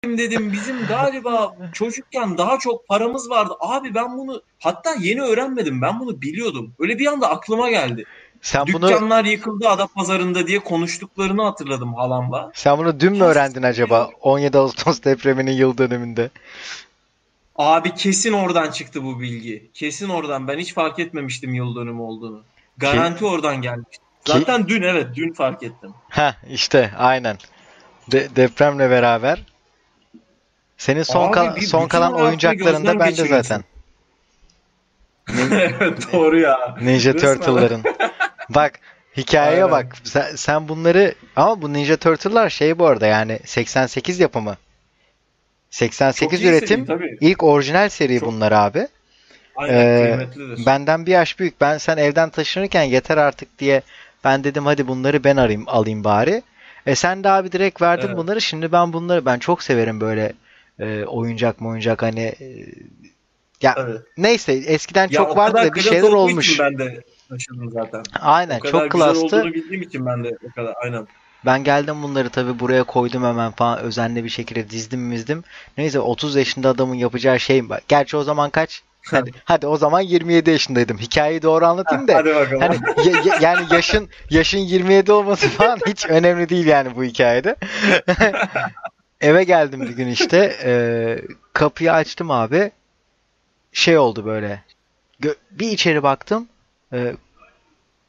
dedim 0.03 0.53
bizim 0.53 0.85
galiba 0.85 1.55
çocukken 1.73 2.37
daha 2.37 2.59
çok 2.59 2.87
paramız 2.87 3.29
vardı. 3.29 3.53
Abi 3.59 3.95
ben 3.95 4.17
bunu 4.17 4.41
hatta 4.59 4.95
yeni 4.99 5.21
öğrenmedim. 5.21 5.81
Ben 5.81 5.99
bunu 5.99 6.21
biliyordum. 6.21 6.75
Öyle 6.79 6.99
bir 6.99 7.07
anda 7.07 7.29
aklıma 7.29 7.69
geldi. 7.69 8.03
Sen 8.41 8.65
bunu 8.73 8.87
Dükkanlar 8.89 9.25
yıkıldı 9.25 9.69
Adapazarı'nda 9.69 10.47
diye 10.47 10.59
konuştuklarını 10.59 11.43
hatırladım 11.43 11.93
halamla. 11.93 12.51
sen 12.53 12.77
bunu 12.77 12.99
dün 12.99 13.13
mü 13.13 13.23
öğrendin 13.23 13.63
acaba? 13.63 14.09
17 14.21 14.57
Ağustos 14.57 15.03
depreminin 15.03 15.51
yıl 15.51 15.77
dönümünde. 15.77 16.29
Abi 17.55 17.95
kesin 17.95 18.33
oradan 18.33 18.71
çıktı 18.71 19.03
bu 19.03 19.19
bilgi. 19.19 19.69
Kesin 19.73 20.09
oradan. 20.09 20.47
Ben 20.47 20.57
hiç 20.59 20.73
fark 20.73 20.99
etmemiştim 20.99 21.53
yıl 21.53 21.75
dönümü 21.75 22.01
olduğunu. 22.01 22.41
Garanti 22.77 23.25
oradan 23.25 23.61
gelmişti. 23.61 24.03
Zaten 24.25 24.67
dün 24.67 24.81
evet 24.81 25.07
dün 25.15 25.33
fark 25.33 25.63
ettim. 25.63 25.93
Ha 26.09 26.35
işte 26.49 26.91
aynen. 26.97 27.37
De- 28.11 28.35
depremle 28.35 28.89
beraber. 28.89 29.43
Senin 30.77 31.03
son 31.03 31.27
Abi 31.27 31.31
kal- 31.33 31.61
son 31.61 31.87
kalan 31.87 32.05
hayatını 32.11 32.27
oyuncakların 32.27 32.73
da 32.73 32.77
gözden 32.77 32.99
bende 32.99 33.09
geçiriyorsun. 33.09 33.43
zaten. 33.49 33.63
evet 35.79 36.13
doğru 36.13 36.39
ya. 36.39 36.75
Ninja 36.81 37.13
Resmen. 37.13 37.35
Turtle'ların. 37.35 37.83
Bak 38.49 38.79
hikayeye 39.17 39.63
Aynen. 39.63 39.71
bak. 39.71 39.95
Sen, 40.03 40.35
sen 40.35 40.67
bunları 40.67 41.15
ama 41.35 41.61
bu 41.61 41.73
Ninja 41.73 41.97
Turtle'lar 41.97 42.49
şey 42.49 42.79
bu 42.79 42.87
arada 42.87 43.07
yani 43.07 43.39
88 43.45 44.19
yapımı. 44.19 44.57
88 45.69 46.39
Çok 46.41 46.49
üretim. 46.49 46.67
seri, 46.85 46.97
tabii. 46.97 47.17
İlk 47.21 47.43
orijinal 47.43 47.89
seri 47.89 48.19
Çok- 48.19 48.29
bunlar 48.29 48.51
abi. 48.51 48.87
Aynen 49.55 49.73
Ee. 49.75 50.27
Benden 50.65 51.05
bir 51.05 51.11
yaş 51.11 51.39
büyük. 51.39 51.61
Ben 51.61 51.77
sen 51.77 51.97
evden 51.97 52.29
taşınırken 52.29 52.83
yeter 52.83 53.17
artık 53.17 53.59
diye 53.59 53.81
ben 54.23 54.43
dedim 54.43 54.65
hadi 54.65 54.87
bunları 54.87 55.23
ben 55.23 55.37
arayayım 55.37 55.63
alayım 55.67 56.03
bari. 56.03 56.41
E 56.85 56.95
sen 56.95 57.23
de 57.23 57.29
abi 57.29 57.51
direkt 57.51 57.81
verdin 57.81 58.07
Evet. 58.07 58.17
bunları. 58.17 58.41
Şimdi 58.41 58.71
ben 58.71 58.93
bunları 58.93 59.25
ben 59.25 59.39
çok 59.39 59.63
severim 59.63 60.01
böyle 60.01 60.33
e, 60.79 61.03
oyuncak 61.03 61.61
mı 61.61 61.69
oyuncak 61.69 62.01
hani 62.01 62.21
e, 62.21 62.65
ya 63.61 63.75
Evet. 63.77 64.01
neyse 64.17 64.53
eskiden 64.53 65.03
Ya 65.03 65.07
çok 65.07 65.37
vardı 65.37 65.57
da 65.57 65.73
bir 65.75 65.81
şeyler 65.81 66.11
olmuş. 66.11 66.59
ben 66.59 66.77
de 66.77 67.01
taşıdım 67.29 67.71
zaten. 67.71 68.03
Aynen 68.21 68.57
O 68.57 68.59
kadar 68.59 68.71
çok 68.71 68.91
güzel 68.91 69.13
klastı. 69.13 69.25
olduğunu 69.37 69.53
bildiğim 69.53 69.81
için 69.81 70.05
ben 70.05 70.23
de 70.23 70.31
o 70.43 70.51
kadar 70.51 70.73
aynen. 70.83 71.07
Ben 71.45 71.63
geldim 71.63 72.03
bunları 72.03 72.29
tabii 72.29 72.59
buraya 72.59 72.83
koydum 72.83 73.23
hemen 73.23 73.51
falan 73.51 73.79
özenli 73.79 74.23
bir 74.23 74.29
şekilde 74.29 74.69
dizdim 74.69 74.99
mizdim. 75.01 75.43
Neyse 75.77 75.99
30 75.99 76.35
yaşında 76.35 76.69
adamın 76.69 76.95
yapacağı 76.95 77.39
şey 77.39 77.69
bak. 77.69 77.83
Gerçi 77.87 78.17
o 78.17 78.23
zaman 78.23 78.49
kaç? 78.49 78.83
Hadi, 79.11 79.31
hadi 79.45 79.67
o 79.67 79.77
zaman 79.77 79.99
27 80.01 80.49
yaşındaydım. 80.49 80.97
Hikayeyi 80.97 81.41
doğru 81.41 81.65
anlatayım 81.65 82.07
da. 82.07 82.15
Hadi 82.15 82.35
bakalım. 82.35 82.61
Hani 82.61 82.75
ya- 83.07 83.21
ya- 83.25 83.37
yani 83.41 83.65
yaşın 83.71 84.09
yaşın 84.29 84.57
27 84.57 85.11
olması 85.11 85.49
falan 85.49 85.79
hiç 85.87 86.05
önemli 86.09 86.49
değil 86.49 86.65
yani 86.65 86.95
bu 86.95 87.03
hikayede. 87.03 87.55
Eve 89.21 89.43
geldim 89.43 89.81
bir 89.81 89.89
gün 89.89 90.07
işte. 90.07 90.55
e, 90.63 90.71
kapıyı 91.53 91.93
açtım 91.93 92.31
abi. 92.31 92.71
Şey 93.71 93.97
oldu 93.97 94.25
böyle. 94.25 94.63
Gö- 95.21 95.35
bir 95.51 95.69
içeri 95.71 96.03
baktım. 96.03 96.47
E, 96.93 97.15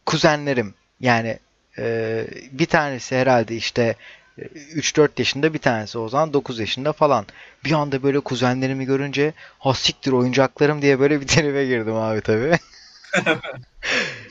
kuzenlerim 0.07 0.75
yani 1.01 1.39
e, 1.79 2.25
bir 2.53 2.67
tanesi 2.67 3.17
herhalde 3.17 3.57
işte 3.57 3.97
e, 4.39 4.43
3-4 4.43 5.09
yaşında 5.19 5.55
bir 5.55 5.59
tanesi 5.59 5.99
o 5.99 6.09
zaman 6.09 6.33
9 6.33 6.59
yaşında 6.59 6.93
falan. 6.93 7.27
Bir 7.65 7.73
anda 7.73 8.03
böyle 8.03 8.21
kuzenlerimi 8.21 8.85
görünce 8.85 9.33
ha 9.59 9.75
siktir 9.75 10.13
oyuncaklarım 10.13 10.83
diye 10.83 11.01
böyle 11.01 11.21
bir 11.21 11.27
tribe 11.27 11.67
girdim 11.67 11.95
abi 11.95 12.21
tabii. 12.21 12.59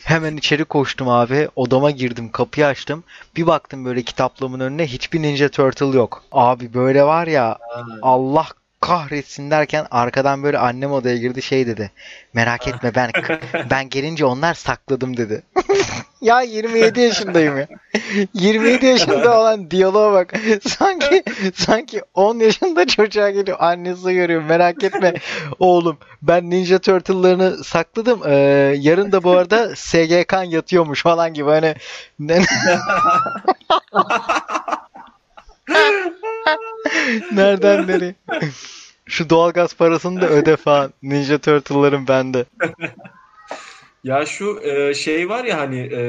Hemen 0.04 0.38
içeri 0.38 0.66
koştum 0.66 1.10
abi. 1.10 1.50
Odama 1.56 1.92
girdim, 1.92 2.32
kapıyı 2.32 2.68
açtım. 2.68 3.04
Bir 3.36 3.48
baktım 3.48 3.86
böyle 3.86 4.04
kitaplığımın 4.04 4.60
önüne 4.60 4.88
hiçbir 4.88 5.22
Ninja 5.22 5.50
Turtle 5.50 5.98
yok. 5.98 6.24
Abi 6.32 6.74
böyle 6.74 7.04
var 7.04 7.28
ya 7.28 7.58
Allah 8.02 8.48
kahretsin 8.82 9.52
derken 9.52 9.86
arkadan 9.92 10.44
böyle 10.44 10.58
annem 10.58 10.92
odaya 10.92 11.18
girdi 11.18 11.42
şey 11.42 11.68
dedi. 11.68 11.92
Merak 12.34 12.68
etme 12.68 12.96
ben 12.96 13.12
ben 13.70 13.90
gelince 13.90 14.26
onlar 14.26 14.54
sakladım 14.54 15.18
dedi. 15.18 15.44
ya 16.22 16.42
27 16.42 17.02
yaşındayım 17.02 17.58
ya. 17.58 17.68
27 18.34 18.86
yaşında 18.86 19.40
olan 19.40 19.72
diyaloğa 19.72 20.14
bak. 20.14 20.34
Sanki 20.68 21.24
sanki 21.56 22.02
10 22.14 22.40
yaşında 22.40 22.88
çocuğa 22.88 23.30
geliyor. 23.30 23.58
Annesi 23.60 24.14
görüyor. 24.14 24.42
Merak 24.44 24.84
etme 24.84 25.14
oğlum. 25.60 25.98
Ben 26.22 26.50
Ninja 26.50 26.80
Turtle'larını 26.80 27.64
sakladım. 27.64 28.22
Ee, 28.26 28.34
yarın 28.78 29.12
da 29.12 29.24
bu 29.24 29.32
arada 29.32 29.76
SGK 29.76 30.34
yatıyormuş 30.48 31.04
falan 31.04 31.34
gibi 31.34 31.50
hani 31.50 31.76
Nereden 37.32 37.88
nereye? 37.88 38.16
Şu 39.06 39.30
doğalgaz 39.30 39.74
parasını 39.74 40.22
da 40.22 40.30
öde 40.30 40.58
falan. 40.58 40.94
Ninja 41.04 41.38
Turtle'ların 41.38 42.08
bende. 42.08 42.46
Ya 44.04 44.26
şu 44.26 44.60
e, 44.64 44.94
şey 44.94 45.30
var 45.30 45.44
ya 45.44 45.58
hani 45.58 45.80
e, 45.80 46.02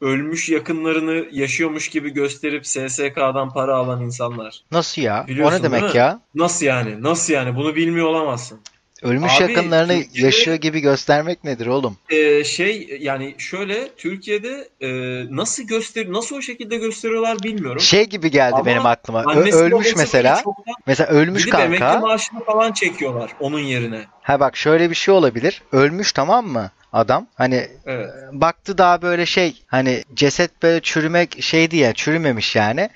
ölmüş 0.00 0.48
yakınlarını 0.48 1.26
yaşıyormuş 1.32 1.88
gibi 1.88 2.10
gösterip 2.10 2.66
SSK'dan 2.66 3.52
para 3.52 3.76
alan 3.76 4.02
insanlar. 4.02 4.64
Nasıl 4.70 5.02
ya? 5.02 5.24
Biliyorsun 5.28 5.56
o 5.56 5.58
ne 5.58 5.62
demek 5.62 5.94
ya? 5.94 6.20
Nasıl 6.34 6.66
yani? 6.66 7.02
Nasıl 7.02 7.32
yani? 7.32 7.56
Bunu 7.56 7.74
bilmiyor 7.74 8.06
olamazsın. 8.06 8.60
Ölmüş 9.02 9.32
Abi, 9.40 9.52
yakınlarını 9.52 9.92
Türkiye'de- 9.92 10.26
yaşıyor 10.26 10.56
gibi 10.56 10.80
göstermek 10.80 11.44
nedir 11.44 11.66
oğlum? 11.66 11.96
E, 12.10 12.44
şey 12.44 12.98
yani 13.00 13.34
şöyle 13.38 13.88
Türkiye'de 13.96 14.68
e, 14.80 14.88
nasıl 15.36 15.62
göster 15.62 16.12
nasıl 16.12 16.36
o 16.36 16.42
şekilde 16.42 16.76
gösteriyorlar 16.76 17.42
bilmiyorum. 17.42 17.80
Şey 17.80 18.04
gibi 18.06 18.30
geldi 18.30 18.54
Ama 18.54 18.66
benim 18.66 18.86
aklıma. 18.86 19.24
Ö- 19.34 19.50
ölmüş 19.52 19.96
mesela. 19.96 20.42
Mesela 20.86 21.10
ölmüş 21.10 21.44
gidip 21.44 21.60
emekli 21.60 21.78
kanka. 21.78 22.00
maaşını 22.00 22.44
falan 22.44 22.72
çekiyorlar 22.72 23.30
onun 23.40 23.58
yerine. 23.60 24.00
Ha 24.22 24.40
bak 24.40 24.56
şöyle 24.56 24.90
bir 24.90 24.94
şey 24.94 25.14
olabilir. 25.14 25.62
Ölmüş 25.72 26.12
tamam 26.12 26.46
mı 26.46 26.70
adam? 26.92 27.26
Hani 27.34 27.66
Evet. 27.86 28.10
baktı 28.32 28.78
daha 28.78 29.02
böyle 29.02 29.26
şey 29.26 29.62
hani 29.66 30.04
ceset 30.14 30.62
böyle 30.62 30.80
çürümek 30.80 31.42
şeydi 31.42 31.76
ya 31.76 31.92
çürümemiş 31.92 32.56
yani. 32.56 32.90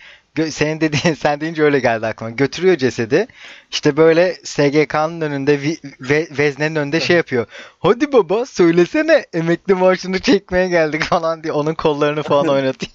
Senin 0.51 0.81
dediğin 0.81 1.15
sen 1.19 1.41
deyince 1.41 1.63
öyle 1.63 1.81
geldi 1.81 2.07
aklıma. 2.07 2.31
Götürüyor 2.31 2.77
cesedi. 2.77 3.27
İşte 3.71 3.97
böyle 3.97 4.35
SGK'nın 4.45 5.21
önünde 5.21 5.61
ve, 6.01 6.29
veznenin 6.39 6.77
önünde 6.77 7.01
şey 7.01 7.17
yapıyor. 7.17 7.47
Hadi 7.79 8.13
baba 8.13 8.47
söylesene 8.47 9.27
emekli 9.33 9.75
maaşını 9.75 10.19
çekmeye 10.19 10.69
geldik 10.69 11.03
falan 11.05 11.43
diye 11.43 11.53
onun 11.53 11.75
kollarını 11.75 12.23
falan 12.23 12.49
oynatıyor. 12.55 12.93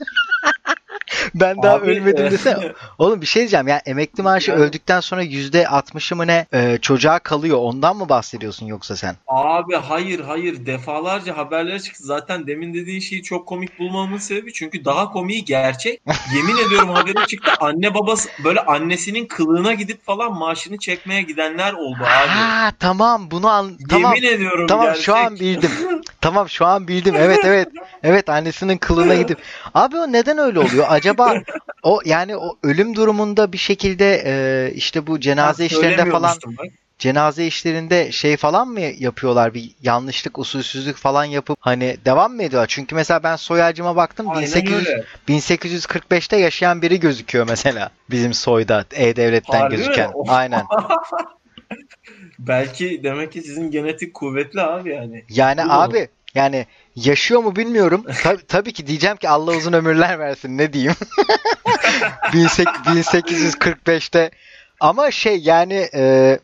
ben 1.36 1.64
daha 1.64 1.76
Abi, 1.76 1.86
ölmedim 1.92 2.26
e, 2.26 2.32
desene. 2.32 2.72
Oğlum 2.98 3.22
bir 3.22 3.26
şey 3.26 3.40
diyeceğim 3.42 3.68
ya 3.68 3.82
emekli 3.86 4.24
maaşı 4.24 4.52
Yani- 4.52 4.62
öldükten 4.64 5.00
sonra 5.00 5.22
yüzde 5.24 5.64
60'ı 5.64 6.18
mı 6.18 6.28
ne 6.28 6.46
e, 6.54 6.78
çocuğa 6.82 7.20
kalıyor 7.20 7.58
ondan 7.62 7.96
mı 7.98 8.10
bahsediyorsun 8.10 8.66
yoksa 8.66 8.96
sen? 8.96 9.16
Abi 9.28 9.76
hayır 9.76 10.20
hayır 10.20 10.66
defalarca 10.66 11.38
haberler 11.38 11.80
çıktı. 11.82 12.04
Zaten 12.04 12.48
demin 12.48 12.74
dediğin 12.74 13.00
şeyi 13.00 13.24
çok 13.24 13.48
komik 13.48 13.80
bulmamın 13.80 14.18
sebebi 14.18 14.54
çünkü 14.54 14.86
daha 14.86 15.12
komiği 15.12 15.46
gerçek. 15.46 16.02
Yemin 16.36 16.68
ediyorum 16.68 16.90
haberi 16.90 17.28
çıktı. 17.28 17.52
Anne 17.60 17.94
babası 17.94 18.30
böyle 18.44 18.60
annesinin 18.60 19.26
kılığına 19.26 19.74
gidip 19.74 20.06
falan 20.06 20.34
maaşını 20.34 20.78
çekmeye 20.78 21.22
gidenler 21.22 21.74
oldu 21.74 21.98
abi. 22.02 22.28
Ha 22.28 22.72
tamam 22.80 23.32
bunu 23.32 23.50
an 23.50 23.72
tamam 23.90 24.16
Yemin 24.16 24.36
ediyorum 24.36 24.68
tamam 24.68 24.86
gerçek. 24.86 25.04
şu 25.04 25.16
an 25.16 25.36
bildim. 25.40 25.72
Tamam 26.22 26.50
şu 26.50 26.66
an 26.66 26.88
bildim. 26.88 27.16
Evet 27.18 27.40
evet. 27.44 27.68
Evet 28.04 28.30
annesinin 28.30 28.78
kılına 28.78 29.16
gidip. 29.16 29.38
Abi 29.74 29.98
o 29.98 30.12
neden 30.12 30.38
öyle 30.38 30.60
oluyor? 30.60 30.86
Acaba 31.02 31.34
o 31.84 32.02
yani 32.06 32.38
o 32.38 32.58
ölüm 32.64 32.96
durumunda 32.96 33.52
bir 33.52 33.58
şekilde 33.58 34.24
e, 34.26 34.72
işte 34.74 35.08
bu 35.08 35.20
cenaze 35.20 35.66
işlerinde 35.66 36.12
falan 36.12 36.38
bak. 36.46 36.66
cenaze 37.00 37.48
işlerinde 37.48 38.12
şey 38.12 38.38
falan 38.38 38.68
mı 38.68 38.80
yapıyorlar? 38.80 39.54
Bir 39.54 39.72
yanlışlık, 39.82 40.40
usulsüzlük 40.40 40.98
falan 40.98 41.24
yapıp 41.26 41.58
hani 41.60 41.98
devam 42.06 42.34
mı 42.34 42.44
ediyorlar? 42.44 42.68
Çünkü 42.68 42.96
mesela 42.96 43.24
ben 43.24 43.36
soy 43.36 43.64
ağacıma 43.64 43.96
baktım. 43.96 44.30
Aynen 44.30 44.42
1800 44.42 44.88
öyle. 44.88 45.04
1845'te 45.28 46.38
yaşayan 46.38 46.82
biri 46.82 47.00
gözüküyor 47.00 47.48
mesela 47.48 47.92
bizim 48.10 48.34
soyda 48.34 48.86
E-Devlet'ten 48.94 49.60
Harbi 49.60 49.74
mi? 49.74 49.78
gözüken. 49.78 50.12
Of. 50.14 50.30
Aynen. 50.30 50.66
Belki 52.40 53.04
demek 53.04 53.32
ki 53.32 53.42
sizin 53.42 53.72
genetik 53.72 54.14
kuvvetli 54.14 54.62
abi 54.62 54.90
yani. 54.90 55.26
Yani 55.30 55.58
Değil 55.58 55.68
mi? 55.68 55.74
abi 55.74 56.08
yani 56.36 56.66
yaşıyor 56.96 57.42
mu 57.42 57.56
bilmiyorum. 57.56 58.06
Tab- 58.24 58.46
tabii 58.48 58.74
ki 58.74 58.88
diyeceğim 58.88 59.18
ki 59.18 59.30
Allah 59.30 59.52
uzun 59.52 59.74
ömürler 59.74 60.20
versin 60.20 60.58
ne 60.58 60.74
diyeyim. 60.74 60.94
1845'te 62.34 64.32
ama 64.80 65.12
şey 65.12 65.38
yani 65.40 65.90
e, 65.94 66.40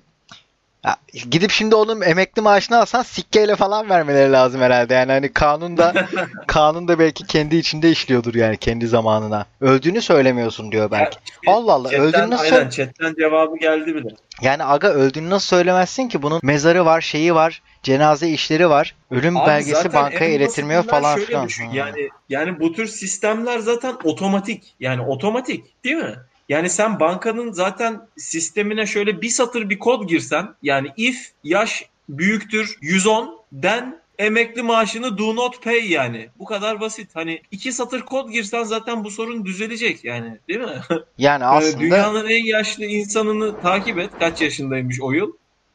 gidip 1.32 1.52
şimdi 1.52 1.76
onun 1.76 2.02
emekli 2.02 2.42
maaşını 2.42 2.80
alsan 2.80 3.04
sikkeyle 3.04 3.56
falan 3.56 3.90
vermeleri 3.90 4.32
lazım 4.32 4.62
herhalde. 4.62 4.94
Yani 4.94 5.12
hani 5.12 5.34
kanun 5.34 5.78
da 5.78 5.94
kanun 6.48 6.88
da 6.88 7.00
belki 7.00 7.26
kendi 7.28 7.56
içinde 7.56 7.90
işliyordur 7.92 8.36
yani 8.36 8.58
kendi 8.58 8.88
zamanına. 8.88 9.46
Öldüğünü 9.62 10.02
söylemiyorsun 10.02 10.72
diyor 10.72 10.92
belki. 10.92 11.18
Allah 11.48 11.74
Allah 11.74 11.90
Chatten- 11.90 12.02
öldüğünü 12.02 12.30
nasıl 12.30 12.56
Aynen 12.56 12.70
chatten 12.70 13.14
cevabı 13.20 13.58
geldi 13.58 13.96
bile. 13.96 14.08
yani 14.42 14.64
aga 14.64 14.88
öldüğünü 14.88 15.30
nasıl 15.30 15.48
söylemezsin 15.48 16.08
ki? 16.08 16.22
Bunun 16.22 16.40
mezarı 16.44 16.86
var, 16.86 17.02
şeyi 17.02 17.36
var, 17.36 17.62
cenaze 17.88 18.30
işleri 18.30 18.70
var. 18.70 18.96
Ölüm 19.12 19.38
Abi 19.38 19.48
belgesi 19.48 19.94
bankaya 19.94 20.32
iletilmiyor 20.32 20.84
falan 20.84 21.14
şöyle 21.14 21.28
filan. 21.28 21.48
düşün. 21.48 21.70
Yani 21.70 22.10
yani 22.30 22.60
bu 22.60 22.74
tür 22.74 22.88
sistemler 22.88 23.60
zaten 23.60 23.96
otomatik. 24.04 24.76
Yani 24.80 25.02
otomatik 25.02 25.84
değil 25.84 25.96
mi? 25.96 26.16
Yani 26.50 26.70
sen 26.70 27.00
bankanın 27.00 27.52
zaten 27.52 28.08
sistemine 28.18 28.86
şöyle 28.86 29.22
bir 29.22 29.30
satır 29.30 29.70
bir 29.70 29.80
kod 29.80 30.08
girsen 30.08 30.48
yani 30.64 30.88
if 30.98 31.32
yaş 31.44 31.86
büyüktür 32.10 32.78
110 32.82 33.40
den 33.52 34.02
emekli 34.20 34.62
maaşını 34.62 35.18
do 35.18 35.36
not 35.36 35.64
pay 35.64 35.92
yani. 35.92 36.30
Bu 36.40 36.46
kadar 36.46 36.80
basit. 36.82 37.10
Hani 37.16 37.42
iki 37.52 37.72
satır 37.72 38.02
kod 38.02 38.30
girsen 38.30 38.64
zaten 38.64 39.04
bu 39.04 39.12
sorun 39.12 39.46
düzelecek 39.46 40.04
yani 40.04 40.38
değil 40.48 40.60
mi? 40.60 40.82
Yani 41.18 41.46
aslında 41.46 41.80
Dünyanın 41.80 42.28
en 42.28 42.46
yaşlı 42.46 42.86
insanını 42.86 43.62
takip 43.62 44.00
et. 44.00 44.10
Kaç 44.20 44.42
yaşındaymış 44.42 45.02
o 45.02 45.12
yıl. 45.12 45.32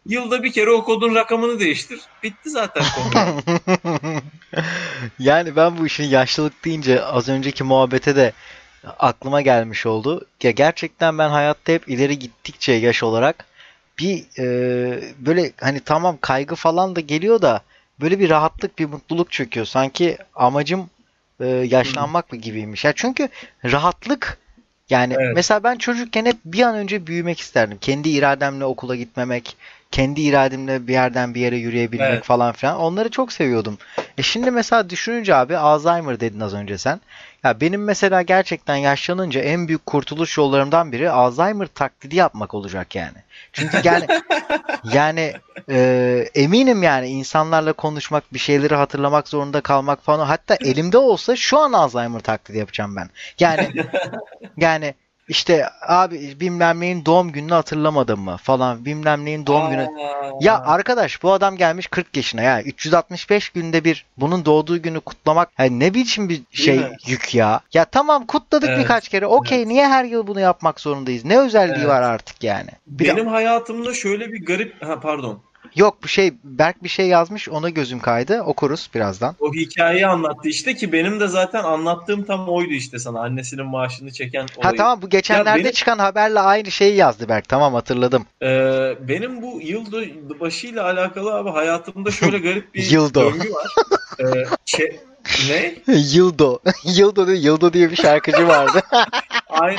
Yılda 0.06 0.42
bir 0.42 0.52
kere 0.52 0.70
o 0.70 0.84
kodun 0.84 1.14
rakamını 1.14 1.60
değiştir. 1.60 2.00
Bitti 2.22 2.50
zaten 2.50 2.84
konu. 2.94 3.42
yani 5.18 5.56
ben 5.56 5.78
bu 5.78 5.86
işin 5.86 6.04
yaşlılık 6.04 6.64
deyince 6.64 7.04
az 7.04 7.28
önceki 7.28 7.64
muhabbete 7.64 8.16
de 8.16 8.32
aklıma 8.98 9.40
gelmiş 9.40 9.86
oldu. 9.86 10.26
Ya 10.42 10.50
gerçekten 10.50 11.18
ben 11.18 11.28
hayatta 11.28 11.72
hep 11.72 11.88
ileri 11.88 12.18
gittikçe 12.18 12.72
yaş 12.72 13.02
olarak 13.02 13.46
bir 13.98 14.24
e, 14.38 14.44
böyle 15.18 15.52
hani 15.60 15.80
tamam 15.80 16.18
kaygı 16.20 16.54
falan 16.54 16.96
da 16.96 17.00
geliyor 17.00 17.42
da 17.42 17.62
böyle 18.00 18.18
bir 18.18 18.30
rahatlık, 18.30 18.78
bir 18.78 18.86
mutluluk 18.86 19.32
çöküyor. 19.32 19.66
Sanki 19.66 20.18
amacım 20.34 20.90
e, 21.40 21.46
yaşlanmak 21.46 22.32
mı 22.32 22.38
gibiymiş. 22.38 22.84
Ya 22.84 22.92
çünkü 22.96 23.28
rahatlık 23.64 24.38
yani 24.90 25.14
Evet. 25.20 25.32
mesela 25.36 25.64
ben 25.64 25.76
çocukken 25.76 26.24
hep 26.24 26.36
bir 26.44 26.62
an 26.62 26.74
önce 26.74 27.06
büyümek 27.06 27.40
isterdim. 27.40 27.78
Kendi 27.80 28.08
irademle 28.08 28.64
okula 28.64 28.96
gitmemek, 28.96 29.56
kendi 29.92 30.20
irademle 30.20 30.86
bir 30.86 30.92
yerden 30.92 31.34
bir 31.34 31.40
yere 31.40 31.56
yürüyebilmek 31.56 32.08
Evet. 32.10 32.24
falan 32.24 32.52
filan. 32.52 32.76
Onları 32.78 33.10
çok 33.10 33.32
seviyordum. 33.32 33.78
E 34.18 34.22
şimdi 34.22 34.50
mesela 34.50 34.90
düşününce 34.90 35.34
abi 35.34 35.56
Alzheimer 35.56 36.20
dedin 36.20 36.40
az 36.40 36.54
önce 36.54 36.78
sen. 36.78 37.00
Ya 37.44 37.60
benim 37.60 37.84
mesela 37.84 38.22
gerçekten 38.22 38.76
yaşlanınca 38.76 39.40
en 39.40 39.68
büyük 39.68 39.86
kurtuluş 39.86 40.38
yollarımdan 40.38 40.92
biri 40.92 41.10
Alzheimer 41.10 41.66
taklidi 41.66 42.16
yapmak 42.16 42.54
olacak 42.54 42.94
yani. 42.94 43.18
Çünkü 43.52 43.76
yani 43.84 44.06
yani 44.92 45.32
e, 45.70 46.26
eminim 46.34 46.82
yani 46.82 47.08
insanlarla 47.08 47.72
konuşmak, 47.72 48.34
bir 48.34 48.38
şeyleri 48.38 48.74
hatırlamak 48.74 49.28
zorunda 49.28 49.60
kalmak 49.60 50.02
falan. 50.02 50.26
Hatta 50.26 50.56
elimde 50.60 50.98
olsa 50.98 51.36
şu 51.36 51.58
an 51.58 51.72
Alzheimer 51.72 52.20
taklidi 52.20 52.58
yapacağım 52.58 52.96
ben. 52.96 53.10
Yani 53.38 53.70
yani 54.56 54.94
işte 55.32 55.68
abi 55.88 56.40
bilmem 56.40 56.80
neyin 56.80 57.04
doğum 57.04 57.32
gününü 57.32 57.52
hatırlamadım 57.52 58.20
mı 58.20 58.36
falan 58.42 58.84
bilmem 58.84 59.24
neyin 59.24 59.46
doğum 59.46 59.70
günü. 59.70 59.86
Ya 60.40 60.60
arkadaş 60.60 61.22
bu 61.22 61.32
adam 61.32 61.56
gelmiş 61.56 61.86
40 61.86 62.16
yaşına 62.16 62.42
ya 62.42 62.62
365 62.62 63.48
günde 63.48 63.84
bir 63.84 64.06
bunun 64.16 64.44
doğduğu 64.44 64.82
günü 64.82 65.00
kutlamak 65.00 65.48
yani 65.58 65.80
ne 65.80 65.94
biçim 65.94 66.28
bir 66.28 66.42
şey 66.52 66.80
yük 67.06 67.34
ya. 67.34 67.60
Ya 67.72 67.84
tamam 67.84 68.26
kutladık 68.26 68.68
Evet, 68.68 68.78
birkaç 68.78 69.08
kere. 69.08 69.26
Okey 69.26 69.58
evet. 69.58 69.66
niye 69.66 69.88
her 69.88 70.04
yıl 70.04 70.26
bunu 70.26 70.40
yapmak 70.40 70.80
zorundayız? 70.80 71.24
Ne 71.24 71.38
özelliği 71.38 71.76
Evet. 71.76 71.88
var 71.88 72.02
artık 72.02 72.44
yani? 72.44 72.70
Bir 72.86 73.08
Benim 73.08 73.26
hayatımda 73.26 73.94
şöyle 73.94 74.32
bir 74.32 74.44
garip 74.46 74.82
ha 74.84 75.00
pardon. 75.00 75.42
Yok 75.76 76.04
bir 76.04 76.08
şey 76.08 76.32
Berk 76.44 76.82
bir 76.82 76.88
şey 76.88 77.06
yazmış 77.06 77.48
ona 77.48 77.68
gözüm 77.70 77.98
kaydı. 78.00 78.42
Okuruz 78.42 78.90
birazdan. 78.94 79.36
O 79.40 79.52
hikayeyi 79.54 80.06
anlattı 80.06 80.48
işte 80.48 80.74
ki 80.74 80.92
benim 80.92 81.20
de 81.20 81.28
zaten 81.28 81.64
anlattığım 81.64 82.24
tam 82.24 82.48
oydu 82.48 82.70
işte 82.72 82.98
sana 82.98 83.20
annesinin 83.20 83.66
maaşını 83.66 84.12
çeken 84.12 84.40
Ha 84.42 84.46
olayı. 84.56 84.76
tamam 84.76 85.02
bu 85.02 85.08
geçenlerde 85.08 85.50
Ya 85.50 85.56
benim- 85.56 85.72
çıkan 85.72 85.98
haberle 85.98 86.40
aynı 86.40 86.70
şeyi 86.70 86.96
yazdı 86.96 87.28
Berk. 87.28 87.48
Tamam 87.48 87.74
hatırladım. 87.74 88.26
Ee, 88.42 88.94
benim 89.00 89.42
bu 89.42 89.60
yıl 89.62 89.92
başıyla 90.40 90.84
alakalı 90.84 91.34
abi 91.34 91.50
hayatımda 91.50 92.10
şöyle 92.10 92.38
garip 92.38 92.74
bir 92.74 92.90
döngü 93.14 93.50
var. 93.52 93.66
Çe- 94.66 94.96
ne? 95.48 95.74
Yıldo. 95.94 96.58
Yıldo 96.84 97.26
diye 97.26 97.36
Yıldo 97.38 97.72
diye 97.72 97.90
bir 97.90 97.96
şarkıcı 97.96 98.48
vardı. 98.48 98.80
Ay, 99.50 99.76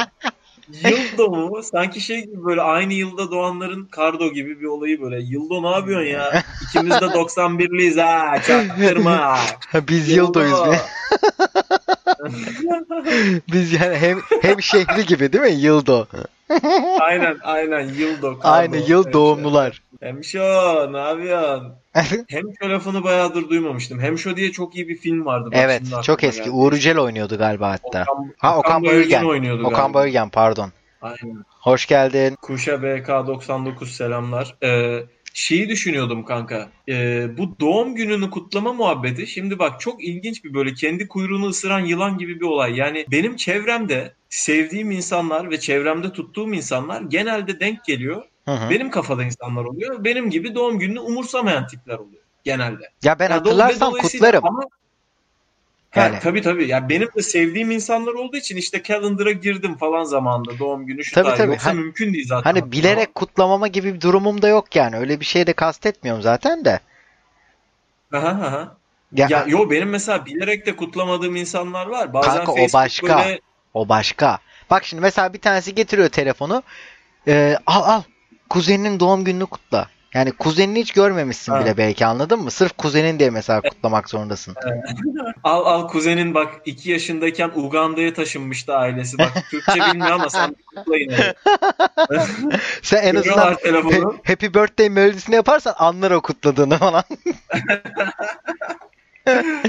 Yıldo 0.72 1.30
mu? 1.30 1.64
Sanki 1.64 2.02
şey 2.02 2.22
gibi 2.22 2.46
böyle 2.46 2.62
aynı 2.62 2.94
yılda 2.94 3.32
doğanların 3.32 3.86
Kardo 3.86 4.32
gibi 4.32 4.60
bir 4.62 4.66
olayı 4.66 5.02
böyle. 5.02 5.20
Yıldo 5.20 5.64
ne 5.64 5.70
yapıyorsun 5.70 6.08
ya? 6.08 6.44
İkimiz 6.70 6.92
de 6.92 7.06
91'liyiz 7.06 8.02
ha. 8.02 8.42
Çaktırma. 8.42 9.38
Biz 9.88 10.10
Yıldo'yuz. 10.10 10.60
Yıldo. 10.60 10.74
Biz 13.54 13.74
yani 13.74 13.98
hem 13.98 14.20
hem 14.42 14.62
şehri 14.62 15.06
gibi 15.06 15.34
değil 15.34 15.44
mi? 15.44 15.62
Yıldo. 15.62 16.08
aynen 17.00 17.38
aynen 17.44 17.90
Yıldo. 17.90 18.40
Kardo. 18.40 18.56
Aynı 18.56 18.78
yıl 18.78 19.14
doğumlular. 19.14 19.83
Hemşo 20.04 20.94
ne 20.94 20.98
yapıyorsun? 20.98 21.74
Hemşo 22.30 22.70
lafını 22.70 23.04
bayağıdır 23.04 23.50
duymamıştım. 23.50 24.00
Hemşo 24.00 24.36
diye 24.36 24.52
çok 24.52 24.76
iyi 24.76 24.88
bir 24.88 24.98
film 24.98 25.26
vardı. 25.26 25.50
Bak 25.52 25.60
Evet, 25.62 25.82
çok 26.04 26.24
eski. 26.24 26.44
geldi. 26.44 26.52
Uğur 26.52 26.74
Yücel 26.74 26.98
oynuyordu 26.98 27.38
galiba 27.38 27.72
hatta. 27.72 28.06
Okan, 28.12 28.34
Ha 28.38 28.60
Okan 28.60 28.84
Bayülgen. 28.84 29.24
oynuyordu 29.24 29.64
Okan 29.64 29.82
galiba. 29.82 29.94
Bayülgen 29.94 30.30
pardon. 30.30 30.72
Aynen. 31.02 31.44
Hoş 31.50 31.86
geldin. 31.86 32.36
Kuşa 32.42 32.72
BK99 32.74 33.86
selamlar. 33.86 34.56
Ee, 34.64 35.00
şeyi 35.34 35.70
düşünüyordum 35.70 36.26
kanka. 36.26 36.70
Ee, 36.90 37.38
bu 37.38 37.60
doğum 37.60 37.96
gününü 37.96 38.30
kutlama 38.30 38.74
muhabbeti. 38.74 39.28
Şimdi 39.28 39.60
bak 39.60 39.82
çok 39.82 40.04
ilginç 40.04 40.44
bir 40.44 40.54
böyle 40.54 40.74
kendi 40.74 41.08
kuyruğunu 41.08 41.48
ısıran 41.48 41.80
yılan 41.80 42.18
gibi 42.18 42.36
bir 42.40 42.46
olay. 42.46 42.76
Yani 42.76 43.06
benim 43.12 43.36
çevremde 43.36 44.14
sevdiğim 44.30 44.92
insanlar 44.92 45.52
ve 45.52 45.60
çevremde 45.60 46.14
tuttuğum 46.14 46.54
insanlar 46.54 47.02
genelde 47.02 47.60
denk 47.60 47.86
geliyor. 47.86 48.24
Hı 48.46 48.52
hı. 48.52 48.70
Benim 48.70 48.92
kafada 48.92 49.24
insanlar 49.24 49.64
oluyor. 49.66 50.04
Benim 50.04 50.30
gibi 50.30 50.56
doğum 50.56 50.80
gününü 50.80 51.00
umursamayan 51.00 51.68
tipler 51.68 51.96
oluyor 51.96 52.24
genelde. 52.44 52.90
Ya 53.04 53.20
ben 53.20 53.30
Ya 53.30 53.36
hatırlarsam 53.36 53.94
kutlarım. 53.94 54.46
Ama 54.46 54.64
Ha, 55.92 56.02
Yani. 56.02 56.20
tabii 56.20 56.42
tabii. 56.42 56.68
Ya 56.68 56.90
benim 56.90 57.08
de 57.18 57.22
sevdiğim 57.22 57.72
insanlar 57.72 58.14
olduğu 58.14 58.38
için 58.38 58.58
işte 58.58 58.84
calendar'a 58.84 59.32
girdim 59.32 59.76
falan 59.78 60.04
zamanında 60.04 60.60
doğum 60.60 60.86
günü 60.86 61.04
şu 61.04 61.16
Tabii, 61.16 61.24
tarih. 61.26 61.38
tabii. 61.38 61.52
Yoksa 61.52 61.70
Hani- 61.70 61.80
mümkün 61.80 62.14
değil 62.14 62.28
zaten. 62.28 62.44
Hani 62.54 62.72
bilerek 62.72 63.16
kutlamama 63.16 63.68
gibi 63.68 63.94
bir 63.94 64.02
durumum 64.02 64.42
da 64.42 64.48
yok 64.48 64.76
yani. 64.76 64.98
Öyle 64.98 65.20
bir 65.20 65.26
şey 65.26 65.48
de 65.48 65.54
kastetmiyorum 65.54 66.22
zaten 66.22 66.66
de. 66.66 66.80
Aha, 68.14 68.28
aha. 68.28 68.78
Ya, 69.14 69.28
Ya 69.30 69.46
yo 69.48 69.70
benim 69.70 69.90
mesela 69.90 70.26
bilerek 70.26 70.66
de 70.66 70.76
kutlamadığım 70.76 71.36
insanlar 71.36 71.86
var. 71.88 72.14
Bazen 72.14 72.36
Kanka, 72.36 72.52
o 72.52 72.56
Facebook 72.56 72.74
başka. 72.84 73.18
böyle 73.18 73.40
o 73.74 73.90
başka. 73.90 74.40
Bak 74.70 74.86
şimdi 74.86 75.02
mesela 75.02 75.34
bir 75.34 75.40
tanesi 75.42 75.76
getiriyor 75.76 76.10
telefonu. 76.10 76.64
Ee, 77.28 77.58
al 77.66 77.84
al. 77.84 78.02
Kuzeninin 78.54 79.00
doğum 79.00 79.24
gününü 79.24 79.46
kutla. 79.46 79.88
Yani 80.14 80.32
kuzenini 80.32 80.80
hiç 80.80 80.92
görmemişsin 80.92 81.52
Ha. 81.52 81.62
bile 81.62 81.78
belki 81.78 82.06
anladın 82.06 82.40
mı? 82.40 82.52
Sırf 82.52 82.78
kuzenin 82.78 83.20
diye 83.20 83.30
mesela 83.30 83.62
kutlamak 83.62 84.10
zorundasın. 84.10 84.56
al 85.44 85.66
al 85.66 85.88
kuzenin 85.88 86.34
bak 86.34 86.54
2 86.66 86.92
yaşındayken 86.92 87.52
Uganda'ya 87.56 88.14
taşınmıştı 88.14 88.76
ailesi. 88.76 89.18
Bak 89.18 89.32
Türkçe 89.50 89.80
bilmiyor 89.80 90.12
ama 90.12 90.30
sen 90.30 90.56
bir 90.60 90.64
kutla 90.64 90.98
yine. 90.98 91.34
Sen 92.82 93.04
en 93.04 93.16
azından 93.16 93.58
Happy 94.24 94.48
Birthday 94.48 94.90
melodisini 94.90 95.36
yaparsan 95.36 95.74
anlar 95.78 96.12
o 96.12 96.22
kutladığını 96.22 96.78
falan. 96.78 97.04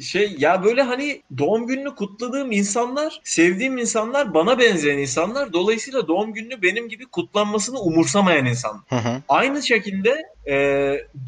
şey 0.00 0.36
ya 0.38 0.64
böyle 0.64 0.82
hani 0.82 1.22
doğum 1.38 1.66
gününü 1.66 1.94
kutladığım 1.94 2.52
insanlar, 2.52 3.20
sevdiğim 3.24 3.78
insanlar, 3.78 4.34
bana 4.34 4.58
benzeyen 4.58 4.98
insanlar. 4.98 5.52
Dolayısıyla 5.52 6.08
doğum 6.08 6.32
gününü 6.32 6.62
benim 6.62 6.88
gibi 6.88 7.06
kutlanmasını 7.06 7.80
umursamayan 7.80 8.46
insan. 8.46 8.84
Hı 8.88 8.96
hı. 8.96 9.22
Aynı 9.28 9.62
şekilde 9.62 10.22
e, 10.50 10.56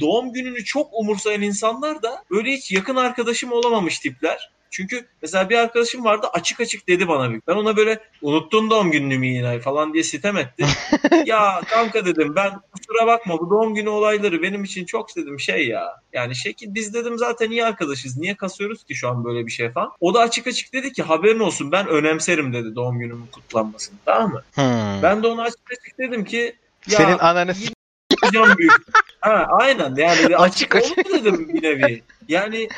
doğum 0.00 0.32
gününü 0.32 0.64
çok 0.64 0.88
umursayan 0.92 1.42
insanlar 1.42 2.02
da 2.02 2.24
böyle 2.30 2.52
hiç 2.52 2.72
yakın 2.72 2.96
arkadaşım 2.96 3.52
olamamış 3.52 3.98
tipler. 3.98 4.50
Çünkü 4.70 5.06
mesela 5.22 5.50
bir 5.50 5.58
arkadaşım 5.58 6.04
vardı 6.04 6.26
açık 6.32 6.60
açık 6.60 6.88
dedi 6.88 7.08
bana 7.08 7.30
bir. 7.30 7.40
Ben 7.48 7.54
ona 7.54 7.76
böyle 7.76 8.00
unuttun 8.22 8.70
doğum 8.70 8.90
gününü 8.90 9.18
mü 9.18 9.26
yine 9.26 9.60
falan 9.60 9.94
diye 9.94 10.02
sitem 10.02 10.36
etti. 10.36 10.66
ya 11.26 11.60
kanka 11.66 12.04
dedim 12.04 12.32
ben 12.36 12.52
kusura 12.72 13.06
bakma 13.06 13.38
bu 13.38 13.50
doğum 13.50 13.74
günü 13.74 13.88
olayları 13.88 14.42
benim 14.42 14.64
için 14.64 14.84
çok 14.84 15.16
dedim 15.16 15.40
şey 15.40 15.68
ya. 15.68 16.00
Yani 16.12 16.36
şekil 16.36 16.74
biz 16.74 16.94
dedim 16.94 17.18
zaten 17.18 17.50
iyi 17.50 17.64
arkadaşız. 17.64 18.16
Niye 18.16 18.34
kasıyoruz 18.34 18.84
ki 18.84 18.94
şu 18.94 19.08
an 19.08 19.24
böyle 19.24 19.46
bir 19.46 19.52
şey 19.52 19.70
falan. 19.70 19.92
O 20.00 20.14
da 20.14 20.20
açık 20.20 20.46
açık 20.46 20.72
dedi 20.72 20.92
ki 20.92 21.02
haberin 21.02 21.40
olsun 21.40 21.72
ben 21.72 21.88
önemserim 21.88 22.52
dedi 22.52 22.74
doğum 22.74 22.98
günümün 22.98 23.26
kutlanmasını. 23.26 23.98
Tamam 24.04 24.32
mı? 24.32 24.42
Hmm. 24.54 25.02
Ben 25.02 25.22
de 25.22 25.26
ona 25.26 25.42
açık 25.42 25.72
açık 25.72 25.98
dedim 25.98 26.24
ki 26.24 26.56
ya 26.88 26.96
Senin 26.96 27.18
ananı 27.18 27.54
Hocam 28.30 28.58
büyük. 28.58 28.72
Ha, 29.20 29.46
aynen 29.50 29.94
yani 29.94 30.36
Açık 30.36 30.76
açık 30.76 30.96
dedim 31.12 31.48
bir 31.48 31.62
nevi. 31.62 32.02
Yani 32.28 32.68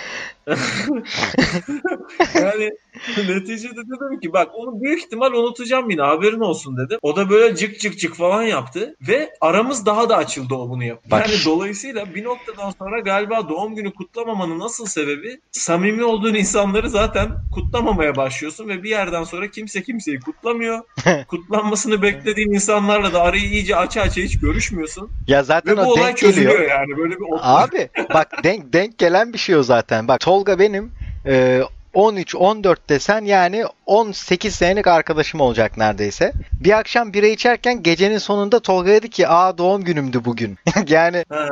yani 2.35 2.71
neticede 3.29 3.77
dedim 3.77 4.21
ki 4.21 4.33
bak 4.33 4.51
onu 4.55 4.81
büyük 4.81 5.03
ihtimal 5.03 5.33
unutacağım 5.33 5.91
yine 5.91 6.03
haberin 6.03 6.41
olsun 6.41 6.77
dedim. 6.77 6.99
O 7.03 7.17
da 7.17 7.31
böyle 7.31 7.57
cık 7.57 7.81
cık 7.81 7.99
cık 7.99 8.15
falan 8.15 8.43
yaptı 8.43 8.97
ve 9.09 9.33
aramız 9.41 9.87
daha 9.87 10.09
da 10.09 10.17
açıldı 10.17 10.55
o 10.55 10.69
bunu 10.69 10.85
yap. 10.85 11.03
Bak. 11.11 11.29
Yani 11.29 11.41
dolayısıyla 11.45 12.15
bir 12.15 12.25
noktadan 12.25 12.71
sonra 12.79 13.01
galiba 13.01 13.49
doğum 13.49 13.75
günü 13.75 13.95
kutlamamanın 13.95 14.59
nasıl 14.59 14.87
sebebi 14.87 15.41
samimi 15.53 16.05
olduğun 16.05 16.35
insanları 16.35 16.91
zaten 16.91 17.31
kutlamamaya 17.55 18.17
başlıyorsun 18.17 18.69
ve 18.69 18.83
bir 18.83 18.91
yerden 18.91 19.25
sonra 19.25 19.51
kimse 19.51 19.83
kimseyi 19.83 20.21
kutlamıyor. 20.21 20.81
Kutlanmasını 21.29 22.03
beklediğin 22.03 22.53
insanlarla 22.53 23.13
da 23.13 23.23
arayı 23.23 23.45
iyice 23.45 23.77
aça 23.77 24.03
aça 24.03 24.21
hiç 24.21 24.39
görüşmüyorsun. 24.39 25.11
Ya 25.27 25.43
zaten 25.43 25.77
Ve 25.77 25.81
bu 25.81 25.87
o 25.87 25.93
olay 25.93 26.03
denk 26.03 26.17
çözülüyor 26.17 26.53
geliyor. 26.53 26.71
yani 26.71 26.97
böyle 26.97 27.15
bir 27.15 27.27
Abi 27.41 27.89
bak 28.15 28.45
denk 28.45 28.73
denk 28.73 28.99
gelen 28.99 29.33
bir 29.33 29.39
şey 29.39 29.57
o 29.57 29.63
zaten. 29.63 30.09
Bak 30.09 30.21
Tolga 30.21 30.59
benim 30.59 30.93
e, 31.27 31.63
13-14 31.95 32.77
desen 32.89 33.25
yani 33.25 33.65
18 33.87 34.55
senelik 34.55 34.87
arkadaşım 34.87 35.41
olacak 35.41 35.77
neredeyse. 35.77 36.33
Bir 36.53 36.79
akşam 36.79 37.13
bira 37.13 37.27
içerken 37.27 37.83
gecenin 37.83 38.19
sonunda 38.19 38.61
Tolga 38.61 38.91
dedi 38.91 39.11
ki 39.11 39.29
aa 39.29 39.59
doğum 39.59 39.85
günümdü 39.85 40.25
bugün. 40.25 40.59
yani 40.89 41.25
Ha, 41.29 41.49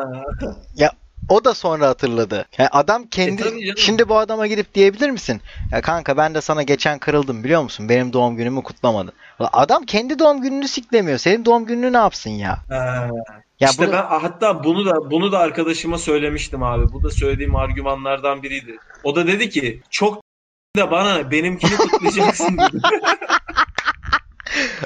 o 1.28 1.44
da 1.44 1.54
sonra 1.54 1.88
hatırladı. 1.88 2.44
Yani 2.58 2.68
adam 2.68 3.06
kendi 3.06 3.42
E, 3.42 3.76
şimdi 3.76 4.08
bu 4.08 4.18
adama 4.18 4.46
gidip 4.46 4.74
diyebilir 4.74 5.10
misin? 5.10 5.40
Ya 5.72 5.80
kanka 5.80 6.16
ben 6.16 6.34
de 6.34 6.40
sana 6.40 6.62
geçen 6.62 6.98
kırıldım 6.98 7.44
biliyor 7.44 7.62
musun? 7.62 7.88
Benim 7.88 8.12
doğum 8.12 8.36
günümü 8.36 8.62
kutlamadın. 8.62 9.12
Adam 9.38 9.84
kendi 9.84 10.18
doğum 10.18 10.40
gününü 10.40 10.68
siklemiyor. 10.68 11.18
Senin 11.18 11.44
doğum 11.44 11.66
gününü 11.66 11.92
ne 11.92 11.96
yapsın 11.96 12.30
ya? 12.30 12.58
ha. 12.68 13.08
Ya 13.60 13.68
işte 13.70 13.86
bunu- 13.86 13.92
ben 13.92 14.02
hatta 14.02 14.64
bunu 14.64 14.86
da 14.86 15.10
bunu 15.10 15.32
da 15.32 15.38
arkadaşıma 15.38 15.98
söylemiştim 15.98 16.62
abi. 16.62 16.92
Bu 16.92 17.02
da 17.02 17.10
söylediğim 17.10 17.56
argümanlardan 17.56 18.42
biriydi. 18.42 18.76
O 19.04 19.16
da 19.16 19.26
dedi 19.26 19.50
ki 19.50 19.80
çok 19.90 20.22
da 20.76 20.90
bana 20.90 21.30
benimkini 21.30 21.76
kutlayacaksın 21.76 22.58
dedi. 22.58 22.80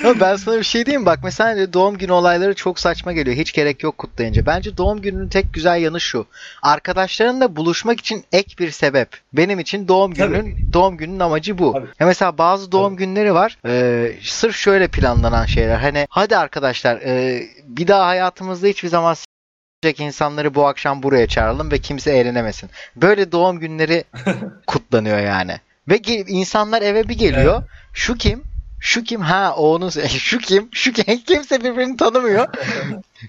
Ama 0.05 0.21
ben 0.21 0.37
sana 0.37 0.59
bir 0.59 0.63
şey 0.65 0.87
diyeyim 0.87 1.07
bak 1.07 1.19
mesela 1.25 1.51
hani 1.51 1.73
doğum 1.73 1.99
günü 1.99 2.13
olayları 2.13 2.55
çok 2.55 2.79
saçma 2.81 3.13
geliyor. 3.13 3.37
Hiç 3.37 3.53
gerek 3.53 3.83
yok 3.83 3.99
kutlayınca. 3.99 4.47
Bence 4.47 4.77
doğum 4.77 5.01
gününün 5.03 5.29
tek 5.29 5.55
güzel 5.55 5.81
yanı 5.81 6.01
şu. 6.01 6.27
Arkadaşlarınla 6.63 7.57
buluşmak 7.57 8.01
için 8.01 8.25
ek 8.33 8.55
bir 8.59 8.71
sebep. 8.71 9.09
Benim 9.33 9.59
için 9.59 9.89
doğum 9.89 10.15
Tabii. 10.15 10.37
gününün 10.37 10.73
doğum 10.73 10.97
gününün 10.97 11.21
amacı 11.21 11.59
bu. 11.59 11.73
Tabii. 11.73 11.87
Ya 12.01 12.07
mesela 12.07 12.39
bazı 12.39 12.73
doğum 12.73 12.97
günleri 12.97 13.35
var. 13.35 13.59
e, 13.67 14.13
sırf 14.23 14.57
şöyle 14.57 14.89
planlanan 14.89 15.47
şeyler. 15.47 15.77
Hani 15.77 16.07
hadi 16.11 16.37
arkadaşlar 16.37 16.97
e, 16.97 17.43
bir 17.65 17.89
daha 17.89 18.07
hayatımızda 18.07 18.67
hiçbir 18.67 18.89
zaman 18.89 19.15
s**ecek 19.15 20.01
insanları 20.01 20.55
bu 20.55 20.67
akşam 20.67 21.03
buraya 21.03 21.27
çağıralım 21.27 21.71
ve 21.71 21.79
kimse 21.79 22.13
eğlenemesin. 22.13 22.71
Böyle 22.97 23.33
doğum 23.33 23.61
günleri 23.61 24.05
kutlanıyor 24.67 25.19
yani. 25.19 25.61
Ve 25.89 25.97
insanlar 26.29 26.83
eve 26.83 27.09
bir 27.09 27.19
geliyor. 27.19 27.63
Şu 27.93 28.17
kim? 28.17 28.43
Şu 28.81 29.05
kim? 29.05 29.21
Ha 29.21 29.55
o 29.57 29.75
onun 29.75 29.89
şu 30.09 30.39
kim? 30.39 30.69
Şu 30.73 30.93
kim? 30.93 31.19
Kimse 31.27 31.65
birbirini 31.65 31.97
tanımıyor. 31.97 32.49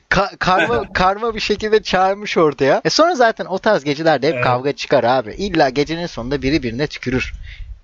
Ka- 0.10 0.38
karma 0.38 0.84
karma 0.94 1.36
bir 1.36 1.40
şekilde 1.40 1.84
çağırmış 1.84 2.38
ortaya. 2.38 2.82
E 2.86 2.90
sonra 2.90 3.16
zaten 3.16 3.46
o 3.46 3.58
tarz 3.60 3.84
gecelerde 3.84 4.28
hep 4.28 4.34
Evet. 4.34 4.44
kavga 4.44 4.72
çıkar 4.72 5.04
abi. 5.04 5.34
İlla 5.34 5.70
gecenin 5.70 6.08
sonunda 6.08 6.42
biri 6.42 6.64
birine 6.64 6.88
tükürür. 6.88 7.34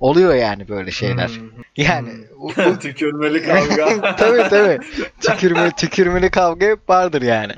Oluyor 0.02 0.36
yani 0.36 0.68
böyle 0.68 0.92
şeyler. 0.92 1.28
Hmm. 1.28 1.50
Yani 1.78 2.10
Hmm. 2.10 2.24
o- 2.40 2.70
o- 2.72 2.80
Tükürmeli 2.80 3.44
kavga. 3.44 4.16
tabii 4.18 4.50
tabii. 4.50 4.80
Tükürme, 5.22 5.72
tükürmeli 5.72 6.30
kavga 6.30 6.66
hep 6.66 6.90
vardır 6.90 7.22
yani. 7.22 7.54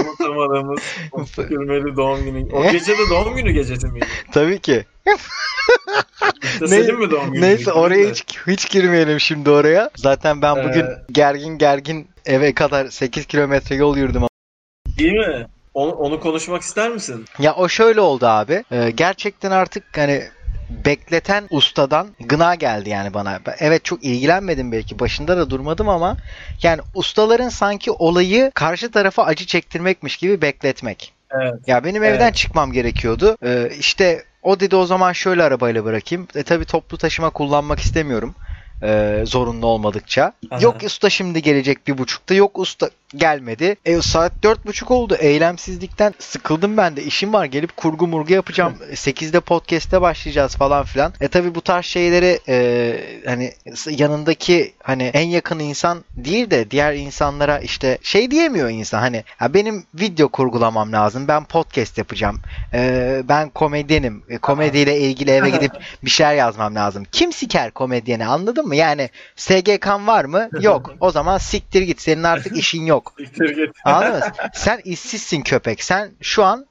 Unutamadığımız 0.00 0.80
o 1.12 1.24
tükürmeli 1.36 1.96
doğum 1.96 2.24
günü. 2.24 2.52
O 2.52 2.70
gece 2.72 2.98
de 2.98 3.08
doğum 3.10 3.36
günü 3.36 3.50
gecesi 3.50 3.86
miydi? 3.86 4.06
Tabii 4.32 4.58
ki. 4.58 4.84
İşte 6.42 6.64
Ne- 6.64 6.68
senin 6.68 6.98
mi 6.98 7.10
doğum 7.10 7.32
günü? 7.32 7.42
Neyse 7.42 7.72
oraya 7.72 8.10
hiç 8.10 8.24
hiç 8.46 8.70
girmeyelim 8.70 9.20
şimdi 9.20 9.50
oraya. 9.50 9.90
Zaten 9.96 10.42
ben 10.42 10.56
bugün 10.68 10.84
Ee, 10.84 10.98
gergin 11.12 11.58
gergin 11.58 12.08
eve 12.26 12.54
kadar 12.54 12.86
8 12.88 13.26
kilometre 13.26 13.74
yol 13.76 13.96
yürüdüm. 13.96 14.22
Değil 14.98 15.12
mi? 15.12 15.46
Onu, 15.74 15.92
onu 15.92 16.20
konuşmak 16.20 16.62
ister 16.62 16.90
misin? 16.90 17.24
Ya 17.38 17.54
o 17.54 17.68
şöyle 17.68 18.00
oldu 18.00 18.26
abi. 18.26 18.64
Ee, 18.72 18.90
gerçekten 18.90 19.50
artık 19.50 19.84
hani 19.96 20.24
bekleten 20.84 21.46
ustadan 21.50 22.08
gına 22.20 22.54
geldi 22.54 22.90
yani 22.90 23.14
bana. 23.14 23.40
Evet 23.58 23.84
çok 23.84 24.04
ilgilenmedim 24.04 24.72
belki. 24.72 24.98
Başında 24.98 25.36
da 25.36 25.50
durmadım 25.50 25.88
ama 25.88 26.16
yani 26.62 26.80
ustaların 26.94 27.48
sanki 27.48 27.90
olayı 27.90 28.50
karşı 28.54 28.90
tarafa 28.90 29.24
acı 29.24 29.46
çektirmekmiş 29.46 30.16
gibi 30.16 30.42
bekletmek. 30.42 31.12
Evet. 31.30 31.54
Ya 31.66 31.84
benim 31.84 32.02
Evet. 32.04 32.16
evden 32.16 32.32
çıkmam 32.32 32.72
gerekiyordu. 32.72 33.36
Ee, 33.44 33.70
işte 33.78 34.24
o 34.42 34.60
dedi 34.60 34.76
o 34.76 34.86
zaman 34.86 35.12
şöyle 35.12 35.42
arabayla 35.42 35.84
bırakayım. 35.84 36.28
E 36.34 36.42
tabi 36.42 36.64
toplu 36.64 36.96
taşıma 36.98 37.30
kullanmak 37.30 37.80
istemiyorum. 37.80 38.34
Ee, 38.82 39.22
zorunlu 39.26 39.66
olmadıkça. 39.66 40.32
Aha. 40.50 40.60
Yok 40.60 40.82
usta 40.82 41.10
şimdi 41.10 41.42
gelecek 41.42 41.86
bir 41.86 41.98
buçukta. 41.98 42.34
Yok 42.34 42.58
usta 42.58 42.90
gelmedi. 43.16 43.76
E 43.84 44.02
saat 44.02 44.32
dört 44.42 44.66
buçuk 44.66 44.90
oldu. 44.90 45.16
Eylemsizlikten 45.18 46.14
sıkıldım 46.18 46.76
ben 46.76 46.96
de. 46.96 47.02
İşim 47.02 47.32
var. 47.32 47.44
Gelip 47.44 47.76
kurgu 47.76 48.06
murgu 48.06 48.32
yapacağım. 48.32 48.74
Sekizde 48.94 49.40
podcast'te 49.40 50.00
başlayacağız 50.00 50.56
falan 50.56 50.84
filan. 50.84 51.12
E 51.20 51.28
tabi 51.28 51.54
bu 51.54 51.60
tarz 51.60 51.84
şeyleri 51.84 52.40
e, 52.48 53.20
hani 53.26 53.52
yanındaki 53.90 54.74
hani 54.82 55.02
en 55.02 55.28
yakın 55.28 55.58
insan 55.58 56.04
değil 56.16 56.50
de 56.50 56.70
diğer 56.70 56.94
insanlara 56.94 57.58
işte 57.58 57.98
şey 58.02 58.30
diyemiyor 58.30 58.68
insan 58.70 59.00
hani 59.00 59.24
ya 59.40 59.54
benim 59.54 59.84
video 59.94 60.28
kurgulamam 60.28 60.92
lazım. 60.92 61.28
Ben 61.28 61.44
podcast 61.44 61.98
yapacağım. 61.98 62.40
E, 62.74 63.22
ben 63.28 63.48
komedyenim. 63.48 64.22
E, 64.28 64.38
komediyle 64.38 65.00
ilgili 65.00 65.30
eve 65.30 65.50
gidip 65.50 65.72
bir 66.04 66.10
şeyler 66.10 66.34
yazmam 66.34 66.74
lazım. 66.74 67.04
Kim 67.12 67.32
siker 67.32 67.70
komedyeni 67.70 68.26
anladın 68.26 68.66
mı? 68.66 68.76
Yani 68.76 69.10
SGK'n 69.36 70.06
var 70.06 70.24
mı? 70.24 70.48
Yok. 70.60 70.94
O 71.00 71.10
zaman 71.10 71.38
siktir 71.38 71.82
git. 71.82 72.00
Senin 72.00 72.22
artık 72.22 72.56
işin 72.56 72.86
yok. 72.86 73.03
Git. 73.38 73.70
Anladın 73.84 74.18
mı? 74.18 74.34
Sen 74.54 74.80
işsizsin 74.84 75.42
köpek. 75.42 75.82
Sen 75.82 76.10
şu 76.20 76.44
an 76.44 76.66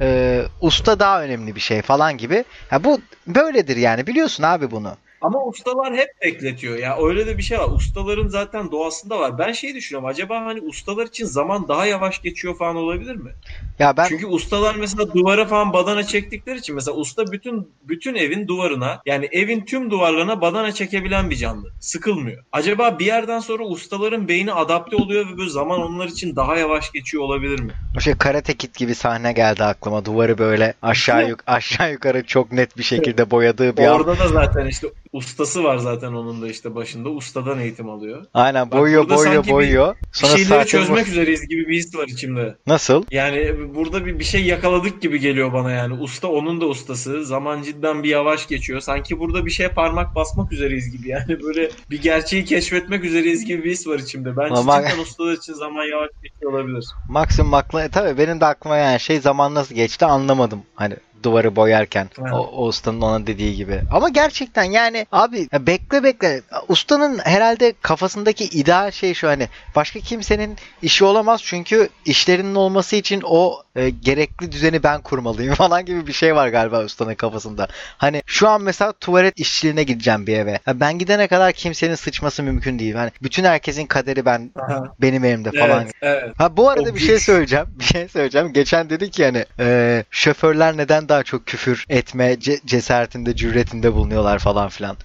e, 0.00 0.42
usta 0.60 0.98
daha 0.98 1.22
önemli 1.22 1.54
bir 1.54 1.60
şey 1.60 1.82
falan 1.82 2.16
gibi. 2.16 2.44
Ya 2.70 2.84
bu 2.84 3.00
böyledir 3.26 3.76
yani 3.76 4.06
biliyorsun 4.06 4.42
abi 4.42 4.70
bunu. 4.70 4.96
Ama 5.20 5.46
ustalar 5.46 5.96
hep 5.96 6.08
bekletiyor 6.22 6.78
ya. 6.78 6.98
Öyle 7.02 7.26
de 7.26 7.38
bir 7.38 7.42
şey 7.42 7.58
var. 7.58 7.68
Ustaların 7.70 8.28
zaten 8.28 8.70
doğasında 8.70 9.18
var. 9.18 9.38
Ben 9.38 9.52
şey 9.52 9.74
düşünüyorum. 9.74 10.08
Acaba 10.08 10.44
hani 10.44 10.60
ustalar 10.60 11.06
için 11.06 11.24
zaman 11.26 11.68
daha 11.68 11.86
yavaş 11.86 12.22
geçiyor 12.22 12.56
falan 12.58 12.76
olabilir 12.76 13.16
mi? 13.16 13.30
Ya 13.78 13.96
ben 13.96 14.06
Çünkü 14.08 14.26
ustalar 14.26 14.74
mesela 14.74 15.14
duvara 15.14 15.46
falan 15.46 15.72
badana 15.72 16.02
çektikleri 16.02 16.58
için 16.58 16.74
mesela 16.74 16.96
usta 16.96 17.32
bütün 17.32 17.68
bütün 17.82 18.14
evin 18.14 18.48
duvarına 18.48 19.02
yani 19.06 19.28
evin 19.32 19.64
tüm 19.64 19.90
duvarlarına 19.90 20.40
badana 20.40 20.72
çekebilen 20.72 21.30
bir 21.30 21.36
canlı. 21.36 21.70
Sıkılmıyor. 21.80 22.44
Acaba 22.52 22.98
bir 22.98 23.06
yerden 23.06 23.38
sonra 23.40 23.64
ustaların 23.64 24.28
beyni 24.28 24.52
adapte 24.52 24.96
oluyor 24.96 25.28
ve 25.28 25.38
böyle 25.38 25.50
zaman 25.50 25.80
onlar 25.80 26.08
için 26.08 26.36
daha 26.36 26.56
yavaş 26.56 26.92
geçiyor 26.92 27.22
olabilir 27.22 27.60
mi? 27.60 27.72
o 27.96 28.00
şey 28.00 28.14
Karate 28.14 28.54
Kid 28.54 28.74
gibi 28.74 28.94
sahne 28.94 29.32
geldi 29.32 29.64
aklıma. 29.64 30.04
Duvarı 30.04 30.38
böyle 30.38 30.74
aşağı 30.82 31.28
yuk 31.28 31.40
aşağı 31.46 31.92
yukarı 31.92 32.26
çok 32.26 32.52
net 32.52 32.78
bir 32.78 32.82
şekilde 32.82 33.30
boyadığı 33.30 33.76
bir 33.76 33.86
an. 33.86 33.94
Orada 33.94 34.18
da 34.18 34.28
zaten 34.28 34.66
işte 34.66 34.86
ustası 35.12 35.64
var 35.64 35.76
zaten 35.78 36.12
onun 36.12 36.42
da 36.42 36.48
işte 36.48 36.74
başında. 36.74 37.08
Ustadan 37.10 37.58
eğitim 37.58 37.90
alıyor. 37.90 38.24
Aynen 38.34 38.70
Bak 38.70 38.80
boyuyor 38.80 39.02
burada 39.02 39.16
boyuyor 39.16 39.44
bir- 39.44 39.50
boyuyor. 39.52 39.94
Bir 39.96 40.18
Sonra 40.18 40.30
şeyleri 40.32 40.48
saate 40.48 40.68
çözmek 40.68 41.06
bu- 41.06 41.10
üzereyiz 41.10 41.48
gibi 41.48 41.68
bir 41.68 41.76
his 41.76 41.94
var 41.96 42.06
içimde. 42.08 42.56
Nasıl? 42.66 43.04
Yani 43.10 43.54
burada 43.74 44.06
bir, 44.06 44.18
bir 44.18 44.24
şey 44.24 44.44
yakaladık 44.44 45.02
gibi 45.02 45.20
geliyor 45.20 45.52
bana 45.52 45.70
yani. 45.70 45.94
Usta 45.94 46.28
onun 46.28 46.60
da 46.60 46.66
ustası. 46.66 47.24
Zaman 47.24 47.62
cidden 47.62 48.02
bir 48.02 48.08
yavaş 48.08 48.48
geçiyor. 48.48 48.80
Sanki 48.80 49.18
burada 49.18 49.46
bir 49.46 49.50
şeye 49.50 49.68
parmak 49.68 50.14
basmak 50.14 50.52
üzereyiz 50.52 50.90
gibi. 50.90 51.08
Yani 51.08 51.42
böyle 51.42 51.70
bir 51.90 52.02
gerçeği 52.02 52.44
keşfetmek 52.44 53.04
üzereyiz 53.04 53.44
gibi 53.44 53.64
bir 53.64 53.70
his 53.70 53.86
var 53.86 53.98
içimde. 53.98 54.36
Bence 54.36 54.54
Ama- 54.54 54.82
cidden 54.82 54.98
ustalar 55.02 55.32
için 55.32 55.52
zaman 55.52 55.84
yavaş 55.84 56.10
geçiyor 56.22 56.52
olabilir. 56.52 56.84
Maksimum 57.08 57.54
aklı 57.54 57.88
tabii 57.92 58.18
benim 58.18 58.40
de 58.40 58.46
aklıma 58.46 58.76
yani 58.76 59.00
şey 59.00 59.20
zaman 59.20 59.54
nasıl 59.54 59.74
geçti 59.74 60.04
anlamadım. 60.04 60.62
Hani 60.74 60.96
duvarı 61.22 61.56
boyarken. 61.56 62.10
Evet. 62.20 62.32
O, 62.32 62.36
o 62.36 62.66
ustanın 62.66 63.00
ona 63.00 63.26
dediği 63.26 63.56
gibi. 63.56 63.80
Ama 63.90 64.08
gerçekten 64.08 64.64
yani 64.64 65.06
abi 65.12 65.48
bekle 65.52 66.02
bekle. 66.02 66.40
Ustanın 66.68 67.18
herhalde 67.18 67.74
kafasındaki 67.82 68.44
ideal 68.44 68.90
şey 68.90 69.14
şu 69.14 69.28
hani 69.28 69.48
başka 69.76 70.00
kimsenin 70.00 70.56
işi 70.82 71.04
olamaz 71.04 71.40
çünkü 71.44 71.88
işlerinin 72.04 72.54
olması 72.54 72.96
için 72.96 73.22
o 73.24 73.62
e, 73.76 73.90
gerekli 73.90 74.52
düzeni 74.52 74.82
ben 74.82 75.00
kurmalıyım 75.00 75.54
falan 75.64 75.84
gibi 75.84 76.06
bir 76.06 76.12
şey 76.12 76.34
var 76.34 76.48
galiba 76.48 76.84
ustanın 76.84 77.14
kafasında. 77.14 77.68
Hani 77.98 78.22
şu 78.26 78.48
an 78.48 78.62
mesela 78.62 78.92
tuvalet 78.92 79.40
işçiliğine 79.40 79.82
gideceğim 79.82 80.26
bir 80.26 80.38
eve. 80.38 80.58
Ya 80.66 80.80
ben 80.80 80.98
gidene 80.98 81.28
kadar 81.28 81.52
kimsenin 81.52 81.94
sıçması 81.94 82.42
mümkün 82.42 82.78
değil. 82.78 82.94
Hani 82.94 83.10
bütün 83.22 83.44
herkesin 83.44 83.86
kaderi 83.86 84.24
ben 84.24 84.50
Aha. 84.56 84.94
benim 85.00 85.24
elimde 85.24 85.50
falan. 85.50 85.82
Evet, 85.82 85.94
evet. 86.02 86.34
Ha 86.38 86.56
bu 86.56 86.68
arada 86.68 86.90
O 86.90 86.94
bir 86.94 87.00
şey 87.00 87.18
söyleyeceğim. 87.18 87.66
Bir 87.78 87.84
şey 87.84 88.08
söyleyeceğim. 88.08 88.52
Geçen 88.52 88.90
dedik 88.90 89.12
ki 89.12 89.24
hani 89.24 89.44
e, 89.58 90.04
şoförler 90.10 90.76
neden 90.76 91.08
daha 91.10 91.22
çok 91.22 91.46
küfür 91.46 91.84
etme 91.88 92.32
ce- 92.32 92.66
cesaretinde, 92.66 93.36
cüretinde 93.36 93.94
bulunuyorlar 93.94 94.38
falan 94.38 94.68
filan. 94.68 94.96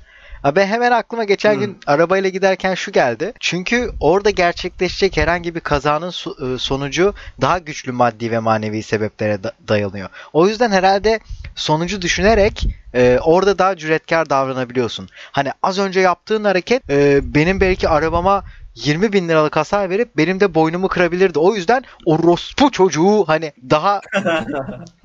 Ben 0.56 0.68
hemen 0.68 0.92
aklıma 0.92 1.24
geçen 1.24 1.54
Hmm. 1.54 1.60
gün 1.60 1.78
arabayla 1.88 2.30
giderken 2.30 2.76
şu 2.76 2.92
geldi. 2.92 3.34
Çünkü 3.40 3.92
orada 4.00 4.30
gerçekleşecek 4.30 5.18
herhangi 5.18 5.56
bir 5.56 5.60
kazanın 5.60 6.10
e, 6.10 6.58
sonucu 6.58 7.14
daha 7.42 7.58
güçlü 7.58 7.92
maddi 7.92 8.32
ve 8.32 8.40
manevi 8.40 8.84
sebeplere 8.84 9.44
da- 9.44 9.54
dayanıyor. 9.68 10.10
O 10.34 10.48
yüzden 10.48 10.72
herhalde 10.72 11.20
sonucu 11.56 12.02
düşünerek 12.02 12.68
e, 12.96 13.20
orada 13.24 13.58
daha 13.58 13.76
cüretkar 13.78 14.30
davranabiliyorsun. 14.30 15.10
Hani 15.32 15.52
az 15.64 15.80
önce 15.80 16.00
yaptığın 16.00 16.44
hareket 16.44 16.90
e, 16.90 17.20
benim 17.36 17.60
belki 17.62 17.90
arabama 17.90 18.44
20 18.76 19.14
bin 19.14 19.30
liralık 19.30 19.56
hasar 19.56 19.90
verip 19.90 20.18
benim 20.18 20.40
de 20.40 20.54
boynumu 20.56 20.88
kırabilirdi. 20.88 21.40
O 21.40 21.56
yüzden 21.56 21.84
o 22.06 22.24
rospu 22.24 22.72
çocuğu 22.72 23.24
hani 23.28 23.54
daha 23.70 24.02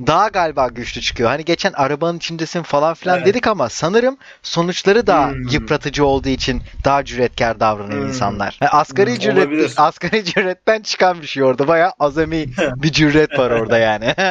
daha 0.06 0.28
galiba 0.28 0.68
güçlü 0.68 1.00
çıkıyor. 1.00 1.28
Hani 1.30 1.44
geçen 1.44 1.72
arabanın 1.72 2.16
içindesin 2.16 2.62
falan 2.62 2.94
filan 2.94 3.16
Evet. 3.18 3.26
dedik 3.26 3.46
ama 3.46 3.68
sanırım 3.68 4.16
sonuçları 4.42 5.06
daha 5.06 5.30
Hmm. 5.30 5.42
yıpratıcı 5.50 6.06
olduğu 6.06 6.28
için 6.28 6.62
daha 6.84 7.04
cüretkar 7.04 7.60
davranıyor 7.60 8.00
Hmm. 8.00 8.08
insanlar. 8.08 8.58
Yani 8.62 8.70
asgari 8.70 9.12
Hmm, 9.12 9.18
cüret 9.18 9.38
olabilir. 9.38 9.72
asgari 9.76 10.24
cüretten 10.24 10.82
çıkan 10.82 11.22
bir 11.22 11.26
şey 11.26 11.42
orada. 11.42 11.68
Bayağı 11.68 11.92
azami 11.98 12.46
bir 12.82 12.92
cüret 12.92 13.38
var 13.38 13.50
orada 13.50 13.78
yani. 13.78 14.14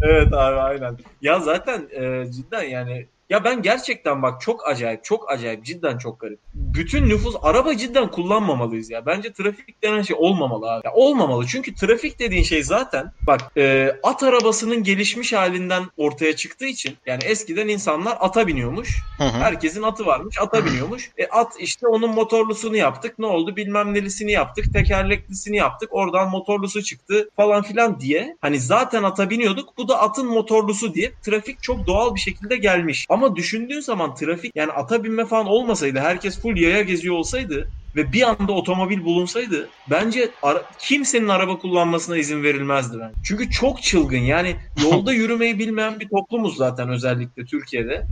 evet 0.00 0.32
abi 0.32 0.60
aynen. 0.60 0.96
Ya 1.20 1.40
zaten 1.40 1.88
e, 1.90 2.32
cidden 2.32 2.62
yani 2.62 3.06
ya 3.30 3.44
ben 3.44 3.62
gerçekten 3.62 4.22
bak 4.22 4.40
çok 4.40 4.68
acayip 4.68 5.04
çok 5.04 5.30
acayip 5.30 5.64
cidden 5.64 5.98
çok 5.98 6.20
garip. 6.20 6.40
Bütün 6.54 7.08
nüfus 7.08 7.34
araba 7.42 7.76
cidden 7.76 8.10
kullanmamalıyız 8.10 8.90
ya. 8.90 9.06
Bence 9.06 9.32
trafik 9.32 9.82
denen 9.82 10.02
şey 10.02 10.16
olmamalı 10.18 10.72
abi. 10.72 10.86
Ya 10.86 10.92
olmamalı 10.92 11.46
çünkü 11.46 11.74
trafik 11.74 12.18
dediğin 12.18 12.42
şey 12.42 12.62
zaten 12.62 13.12
bak 13.26 13.40
e, 13.56 13.92
at 14.02 14.22
arabasının 14.22 14.82
gelişmiş 14.82 15.32
halinden 15.32 15.84
ortaya 15.96 16.36
çıktığı 16.36 16.66
için 16.66 16.96
yani 17.06 17.24
eskiden 17.24 17.68
insanlar 17.68 18.16
ata 18.20 18.46
biniyormuş. 18.46 19.02
Hı 19.18 19.24
hı. 19.24 19.38
Herkesin 19.38 19.82
atı 19.82 20.06
varmış. 20.06 20.36
Ata 20.40 20.66
biniyormuş. 20.66 21.10
E 21.18 21.26
at 21.26 21.52
işte 21.58 21.86
onun 21.86 22.10
motorlusunu 22.10 22.76
yaptık. 22.76 23.18
Ne 23.18 23.26
oldu? 23.26 23.56
Bilmem 23.56 23.94
nelisini 23.94 24.32
yaptık. 24.32 24.72
Tekerleklisini 24.72 25.56
yaptık. 25.56 25.88
Oradan 25.92 26.30
motorlusu 26.30 26.82
çıktı 26.82 27.30
falan 27.36 27.62
filan 27.62 28.00
diye. 28.00 28.36
Hani 28.40 28.60
zaten 28.60 29.02
ata 29.02 29.30
biniyorduk. 29.30 29.78
Bu 29.78 29.88
da 29.88 30.00
atın 30.00 30.26
motorlusu 30.26 30.94
diye 30.94 31.12
trafik 31.22 31.62
çok 31.62 31.86
doğal 31.86 32.14
bir 32.14 32.20
şekilde 32.20 32.56
gelmiş. 32.56 33.06
Ama 33.16 33.36
düşündüğün 33.36 33.80
zaman 33.80 34.14
trafik 34.14 34.52
yani 34.56 34.72
ata 34.72 35.04
binme 35.04 35.26
falan 35.26 35.46
olmasaydı 35.46 35.98
herkes 35.98 36.40
full 36.40 36.56
yaya 36.56 36.82
geziyor 36.82 37.14
olsaydı 37.16 37.70
ve 37.96 38.12
bir 38.12 38.22
anda 38.22 38.52
otomobil 38.52 39.04
bulunsaydı 39.04 39.68
bence 39.90 40.30
ara- 40.42 40.62
kimsenin 40.78 41.28
araba 41.28 41.58
kullanmasına 41.58 42.16
izin 42.16 42.42
verilmezdi 42.42 42.98
ben. 43.00 43.12
Çünkü 43.24 43.50
çok 43.50 43.82
çılgın. 43.82 44.18
Yani 44.18 44.56
yolda 44.84 45.12
yürümeyi 45.12 45.58
bilmeyen 45.58 46.00
bir 46.00 46.08
toplumuz 46.08 46.56
zaten 46.56 46.88
özellikle 46.88 47.44
Türkiye'de. 47.44 48.06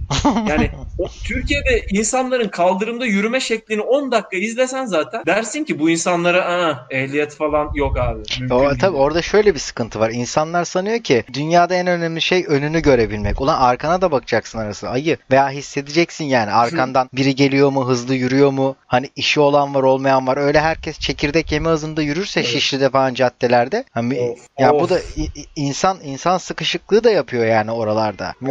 Yani 0.48 0.70
o, 0.98 1.06
Türkiye'de 1.24 1.86
insanların 1.90 2.48
kaldırımda 2.48 3.06
yürüme 3.06 3.40
şeklini 3.40 3.80
10 3.80 4.12
dakika 4.12 4.36
izlesen 4.36 4.84
zaten 4.86 5.22
dersin 5.26 5.64
ki 5.64 5.78
bu 5.78 5.90
insanlara 5.90 6.44
Aa, 6.44 6.86
ehliyet 6.90 7.34
falan 7.34 7.70
yok 7.74 7.98
abi. 7.98 8.18
Mümkün 8.40 8.54
O, 8.56 8.60
değil." 8.68 8.80
tabii 8.80 8.96
orada 8.96 9.22
şöyle 9.22 9.54
bir 9.54 9.58
sıkıntı 9.58 10.00
var. 10.00 10.10
İnsanlar 10.10 10.64
sanıyor 10.64 10.98
ki 10.98 11.24
dünyada 11.32 11.74
en 11.74 11.86
önemli 11.86 12.20
şey 12.22 12.44
önünü 12.48 12.80
görebilmek. 12.82 13.40
Ulan 13.40 13.60
arkana 13.60 14.00
da 14.00 14.10
bakacaksın 14.12 14.58
arası 14.58 14.88
ayı. 14.88 15.16
Veya 15.30 15.50
hissedeceksin 15.50 16.24
yani 16.24 16.50
arkandan 16.50 17.08
biri 17.12 17.34
geliyor 17.34 17.70
mu, 17.70 17.88
hızlı 17.88 18.14
yürüyor 18.14 18.50
mu? 18.50 18.76
Hani 18.86 19.10
işi 19.16 19.40
olan 19.40 19.73
var, 19.74 19.82
olmayan 19.82 20.26
var. 20.26 20.36
Öyle 20.36 20.60
herkes 20.60 20.98
çekirdek 20.98 21.52
yeme 21.52 21.68
hızında 21.68 22.02
yürürse 22.02 22.40
Evet. 22.40 22.48
Şişli'de 22.50 22.90
falan 22.90 23.14
caddelerde. 23.14 23.84
Hani 23.90 24.20
Of, 24.20 24.38
ya 24.58 24.72
bu 24.72 24.76
of. 24.76 24.90
da 24.90 25.00
i- 25.00 25.40
i- 25.40 25.46
insan 25.56 25.98
insan 26.04 26.38
sıkışıklığı 26.38 27.04
da 27.04 27.10
yapıyor 27.10 27.46
yani 27.46 27.70
oralarda. 27.70 28.34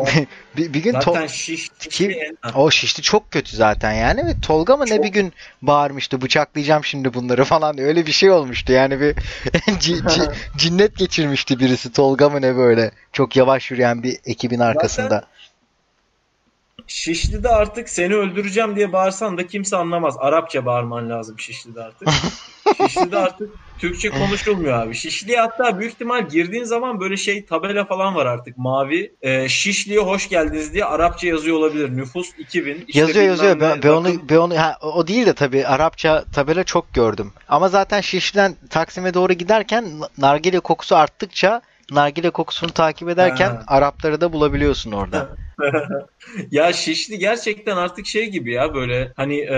Bir, 0.57 0.73
bir 0.73 0.83
gün 0.83 0.91
Zaten 0.91 1.27
şiş, 1.27 1.69
Kim- 1.79 2.11
şişleyen- 2.11 2.37
o 2.55 2.71
şişli 2.71 3.03
çok 3.03 3.31
kötü 3.31 3.55
zaten 3.57 3.91
yani 3.93 4.25
ve 4.25 4.39
Tolga 4.41 4.77
mı 4.77 4.85
ne 4.85 4.95
Çok. 4.95 5.03
bir 5.03 5.09
gün 5.09 5.33
bağırmıştı 5.61 6.21
bıçaklayacağım 6.21 6.85
şimdi 6.85 7.13
bunları 7.13 7.43
falan 7.45 7.79
öyle 7.79 8.05
bir 8.05 8.11
şey 8.11 8.31
olmuştu 8.31 8.71
yani 8.73 8.99
bir 9.01 9.13
ci- 9.55 10.03
ci- 10.07 10.31
cinnet 10.57 10.97
geçirmişti 10.97 11.59
birisi 11.59 11.91
Tolga 11.91 12.29
mı 12.29 12.41
ne 12.41 12.55
böyle 12.55 12.91
çok 13.13 13.35
yavaş 13.35 13.71
yürüyen 13.71 14.03
bir 14.03 14.17
ekibin 14.25 14.59
arkasında. 14.59 15.23
Şişli'de 16.87 17.49
artık 17.49 17.89
seni 17.89 18.15
öldüreceğim 18.15 18.75
diye 18.75 18.93
bağırsan 18.93 19.37
da 19.37 19.47
kimse 19.47 19.77
anlamaz. 19.77 20.15
Arapça 20.19 20.65
bağırman 20.65 21.09
lazım 21.09 21.39
Şişli'de 21.39 21.81
artık. 21.81 22.09
Şişli'de 22.77 23.17
artık 23.17 23.49
Türkçe 23.77 24.09
konuşulmuyor 24.09 24.73
abi. 24.73 24.95
Şişli'ye 24.95 25.39
hatta 25.39 25.79
büyük 25.79 25.93
ihtimal 25.93 26.29
girdiğin 26.29 26.63
zaman 26.63 26.99
böyle 26.99 27.17
şey 27.17 27.45
tabela 27.45 27.85
falan 27.85 28.15
var 28.15 28.25
artık 28.25 28.57
mavi. 28.57 29.13
Ee, 29.21 29.49
Şişli'ye 29.49 29.99
hoş 29.99 30.29
geldiniz 30.29 30.73
diye 30.73 30.85
Arapça 30.85 31.27
yazıyor 31.27 31.57
olabilir. 31.57 31.97
Nüfus 31.97 32.29
2000. 32.37 32.85
işte 32.87 32.99
yazıyor 32.99 33.25
yazıyor. 33.25 33.59
Ben, 33.59 33.83
ben 33.83 33.89
onu, 33.89 34.29
ben 34.29 34.37
onu 34.37 34.57
ha, 34.57 34.77
o 34.81 35.07
değil 35.07 35.25
de 35.25 35.33
tabii 35.33 35.67
Arapça 35.67 36.23
tabela 36.35 36.63
çok 36.63 36.93
gördüm. 36.93 37.33
Ama 37.47 37.69
zaten 37.69 38.01
Şişli'den 38.01 38.55
Taksim'e 38.69 39.13
doğru 39.13 39.33
giderken 39.33 39.85
nargile 40.17 40.59
kokusu 40.59 40.95
arttıkça 40.95 41.61
nargile 41.91 42.29
kokusunu 42.29 42.71
takip 42.71 43.09
ederken 43.09 43.49
Ha. 43.49 43.63
Arapları 43.67 44.21
da 44.21 44.33
bulabiliyorsun 44.33 44.91
orada. 44.91 45.29
Ya 46.51 46.73
Şişli 46.73 47.19
gerçekten 47.19 47.77
artık 47.77 48.05
şey 48.05 48.29
gibi 48.29 48.53
ya 48.53 48.73
böyle 48.73 49.13
hani 49.15 49.39
e, 49.39 49.57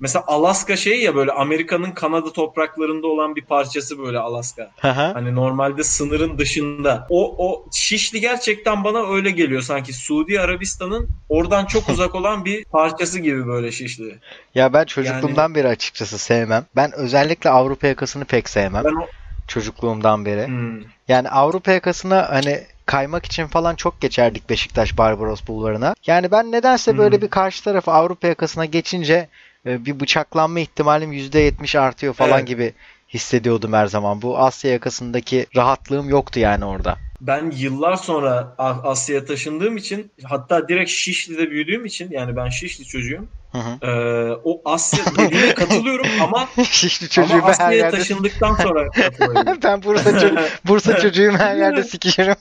mesela 0.00 0.24
Alaska 0.26 0.76
şey 0.76 1.02
ya 1.02 1.14
böyle 1.14 1.32
Amerika'nın 1.32 1.90
Kanada 1.90 2.32
topraklarında 2.32 3.06
olan 3.06 3.36
bir 3.36 3.44
parçası 3.44 3.98
böyle 3.98 4.18
Alaska. 4.18 4.70
Hani 5.14 5.34
normalde 5.34 5.84
sınırın 5.84 6.38
dışında. 6.38 7.06
O 7.10 7.48
o 7.48 7.66
Şişli 7.72 8.20
gerçekten 8.20 8.84
bana 8.84 9.14
öyle 9.14 9.30
geliyor 9.30 9.62
sanki 9.62 9.92
Suudi 9.92 10.40
Arabistan'ın 10.40 11.08
oradan 11.28 11.66
çok 11.66 11.88
uzak 11.88 12.14
olan 12.14 12.44
bir 12.44 12.64
parçası 12.64 13.18
gibi 13.18 13.46
böyle 13.46 13.72
Şişli. 13.72 14.18
ya 14.54 14.72
ben 14.72 14.84
çocukluğumdan 14.84 15.54
beri 15.54 15.68
açıkçası 15.68 16.18
sevmem. 16.18 16.64
Ben 16.76 16.92
özellikle 16.92 17.50
Avrupa 17.50 17.86
yakasını 17.86 18.24
pek 18.24 18.48
sevmem. 18.48 18.84
Ben 18.84 18.94
o 18.94 19.06
Çocukluğumdan 19.46 20.24
beri. 20.24 20.46
Hmm. 20.46 20.80
Yani 21.08 21.28
Avrupa 21.28 21.72
yakasına 21.72 22.28
hani 22.30 22.66
kaymak 22.86 23.26
için 23.26 23.46
falan 23.46 23.74
çok 23.74 24.00
geçerdik 24.00 24.50
Beşiktaş 24.50 24.98
Barbaros 24.98 25.46
Bulvarı'na. 25.46 25.94
Yani 26.06 26.30
ben 26.30 26.52
nedense 26.52 26.98
böyle 26.98 27.22
bir 27.22 27.28
karşı 27.28 27.64
tarafı 27.64 27.90
Avrupa 27.92 28.28
yakasına 28.28 28.64
geçince 28.64 29.28
e, 29.66 29.84
bir 29.84 30.00
bıçaklanma 30.00 30.60
ihtimalim 30.60 31.12
%70 31.12 31.78
artıyor 31.78 32.14
falan 32.14 32.38
Evet. 32.38 32.48
gibi 32.48 32.72
hissediyordum 33.08 33.72
her 33.72 33.86
zaman. 33.86 34.22
Bu 34.22 34.38
Asya 34.38 34.70
yakasındaki 34.70 35.46
rahatlığım 35.56 36.08
yoktu 36.08 36.40
yani 36.40 36.64
orada. 36.64 36.96
Ben 37.26 37.50
yıllar 37.56 37.96
sonra 37.96 38.54
Asya'ya 38.58 39.24
taşındığım 39.24 39.76
için 39.76 40.12
hatta 40.24 40.68
direkt 40.68 40.90
Şişli'de 40.90 41.50
büyüdüğüm 41.50 41.84
için 41.84 42.10
yani 42.10 42.36
ben 42.36 42.48
Şişli 42.48 42.84
çocuğum. 42.84 43.24
Hı 43.52 43.58
hı. 43.58 43.86
Ee, 43.86 44.32
o 44.44 44.62
Asya 44.64 45.04
dediğine 45.18 45.54
katılıyorum 45.54 46.06
ama 46.20 46.48
Şişli 46.70 47.04
ama 47.04 47.28
çocuğum 47.28 47.42
her 47.44 47.50
Asya'ya 47.50 47.72
yerde. 47.72 47.96
taşındıktan 47.98 48.54
sonra 48.54 48.90
katılıyorum. 48.94 49.58
ben 49.64 49.82
Bursa, 49.82 50.10
ço- 50.10 50.48
Bursa 50.68 50.98
çocuğum 51.00 51.32
her 51.38 51.56
yerde 51.56 51.82
sikişirim. 51.82 52.34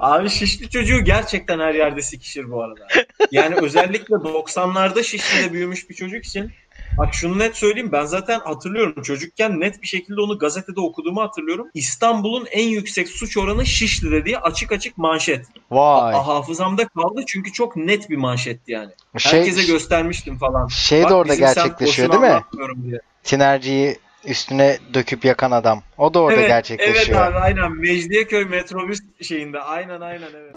Abi 0.00 0.30
Şişli 0.30 0.68
çocuğu 0.68 1.04
gerçekten 1.04 1.58
her 1.58 1.74
yerde 1.74 2.02
sikişir 2.02 2.50
bu 2.50 2.62
arada. 2.62 2.86
Yani 3.30 3.54
özellikle 3.54 4.14
90'larda 4.14 5.02
Şişli'de 5.04 5.52
büyümüş 5.52 5.90
bir 5.90 5.94
çocuk 5.94 6.24
için 6.24 6.52
Bak 6.98 7.14
şunu 7.14 7.38
net 7.38 7.56
söyleyeyim 7.56 7.92
ben 7.92 8.04
zaten 8.04 8.40
hatırlıyorum 8.40 9.02
çocukken 9.02 9.60
net 9.60 9.82
bir 9.82 9.86
şekilde 9.86 10.20
onu 10.20 10.38
gazetede 10.38 10.80
okuduğumu 10.80 11.22
hatırlıyorum. 11.22 11.68
İstanbul'un 11.74 12.46
en 12.50 12.68
yüksek 12.68 13.08
suç 13.08 13.36
oranı 13.36 13.66
Şişli'de 13.66 14.24
diye 14.24 14.38
açık 14.38 14.72
açık 14.72 14.98
manşet. 14.98 15.46
Vay. 15.70 16.12
Ha- 16.12 16.26
hafızamda 16.26 16.88
kaldı 16.88 17.22
çünkü 17.26 17.52
çok 17.52 17.76
net 17.76 18.10
bir 18.10 18.16
manşetti 18.16 18.72
yani. 18.72 18.90
Şey, 19.18 19.32
Herkese 19.32 19.64
göstermiştim 19.72 20.38
falan. 20.38 20.66
şey 20.66 21.00
de 21.00 21.04
Bak 21.04 21.12
orada 21.12 21.32
bizim 21.32 21.46
semt 21.46 21.56
gerçekleşiyor 21.56 22.12
değil 22.12 22.22
mi? 22.22 22.44
diye. 22.82 23.00
Tinerciyi 23.24 23.96
üstüne 24.24 24.78
döküp 24.94 25.24
yakan 25.24 25.50
adam. 25.50 25.82
O 25.98 26.14
da 26.14 26.20
orada 26.20 26.34
Evet, 26.34 26.48
gerçekleşiyor. 26.48 27.18
Evet 27.18 27.28
abi 27.28 27.38
aynen 27.38 27.76
Mecidiyeköy 27.76 28.44
metrobüs 28.44 29.00
şeyinde 29.22 29.60
aynen 29.60 30.00
aynen 30.00 30.28
evet. 30.36 30.54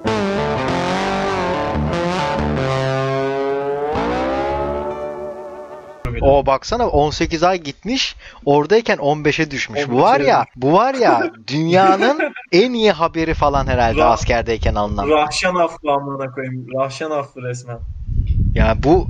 O 6.21 6.45
baksana 6.45 6.87
18 6.87 7.43
ay 7.43 7.61
gitmiş. 7.61 8.15
Oradayken 8.45 8.97
15'e 8.97 9.51
düşmüş. 9.51 9.89
Bu 9.89 10.01
var 10.01 10.19
15'e 10.19 10.27
ya, 10.27 10.45
bu 10.55 10.73
var 10.73 10.93
ya 10.93 11.31
dünyanın 11.47 12.19
en 12.51 12.73
iyi 12.73 12.91
haberi 12.91 13.33
falan 13.33 13.67
herhalde 13.67 13.99
Ra- 13.99 14.03
askerdeyken 14.03 14.75
alınan. 14.75 15.09
Rahşan 15.09 15.55
affı 15.55 15.91
amına 15.91 16.31
koyayım. 16.31 16.67
Rahşan 16.75 17.11
affı 17.11 17.41
resmen. 17.41 17.79
Ya 18.55 18.77
bu 18.83 19.07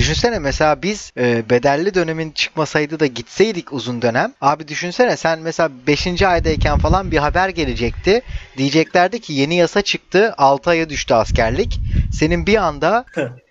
düşünsene 0.00 0.38
mesela 0.38 0.82
biz 0.82 1.12
e, 1.16 1.50
bedelli 1.50 1.94
dönemin 1.94 2.30
çıkmasaydı 2.30 3.00
da 3.00 3.06
gitseydik 3.06 3.72
uzun 3.72 4.02
dönem. 4.02 4.32
Abi 4.40 4.68
düşünsene 4.68 5.16
sen 5.16 5.38
mesela 5.38 5.70
5. 5.86 6.22
aydayken 6.22 6.78
falan 6.78 7.10
bir 7.10 7.18
haber 7.18 7.48
gelecekti. 7.48 8.22
Diyeceklerdi 8.56 9.20
ki 9.20 9.32
yeni 9.32 9.54
yasa 9.54 9.82
çıktı 9.82 10.34
6 10.38 10.70
aya 10.70 10.88
düştü 10.88 11.14
askerlik. 11.14 11.80
Senin 12.10 12.46
bir 12.46 12.56
anda 12.56 13.04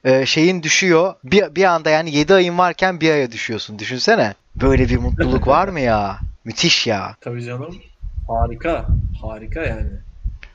e, 0.04 0.26
şeyin 0.26 0.64
düşüyor. 0.64 1.14
Bir, 1.24 1.56
bir 1.56 1.64
anda 1.64 1.90
yani 1.90 2.16
7 2.16 2.34
ayın 2.34 2.58
varken 2.58 3.02
bir 3.02 3.12
aya 3.12 3.32
düşüyorsun. 3.32 3.80
Düşünsene. 3.80 4.34
Böyle 4.56 4.90
bir 4.90 4.98
mutluluk 4.98 5.48
var 5.58 5.68
mı 5.68 5.80
ya? 5.80 6.20
Müthiş 6.46 6.88
ya. 6.88 7.16
Tabii 7.22 7.44
canım. 7.44 7.76
Harika. 8.28 8.86
Harika 9.22 9.62
yani. 9.62 10.09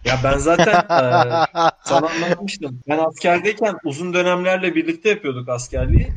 Ya 0.05 0.21
ben 0.25 0.39
zaten 0.39 0.75
eee, 0.97 1.47
sana 1.83 2.09
anlatmıştım. 2.09 2.81
Ben 2.89 2.99
askerdeyken 2.99 3.75
uzun 3.85 4.15
dönemlerle 4.15 4.75
birlikte 4.75 5.09
yapıyorduk 5.09 5.49
askerliği. 5.49 6.13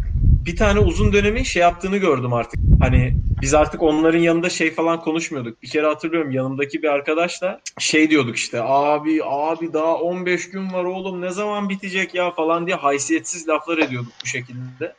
Bir 0.46 0.56
tane 0.56 0.80
uzun 0.80 1.14
dönemin 1.14 1.44
şey 1.44 1.62
yaptığını 1.62 1.98
gördüm 1.98 2.34
artık. 2.34 2.60
Hani 2.80 3.18
biz 3.42 3.54
artık 3.54 3.82
onların 3.82 4.20
yanında 4.20 4.50
şey 4.50 4.72
falan 4.72 5.02
konuşmuyorduk. 5.02 5.62
Bir 5.64 5.70
kere 5.70 5.86
hatırlıyorum 5.88 6.32
yanımdaki 6.32 6.84
bir 6.84 6.88
arkadaşla 6.88 7.62
şey 7.80 8.10
diyorduk 8.10 8.36
işte 8.36 8.62
abi 8.64 9.20
abi 9.24 9.74
daha 9.74 9.96
15 9.98 10.50
gün 10.50 10.74
var 10.74 10.84
oğlum 10.84 11.22
ne 11.22 11.30
zaman 11.32 11.70
bitecek 11.70 12.14
ya 12.16 12.32
falan 12.32 12.68
diye 12.68 12.76
haysiyetsiz 12.76 13.48
laflar 13.48 13.78
ediyorduk 13.78 14.14
bu 14.24 14.26
şekilde. 14.28 14.96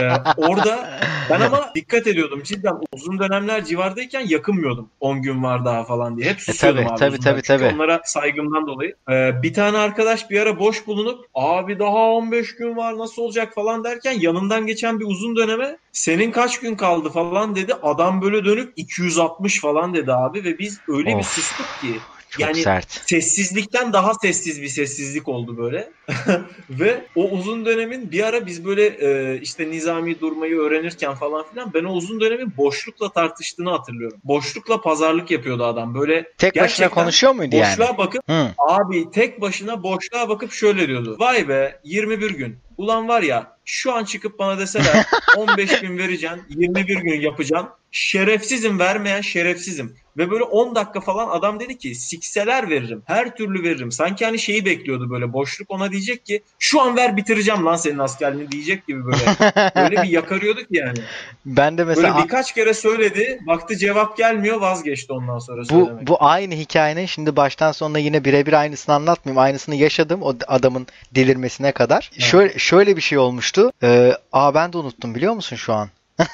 Ee, 0.00 0.10
orada 0.36 1.00
ben 1.30 1.40
ama 1.40 1.72
dikkat 1.74 2.06
ediyordum 2.06 2.42
cidden 2.42 2.74
uzun 2.92 3.18
dönemler 3.18 3.64
civardayken 3.64 4.26
yakınmıyordum 4.28 4.90
10 5.00 5.22
gün 5.22 5.42
var 5.42 5.64
daha 5.64 5.84
falan 5.84 6.16
diye. 6.16 6.30
Hep 6.30 6.40
susuyordum 6.40 6.80
E, 6.80 6.84
tabii, 6.86 6.92
abi. 6.92 6.98
tabii, 6.98 7.20
tabii, 7.20 7.42
tabii. 7.42 7.74
onlara 7.74 8.00
saygımdan 8.04 8.66
dolayı. 8.66 8.94
Ee, 9.10 9.42
bir 9.42 9.54
tane 9.54 9.78
arkadaş 9.78 10.30
bir 10.30 10.40
ara 10.40 10.58
boş 10.58 10.86
bulunup 10.86 11.24
abi 11.34 11.78
daha 11.78 12.10
15 12.10 12.56
gün 12.56 12.76
var 12.76 12.98
nasıl 12.98 13.22
olacak 13.22 13.54
falan 13.54 13.84
derken 13.84 14.12
yanından 14.20 14.66
geçen 14.66 15.00
bir 15.00 15.04
uzun 15.04 15.36
döneme 15.36 15.78
senin 15.92 16.30
kaç 16.30 16.60
gün 16.60 16.74
kaldı 16.76 17.08
falan 17.08 17.56
dedi. 17.56 17.74
Adam 17.82 18.22
böyle 18.22 18.44
dönüp 18.44 18.72
260 18.76 19.60
falan 19.60 19.94
dedi 19.94 20.12
abi 20.12 20.44
ve 20.44 20.58
biz 20.58 20.82
öyle 20.88 21.10
bir 21.10 21.14
Of. 21.14 21.26
sustuk 21.26 21.78
ki 21.78 22.06
Çok 22.38 22.48
Yani- 22.48 22.62
sert. 22.62 23.08
sessizlikten 23.08 23.92
daha 23.92 24.14
sessiz 24.14 24.62
bir 24.62 24.68
sessizlik 24.68 25.28
oldu 25.28 25.56
böyle. 25.58 25.90
Ve 26.70 27.04
o 27.16 27.28
uzun 27.30 27.64
dönemin 27.66 28.12
bir 28.12 28.22
ara 28.26 28.46
biz 28.46 28.64
böyle 28.64 28.86
e, 28.86 29.40
işte 29.40 29.70
nizami 29.70 30.20
durmayı 30.20 30.56
öğrenirken 30.56 31.14
falan 31.14 31.44
filan 31.50 31.74
ben 31.74 31.84
o 31.84 31.92
uzun 31.92 32.20
dönemin 32.20 32.56
boşlukla 32.56 33.12
tartıştığını 33.12 33.70
hatırlıyorum. 33.70 34.18
Boşlukla 34.24 34.80
pazarlık 34.80 35.30
yapıyordu 35.30 35.64
adam. 35.64 35.94
Böyle 35.94 36.32
Tek 36.38 36.56
başına 36.56 36.88
konuşuyor 36.88 37.34
muydu 37.34 37.56
yani? 37.56 37.70
boşluğa 37.78 37.98
bakıp 37.98 38.28
Hı. 38.28 38.48
abi 38.58 39.10
tek 39.10 39.40
başına 39.40 39.82
boşluğa 39.82 40.28
bakıp 40.28 40.52
şöyle 40.52 40.88
diyordu. 40.88 41.16
Vay 41.18 41.48
be 41.48 41.80
21 41.84 42.30
gün. 42.30 42.56
Ulan 42.76 43.08
var 43.08 43.22
ya 43.22 43.56
şu 43.64 43.92
an 43.92 44.04
çıkıp 44.04 44.38
bana 44.38 44.58
deseler 44.58 45.06
15 45.36 45.80
gün 45.80 45.98
vereceksin 45.98 46.42
21 46.48 46.96
gün 46.96 47.20
yapacaksın. 47.20 47.68
Şerefsizim 47.90 48.78
vermeyen 48.78 49.20
şerefsizim. 49.20 49.96
Ve 50.18 50.30
böyle 50.30 50.44
10 50.44 50.74
dakika 50.74 51.00
falan 51.00 51.28
adam 51.28 51.60
dedi 51.60 51.78
ki 51.78 51.94
sikseler 51.94 52.70
veririm. 52.70 53.02
Her 53.04 53.36
türlü 53.36 53.62
veririm. 53.62 53.92
Sanki 53.92 54.24
hani 54.24 54.38
şeyi 54.38 54.64
bekliyordu 54.64 55.10
böyle 55.10 55.32
boşluk 55.32 55.70
ona 55.70 55.92
diyecek 55.92 56.26
ki 56.26 56.42
şu 56.58 56.80
an 56.80 56.96
ver 56.96 57.16
bitireceğim 57.16 57.66
lan 57.66 57.76
senin 57.76 57.98
askerliğini 57.98 58.52
diyecek 58.52 58.86
gibi 58.86 59.06
böyle. 59.06 59.18
Böyle 59.76 60.02
bir 60.02 60.08
yakarıyorduk 60.08 60.66
yani. 60.70 60.98
Ben 61.46 61.78
de 61.78 61.86
Böyle 61.86 62.00
mesela 62.00 62.24
birkaç 62.24 62.54
kere 62.54 62.74
söyledi. 62.74 63.40
Baktı 63.46 63.76
cevap 63.76 64.16
gelmiyor 64.16 64.60
vazgeçti 64.60 65.12
ondan 65.12 65.38
sonra 65.38 65.62
bu 65.62 65.66
söylemek. 65.66 66.06
bu 66.06 66.16
aynı 66.20 66.54
hikayenin 66.54 67.06
şimdi 67.06 67.36
baştan 67.36 67.72
sonuna 67.72 67.98
yine 67.98 68.24
birebir 68.24 68.52
aynısını 68.52 68.94
anlatmayayım. 68.94 69.38
Aynısını 69.38 69.74
yaşadım 69.74 70.22
o 70.22 70.34
adamın 70.46 70.86
delirmesine 71.14 71.72
kadar. 71.72 72.10
Evet. 72.12 72.22
Şöyle 72.22 72.58
şöyle 72.58 72.96
bir 72.96 73.02
şey 73.02 73.18
olmuştu. 73.18 73.72
Ee, 73.82 74.12
aa 74.32 74.54
ben 74.54 74.72
de 74.72 74.78
unuttum 74.78 75.14
biliyor 75.14 75.34
musun 75.34 75.56
şu 75.56 75.72
an? 75.74 75.88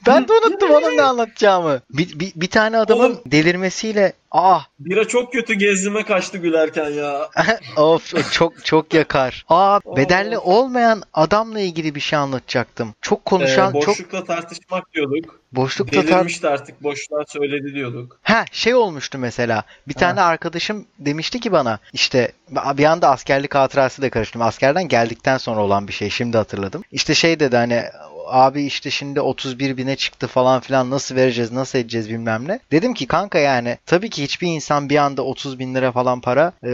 ben 0.06 0.28
de 0.28 0.32
unuttum 0.32 0.70
onun 0.70 0.96
ne 0.96 1.02
anlatacağımı. 1.02 1.80
Bir, 1.90 2.20
bir, 2.20 2.32
bir 2.36 2.50
tane 2.50 2.78
adamın 2.78 3.04
Oğlum. 3.04 3.20
delirmesiyle 3.26 4.12
ah 4.30 4.66
Bira 4.78 5.08
çok 5.08 5.32
kötü 5.32 5.54
gezime 5.54 6.02
kaçtı 6.04 6.38
gülerken 6.38 6.90
ya. 6.90 7.30
of 7.76 8.32
çok 8.32 8.64
çok 8.64 8.94
yakar. 8.94 9.44
Aa 9.48 9.80
bedelli 9.96 10.38
olmayan 10.38 11.02
adamla 11.14 11.60
ilgili 11.60 11.94
bir 11.94 12.00
şey 12.00 12.18
anlatacaktım. 12.18 12.94
Çok 13.00 13.24
konuşan 13.24 13.74
Ee, 13.74 13.80
çok 13.80 13.88
boşlukla 13.88 14.24
tartışmak 14.24 14.92
diyorduk. 14.94 15.40
boşlukta 15.52 16.00
tar- 16.00 16.06
Delirmişti 16.06 16.48
artık 16.48 16.82
boşluğa 16.82 17.24
söyledi 17.28 17.74
diyorduk. 17.74 18.18
Ha 18.22 18.44
şey 18.52 18.74
olmuştu 18.74 19.18
mesela. 19.18 19.62
Bir 19.88 19.94
tane 19.94 20.20
arkadaşım 20.20 20.86
demişti 20.98 21.40
ki 21.40 21.52
bana 21.52 21.78
işte 21.92 22.32
bir 22.50 22.84
anda 22.84 23.10
askerlik 23.10 23.54
hatırası 23.54 24.02
da 24.02 24.10
karıştım. 24.10 24.42
Askerden 24.42 24.88
geldikten 24.88 25.38
sonra 25.38 25.60
olan 25.60 25.88
bir 25.88 25.92
şey. 25.92 26.10
Şimdi 26.10 26.36
hatırladım. 26.36 26.82
İşte 26.92 27.14
şey 27.14 27.40
dedi 27.40 27.56
hani 27.56 27.82
abi 28.26 28.62
işte 28.62 28.90
şimdi 28.90 29.20
31 29.20 29.76
bine 29.76 29.96
çıktı 29.96 30.26
falan 30.26 30.60
filan 30.60 30.90
nasıl 30.90 31.16
vereceğiz 31.16 31.52
nasıl 31.52 31.78
edeceğiz 31.78 32.08
bilmem 32.08 32.48
ne. 32.48 32.60
Dedim 32.72 32.94
ki 32.94 33.06
kanka 33.06 33.38
yani 33.38 33.78
tabii 33.86 34.10
ki 34.10 34.22
hiçbir 34.22 34.48
insan 34.48 34.88
bir 34.88 34.96
anda 34.96 35.22
30 35.22 35.58
bin 35.58 35.74
lira 35.74 35.92
falan 35.92 36.20
para 36.20 36.52
e, 36.62 36.70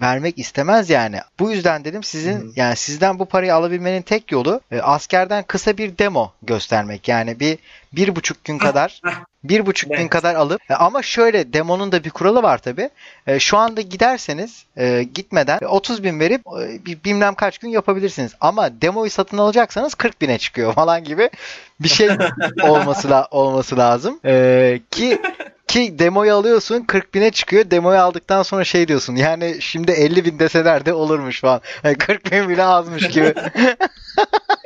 vermek 0.00 0.38
istemez 0.38 0.90
yani. 0.90 1.18
Bu 1.38 1.50
yüzden 1.50 1.84
dedim 1.84 2.02
sizin 2.02 2.40
hı. 2.40 2.52
yani 2.56 2.76
sizden 2.76 3.18
bu 3.18 3.26
parayı 3.26 3.54
alabilmenin 3.54 4.02
tek 4.02 4.32
yolu 4.32 4.60
e, 4.70 4.80
askerden 4.80 5.44
kısa 5.46 5.78
bir 5.78 5.98
demo 5.98 6.32
göstermek. 6.42 7.08
Yani 7.08 7.40
bir 7.40 7.58
bir 7.96 8.16
buçuk 8.16 8.44
gün 8.44 8.58
kadar 8.58 9.00
bir 9.44 9.66
buçuk 9.66 9.90
gün 9.90 9.96
Evet. 10.00 10.10
kadar 10.10 10.34
alıp 10.34 10.70
e, 10.70 10.74
ama 10.74 11.02
şöyle 11.02 11.52
demonun 11.52 11.92
da 11.92 12.04
bir 12.04 12.10
kuralı 12.10 12.42
var 12.42 12.58
tabi. 12.58 12.90
şu 13.38 13.56
anda 13.58 13.80
giderseniz 13.80 14.64
e, 14.76 15.02
gitmeden 15.14 15.58
30 15.68 16.04
bin 16.04 16.20
verip 16.20 16.40
e, 16.86 17.04
bilmem 17.04 17.34
kaç 17.34 17.58
gün 17.58 17.68
yapabilirsiniz. 17.68 18.32
Ama 18.40 18.80
demoyu 18.80 19.10
satın 19.10 19.38
alacaksanız 19.38 19.94
40 19.94 20.20
bine 20.20 20.38
çıkıyor 20.38 20.74
falan 20.74 21.04
gibi 21.04 21.30
bir 21.80 21.88
şey 21.88 22.08
olması 22.62 23.10
la- 23.10 23.28
olması 23.30 23.76
lazım. 23.78 24.20
E, 24.24 24.80
ki 24.90 25.18
ki 25.66 25.98
demoyu 25.98 26.34
alıyorsun 26.34 26.80
40 26.82 27.14
bine 27.14 27.30
çıkıyor. 27.30 27.70
Demoyu 27.70 27.98
aldıktan 27.98 28.42
sonra 28.42 28.64
şey 28.64 28.88
diyorsun 28.88 29.16
yani 29.16 29.56
şimdi 29.60 29.92
50 29.92 30.24
bin 30.24 30.38
deseler 30.38 30.86
de 30.86 30.92
olurmuş 30.92 31.40
falan. 31.40 31.60
Yani 31.84 31.98
40 31.98 32.32
bin 32.32 32.48
bile 32.48 32.62
azmış 32.64 33.08
gibi. 33.08 33.34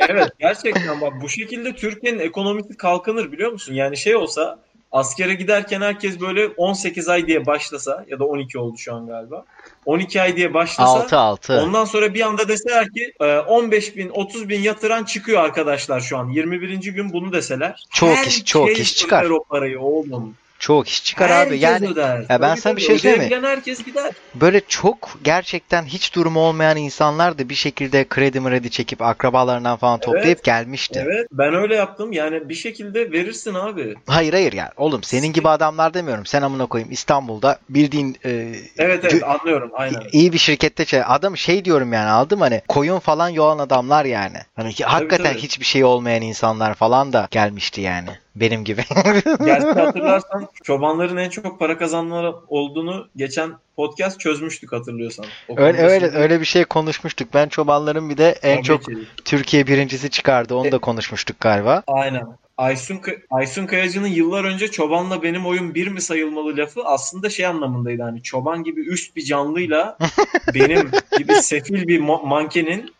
Evet 0.08 0.32
gerçekten 0.38 1.00
bak 1.00 1.12
bu 1.22 1.28
şekilde 1.28 1.76
Türkiye'nin 1.76 2.18
ekonomisi 2.18 2.76
kalkınır 2.76 3.32
biliyor 3.32 3.52
musun? 3.52 3.74
Yani 3.74 3.96
şey 3.96 4.16
olsa 4.16 4.58
askere 4.92 5.34
giderken 5.34 5.80
herkes 5.80 6.20
böyle 6.20 6.46
18 6.46 7.08
ay 7.08 7.26
diye 7.26 7.46
başlasa 7.46 8.04
ya 8.08 8.18
da 8.18 8.24
12 8.24 8.58
oldu 8.58 8.78
şu 8.78 8.94
an 8.94 9.06
galiba. 9.06 9.44
12 9.84 10.22
ay 10.22 10.36
diye 10.36 10.54
başlasa 10.54 10.90
6 10.90 11.16
6. 11.18 11.60
ondan 11.60 11.84
sonra 11.84 12.14
bir 12.14 12.20
anda 12.20 12.48
deseler 12.48 12.88
ki 12.90 13.12
e, 13.20 13.38
15 13.38 13.96
bin 13.96 14.08
30 14.08 14.48
bin 14.48 14.60
yatıran 14.60 15.04
çıkıyor 15.04 15.42
arkadaşlar 15.44 16.00
şu 16.00 16.18
an 16.18 16.28
21. 16.28 16.70
gün 16.92 17.12
bunu 17.12 17.32
deseler. 17.32 17.84
Çok 17.90 18.26
iş- 18.26 18.44
çok 18.44 18.68
herkes 18.68 18.86
iş 18.86 18.96
çıkar. 18.96 19.24
o 19.30 19.44
parayı 19.44 19.80
oğlum. 19.80 20.34
Çok 20.60 20.88
iş 20.88 21.04
çıkar 21.04 21.30
herkes 21.30 21.52
abi. 21.52 21.58
Yani 21.58 21.88
öder. 21.88 22.18
Ya 22.18 22.26
ben 22.28 22.38
Tabii 22.38 22.60
sana 22.60 22.76
bir 22.76 22.86
tabii, 22.86 22.98
şey 22.98 22.98
söyleyeyim 22.98 23.42
mi? 23.42 23.48
herkes 23.48 23.84
gider. 23.84 24.12
böyle 24.34 24.60
çok 24.68 25.18
gerçekten 25.24 25.84
hiç 25.84 26.14
durumu 26.14 26.40
olmayan 26.40 26.76
insanlar 26.76 27.38
da 27.38 27.48
bir 27.48 27.54
şekilde 27.54 28.08
kredi 28.08 28.40
mredi 28.40 28.70
çekip 28.70 29.02
akrabalarından 29.02 29.76
falan 29.76 30.00
toplayıp 30.00 30.44
gelmişti. 30.44 31.04
Evet 31.06 31.26
ben 31.32 31.54
öyle 31.54 31.74
yaptım 31.74 32.12
yani 32.12 32.48
bir 32.48 32.54
şekilde 32.54 33.12
verirsin 33.12 33.54
abi. 33.54 33.94
Hayır 34.06 34.32
hayır 34.32 34.52
yani 34.52 34.70
oğlum 34.76 35.02
senin 35.02 35.32
gibi 35.32 35.48
adamlar 35.48 35.94
demiyorum. 35.94 36.26
Sen 36.26 36.42
amına 36.42 36.66
koyayım 36.66 36.92
İstanbul'da 36.92 37.58
bildiğin 37.68 38.16
e, 38.24 38.54
Evet 38.78 39.04
evet 39.04 39.22
anlıyorum 39.24 39.70
aynen. 39.74 40.02
iyi 40.12 40.32
bir 40.32 40.38
şirkette 40.38 40.84
şey 40.84 41.02
adam 41.06 41.36
şey 41.36 41.64
diyorum 41.64 41.92
yani 41.92 42.10
aldım 42.10 42.40
hani 42.40 42.62
koyun 42.68 42.98
falan 42.98 43.28
yoğan 43.28 43.58
adamlar 43.58 44.04
yani. 44.04 44.38
Hani 44.56 44.72
ki 44.72 44.84
hakikaten 44.84 45.32
tabii. 45.32 45.42
hiçbir 45.42 45.64
şey 45.64 45.84
olmayan 45.84 46.22
insanlar 46.22 46.74
falan 46.74 47.12
da 47.12 47.28
gelmişti 47.30 47.80
yani. 47.80 48.08
Benim 48.36 48.64
gibi. 48.64 48.84
Gerçi 49.44 49.66
hatırlarsan 49.66 50.48
çobanların 50.62 51.16
en 51.16 51.30
çok 51.30 51.58
para 51.58 51.78
kazananlar 51.78 52.34
olduğunu 52.48 53.08
geçen 53.16 53.50
podcast 53.76 54.20
çözmüştük 54.20 54.72
hatırlıyorsan. 54.72 55.24
O 55.48 55.60
öyle 55.60 55.78
öyle 55.78 56.06
şimdi- 56.06 56.18
öyle 56.18 56.40
bir 56.40 56.44
şey 56.44 56.64
konuşmuştuk. 56.64 57.28
Ben 57.34 57.48
çobanların 57.48 58.10
bir 58.10 58.16
de 58.16 58.38
en 58.42 58.54
Tabii 58.56 58.64
çok 58.66 58.84
ki. 58.84 58.98
Türkiye 59.24 59.66
birincisi 59.66 60.10
çıkardı. 60.10 60.54
Onu 60.54 60.72
da 60.72 60.78
konuşmuştuk 60.78 61.40
galiba. 61.40 61.82
Aynen. 61.86 62.26
Aysun, 62.58 63.00
Aysun 63.30 63.66
Kayacı'nın 63.66 64.06
yıllar 64.06 64.44
önce 64.44 64.70
çobanla 64.70 65.22
benim 65.22 65.46
oyun 65.46 65.74
bir 65.74 65.88
mi 65.88 66.00
sayılmalı 66.00 66.56
lafı 66.56 66.84
aslında 66.84 67.30
şey 67.30 67.46
anlamındaydı. 67.46 68.02
Hani 68.02 68.22
çoban 68.22 68.64
gibi 68.64 68.80
üst 68.80 69.16
bir 69.16 69.24
canlıyla 69.24 69.98
benim 70.54 70.90
gibi 71.18 71.34
sefil 71.34 71.88
bir 71.88 72.00
ma- 72.00 72.28
mankenin 72.28 72.94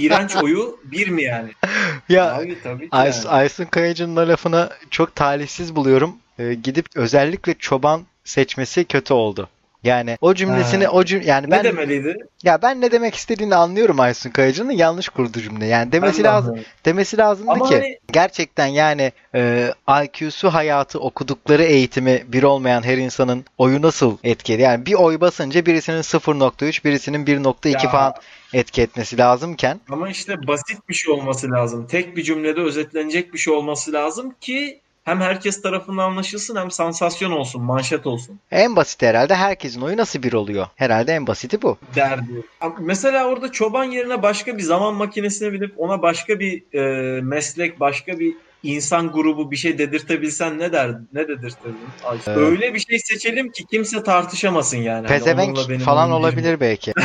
iğrenç 0.00 0.36
oyu 0.36 0.80
bir 0.84 1.08
mi 1.08 1.22
yani? 1.22 1.50
Ya 2.08 2.34
Abi 2.34 2.62
tabii 2.62 2.88
Ays 2.92 3.24
yani. 3.24 3.28
Aysun 3.34 3.64
Kayacı'nın 3.64 4.16
da 4.16 4.28
lafını 4.28 4.70
çok 4.90 5.14
talihsiz 5.14 5.76
buluyorum. 5.76 6.16
Ee, 6.38 6.54
gidip 6.54 6.86
özellikle 6.94 7.54
çoban 7.54 8.02
seçmesi 8.24 8.84
kötü 8.84 9.14
oldu. 9.14 9.48
Yani 9.86 10.18
o 10.20 10.34
cümlesini 10.34 10.84
Ha. 10.84 10.90
o 10.92 11.04
cüm 11.04 11.22
yani 11.22 11.46
Ne 11.46 11.50
ben 11.50 11.64
demeliydi? 11.64 12.16
ya 12.44 12.62
ben 12.62 12.80
ne 12.80 12.90
demek 12.92 13.14
istediğini 13.14 13.54
anlıyorum 13.54 14.00
Aysun 14.00 14.30
Kayacı'nın 14.30 14.70
yanlış 14.72 15.08
kurduğu 15.08 15.40
cümle. 15.40 15.66
Yani 15.66 15.92
demesi 15.92 16.24
Ben 16.24 16.30
lazım 16.30 16.48
anlıyorum. 16.50 16.72
demesi 16.84 17.18
lazımdı 17.18 17.50
Ama 17.52 17.68
ki 17.68 17.74
hani- 17.74 17.98
gerçekten 18.12 18.66
yani 18.66 19.12
e, 19.34 19.70
IQ'su 20.04 20.48
hayatı 20.54 21.00
okudukları 21.00 21.62
eğitimi 21.62 22.24
bir 22.28 22.42
olmayan 22.42 22.82
her 22.82 22.98
insanın 22.98 23.44
oyu 23.58 23.82
nasıl 23.82 24.18
etkili? 24.24 24.62
Yani 24.62 24.86
bir 24.86 24.94
oy 24.94 25.20
basınca 25.20 25.66
birisinin 25.66 26.02
0.3 26.02 26.84
birisinin 26.84 27.26
1.2 27.26 27.84
Ya. 27.84 27.90
falan 27.90 28.14
etki 28.54 28.82
etmesi 28.82 29.18
lazımken 29.18 29.80
Ama 29.90 30.08
işte 30.08 30.46
basit 30.46 30.88
bir 30.88 30.94
şey 30.94 31.14
olması 31.14 31.50
lazım. 31.50 31.86
Tek 31.86 32.16
bir 32.16 32.22
cümlede 32.22 32.60
özetlenecek 32.60 33.32
bir 33.34 33.38
şey 33.38 33.54
olması 33.54 33.92
lazım 33.92 34.34
ki 34.40 34.80
hem 35.06 35.20
herkes 35.20 35.62
tarafından 35.62 36.10
anlaşılsın 36.10 36.56
hem 36.56 36.70
sansasyon 36.70 37.30
olsun, 37.30 37.62
manşet 37.62 38.06
olsun 38.06 38.38
en 38.50 38.76
basit 38.76 39.02
herhalde 39.02 39.34
herkesin 39.34 39.80
oyu 39.80 39.96
nasıl 39.96 40.22
bir 40.22 40.32
oluyor? 40.32 40.66
Herhalde 40.76 41.12
en 41.12 41.26
basiti 41.26 41.62
bu. 41.62 41.78
derdi. 41.94 42.42
Mesela 42.80 43.28
orada 43.28 43.52
çoban 43.52 43.84
yerine 43.84 44.22
başka 44.22 44.58
bir 44.58 44.62
zaman 44.62 44.94
makinesine 44.94 45.52
binip 45.52 45.74
ona 45.76 46.02
başka 46.02 46.40
bir 46.40 46.74
e, 46.74 47.20
meslek, 47.20 47.80
başka 47.80 48.18
bir 48.18 48.34
insan 48.66 49.12
grubu 49.12 49.50
bir 49.50 49.56
şey 49.56 49.78
dedirtebilsen 49.78 50.58
ne 50.58 50.72
der 50.72 50.90
ne 51.12 51.28
dedirtirdin? 51.28 51.88
Ee, 52.26 52.30
Öyle 52.30 52.74
bir 52.74 52.80
şey 52.80 52.98
seçelim 52.98 53.50
ki 53.52 53.64
kimse 53.70 54.02
tartışamasın 54.02 54.76
yani. 54.76 55.08
Hani 55.08 55.18
Pezevenk 55.18 55.68
benim 55.68 55.80
falan 55.80 56.10
olabilir 56.10 56.60
belki. 56.60 56.92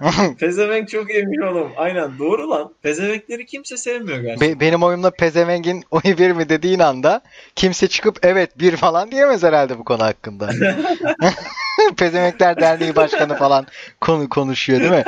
Pezevenk 0.38 0.88
çok 0.88 1.14
emin 1.14 1.40
oğlum. 1.40 1.72
Aynen 1.76 2.18
doğru 2.18 2.50
lan. 2.50 2.74
Pezevenkleri 2.82 3.46
kimse 3.46 3.76
sevmiyor 3.76 4.18
gerçekten. 4.18 4.50
Be- 4.50 4.60
benim 4.60 4.82
oyumla 4.82 5.10
Pezeveng'in 5.10 5.84
oyu 5.90 6.18
bir 6.18 6.32
mi 6.32 6.48
dediğin 6.48 6.78
anda 6.78 7.20
kimse 7.56 7.88
çıkıp 7.88 8.18
evet 8.22 8.58
bir 8.58 8.76
falan 8.76 9.10
diyemez 9.10 9.42
herhalde 9.42 9.78
bu 9.78 9.84
konu 9.84 10.02
hakkında. 10.02 10.50
Pezemekler 11.96 12.60
Derneği 12.60 12.96
Başkanı 12.96 13.36
falan 13.36 13.66
konu 14.00 14.28
konuşuyor 14.28 14.80
değil 14.80 14.90
mi? 14.90 15.04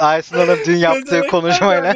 Aysun 0.00 0.36
Hanım 0.36 0.58
dün 0.66 0.76
yaptığı 0.76 1.26
konuşmayla 1.26 1.94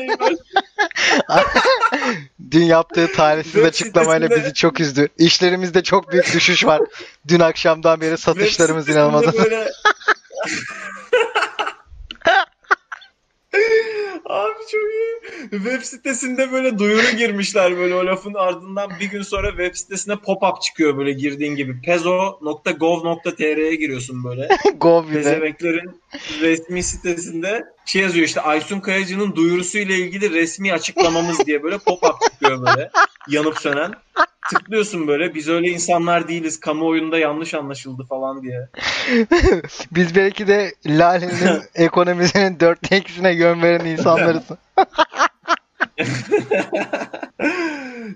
dün 2.50 2.62
yaptığı 2.64 3.12
talihsiz 3.12 3.52
Web 3.52 3.64
açıklamayla 3.66 4.26
sitesinde- 4.28 4.44
bizi 4.44 4.54
çok 4.54 4.80
üzdü. 4.80 5.08
İşlerimizde 5.18 5.82
çok 5.82 6.12
büyük 6.12 6.34
düşüş 6.34 6.64
var. 6.66 6.80
Dün 7.28 7.40
akşamdan 7.40 8.00
beri 8.00 8.18
satışlarımız 8.18 8.88
inanılmaz. 8.88 9.34
böyle- 9.38 9.70
Abi 14.26 14.54
çok 14.70 14.80
iyi. 14.80 15.20
Web 15.50 15.82
sitesinde 15.82 16.52
böyle 16.52 16.78
duyuru 16.78 17.16
girmişler 17.16 17.76
böyle 17.76 17.94
o 17.94 18.06
lafın 18.06 18.34
ardından 18.34 18.90
bir 19.00 19.10
gün 19.10 19.22
sonra 19.22 19.48
web 19.48 19.74
sitesine 19.74 20.14
pop-up 20.14 20.62
çıkıyor 20.62 20.96
böyle 20.96 21.12
girdiğin 21.12 21.56
gibi. 21.56 21.80
pezo.gov.tr'ye 21.80 23.74
giriyorsun 23.74 24.24
böyle. 24.24 24.48
Go 24.80 25.04
bir 25.08 25.14
de. 25.14 25.22
Pezemeklerin 25.22 26.02
resmi 26.40 26.82
sitesinde 26.82 27.64
şey 27.86 28.02
yazıyor 28.02 28.26
işte 28.26 28.40
Aysun 28.40 28.80
Kayacı'nın 28.80 29.36
duyurusuyla 29.36 29.94
ilgili 29.94 30.30
resmi 30.30 30.72
açıklamamız 30.72 31.46
diye 31.46 31.62
böyle 31.62 31.76
pop-up 31.76 32.30
çıkıyor 32.30 32.66
böyle 32.66 32.90
yanıp 33.28 33.58
sönen. 33.58 33.94
Tıklıyorsun 34.50 35.06
böyle 35.06 35.34
biz 35.34 35.48
öyle 35.48 35.68
insanlar 35.68 36.28
değiliz 36.28 36.60
kamuoyunda 36.60 37.18
yanlış 37.18 37.54
anlaşıldı 37.54 38.04
falan 38.08 38.42
diye. 38.42 38.68
Biz 39.90 40.14
belki 40.16 40.46
de 40.46 40.74
Lale'nin 40.86 41.62
ekonomisinin 41.74 42.60
dörtte 42.60 42.98
ikisine 42.98 43.32
yön 43.32 43.62
veren 43.62 43.84
insanlarız. 43.84 44.42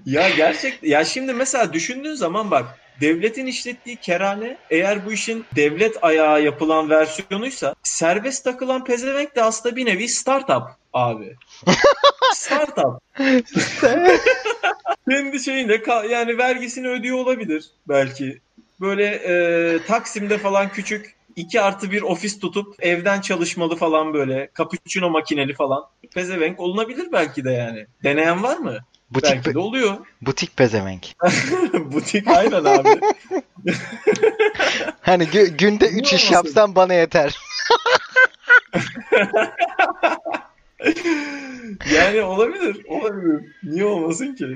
ya 0.07 0.31
gerçek 0.31 0.83
ya 0.83 1.05
şimdi 1.05 1.33
mesela 1.33 1.73
düşündüğün 1.73 2.15
zaman 2.15 2.51
bak 2.51 2.79
devletin 3.01 3.47
işlettiği 3.47 3.97
kerane 3.97 4.57
eğer 4.71 5.07
bu 5.07 5.13
işin 5.13 5.45
devlet 5.57 6.05
ayağı 6.05 6.43
yapılan 6.43 6.91
versiyonuysa 6.91 7.75
serbest 7.83 8.45
takılan 8.45 8.85
pezevenk 8.85 9.37
de 9.37 9.43
aslında 9.43 9.77
bir 9.77 9.87
nevi 9.87 10.09
startup 10.09 10.63
abi. 10.93 11.37
startup. 12.35 13.01
Kendi 15.11 15.41
şeyinde 15.41 15.83
yani 16.11 16.39
vergisini 16.39 16.89
ödüyor 16.89 17.19
olabilir 17.19 17.65
belki. 17.89 18.41
Böyle 18.81 19.05
e, 19.07 19.79
Taksim'de 19.87 20.39
falan 20.39 20.69
küçük 20.69 21.18
2 21.39 21.61
artı 21.61 21.91
bir 21.91 22.03
ofis 22.03 22.41
tutup 22.41 22.75
evden 22.79 23.21
çalışmalı 23.21 23.77
falan 23.77 24.15
böyle 24.15 24.51
cappuccino 24.59 25.11
makineli 25.11 25.55
falan. 25.55 25.83
Pezevenk 26.15 26.61
olunabilir 26.61 27.13
belki 27.13 27.45
de 27.45 27.51
yani. 27.51 27.87
Deneyen 28.05 28.43
var 28.43 28.57
mı? 28.57 28.79
Butik, 29.11 29.31
belki 29.35 29.55
de 29.55 29.59
oluyor. 29.59 29.97
butik 30.21 30.57
pezevenk. 30.57 31.07
Butik 31.93 32.29
aynen 32.29 32.65
abi. 32.65 32.89
Hani 35.01 35.25
gü- 35.25 35.57
günde 35.57 35.85
Niye 35.87 36.01
3 36.01 36.13
iş 36.13 36.31
yapsam 36.31 36.75
bana 36.75 36.95
yeter. 36.95 37.39
yani 41.95 42.23
olabilir. 42.23 42.85
Olabilir. 42.89 43.41
Niye 43.63 43.85
olmasın 43.85 44.35
ki? 44.35 44.47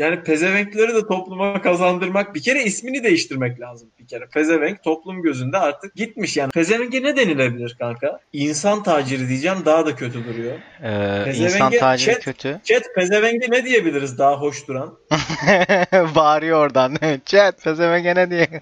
Yani 0.00 0.22
pezevenkleri 0.22 0.94
de 0.94 1.06
topluma 1.06 1.62
kazandırmak 1.62 2.34
bir 2.34 2.42
kere 2.42 2.62
ismini 2.62 3.04
değiştirmek 3.04 3.60
lazım 3.60 3.88
bir 3.98 4.06
kere. 4.06 4.26
Pezevenk 4.26 4.82
toplum 4.82 5.22
gözünde 5.22 5.58
artık 5.58 5.94
gitmiş 5.94 6.36
yani. 6.36 6.50
Pezevenge 6.50 7.02
ne 7.02 7.16
denilebilir 7.16 7.76
kanka? 7.78 8.18
İnsan 8.32 8.82
taciri 8.82 9.28
diyeceğim 9.28 9.58
daha 9.64 9.86
da 9.86 9.96
kötü 9.96 10.24
duruyor. 10.24 10.52
Ee, 10.82 11.24
Pezevenge 11.24 11.54
insan 11.54 11.70
taciri 11.70 12.14
chat- 12.14 12.20
kötü. 12.24 12.60
Chat 12.64 12.82
pezevenge 12.94 13.46
ne 13.50 13.64
diyebiliriz 13.64 14.18
daha 14.18 14.36
hoş 14.40 14.68
duran? 14.68 14.98
Bağırıyor 16.14 16.58
oradan. 16.66 16.96
Chat 17.26 17.62
pezevenge 17.64 18.14
ne 18.14 18.30
diye. 18.30 18.48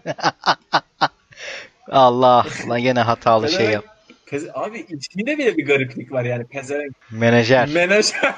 Allah 1.91 2.47
lan 2.68 2.82
gene 2.82 3.01
hatalı 3.01 3.49
şey 3.49 3.66
yap. 3.66 3.84
Peze- 4.26 4.53
Abi 4.55 4.86
isminde 4.89 5.39
bile 5.39 5.57
bir 5.57 5.66
gariplik 5.66 6.12
var 6.12 6.24
yani 6.24 6.45
pezevenk. 6.47 6.93
Menajer. 7.11 7.68
Menajer. 7.68 8.34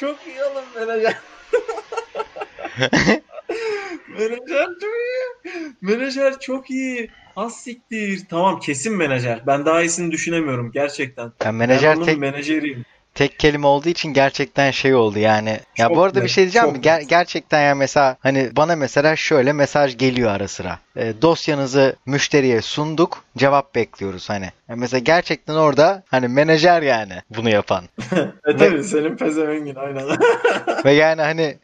Çok 0.00 0.16
iyi 0.26 0.44
oğlum 0.44 0.64
menajer. 0.76 1.16
menajer 4.18 4.68
çok 4.80 4.94
iyi. 4.94 5.72
Menajer 5.80 6.40
çok 6.40 6.70
iyi. 6.70 7.10
Az 7.36 7.56
siktir. 7.62 8.22
Tamam 8.30 8.60
kesin 8.60 8.96
menajer. 8.96 9.46
Ben 9.46 9.66
daha 9.66 9.82
iyisini 9.82 10.12
düşünemiyorum 10.12 10.72
gerçekten. 10.72 11.32
Ben 11.44 11.54
menajer 11.54 11.98
ben 11.98 12.04
tek 12.04 12.18
menajeriyim. 12.18 12.84
Tek 13.16 13.38
kelime 13.38 13.66
olduğu 13.66 13.88
için 13.88 14.12
gerçekten 14.12 14.70
şey 14.70 14.94
oldu 14.94 15.18
yani. 15.18 15.60
Ya 15.78 15.88
Çok 15.88 15.96
bu 15.96 16.02
arada 16.02 16.18
bir 16.18 16.22
net, 16.22 16.30
şey 16.30 16.44
diyeceğim 16.44 16.68
mi? 16.68 16.78
Ger- 16.78 17.02
gerçekten 17.02 17.62
ya 17.62 17.74
mesela 17.74 18.16
hani 18.20 18.50
bana 18.56 18.76
mesela 18.76 19.16
şöyle 19.16 19.52
mesaj 19.52 19.96
geliyor 19.96 20.30
ara 20.30 20.48
sıra. 20.48 20.78
E, 20.96 21.22
dosyanızı 21.22 21.96
müşteriye 22.06 22.62
sunduk, 22.62 23.24
cevap 23.36 23.74
bekliyoruz 23.74 24.30
hani. 24.30 24.50
Ya 24.68 24.76
mesela 24.76 24.98
gerçekten 24.98 25.54
orada 25.54 26.02
hani 26.06 26.28
menajer 26.28 26.82
yani 26.82 27.14
bunu 27.36 27.50
yapan. 27.50 27.84
E 28.46 28.56
tabii 28.56 28.84
senin 28.84 29.16
pezevengin 29.16 29.74
aynen. 29.74 30.04
Ve 30.84 30.92
yani 30.92 31.22
hani 31.22 31.58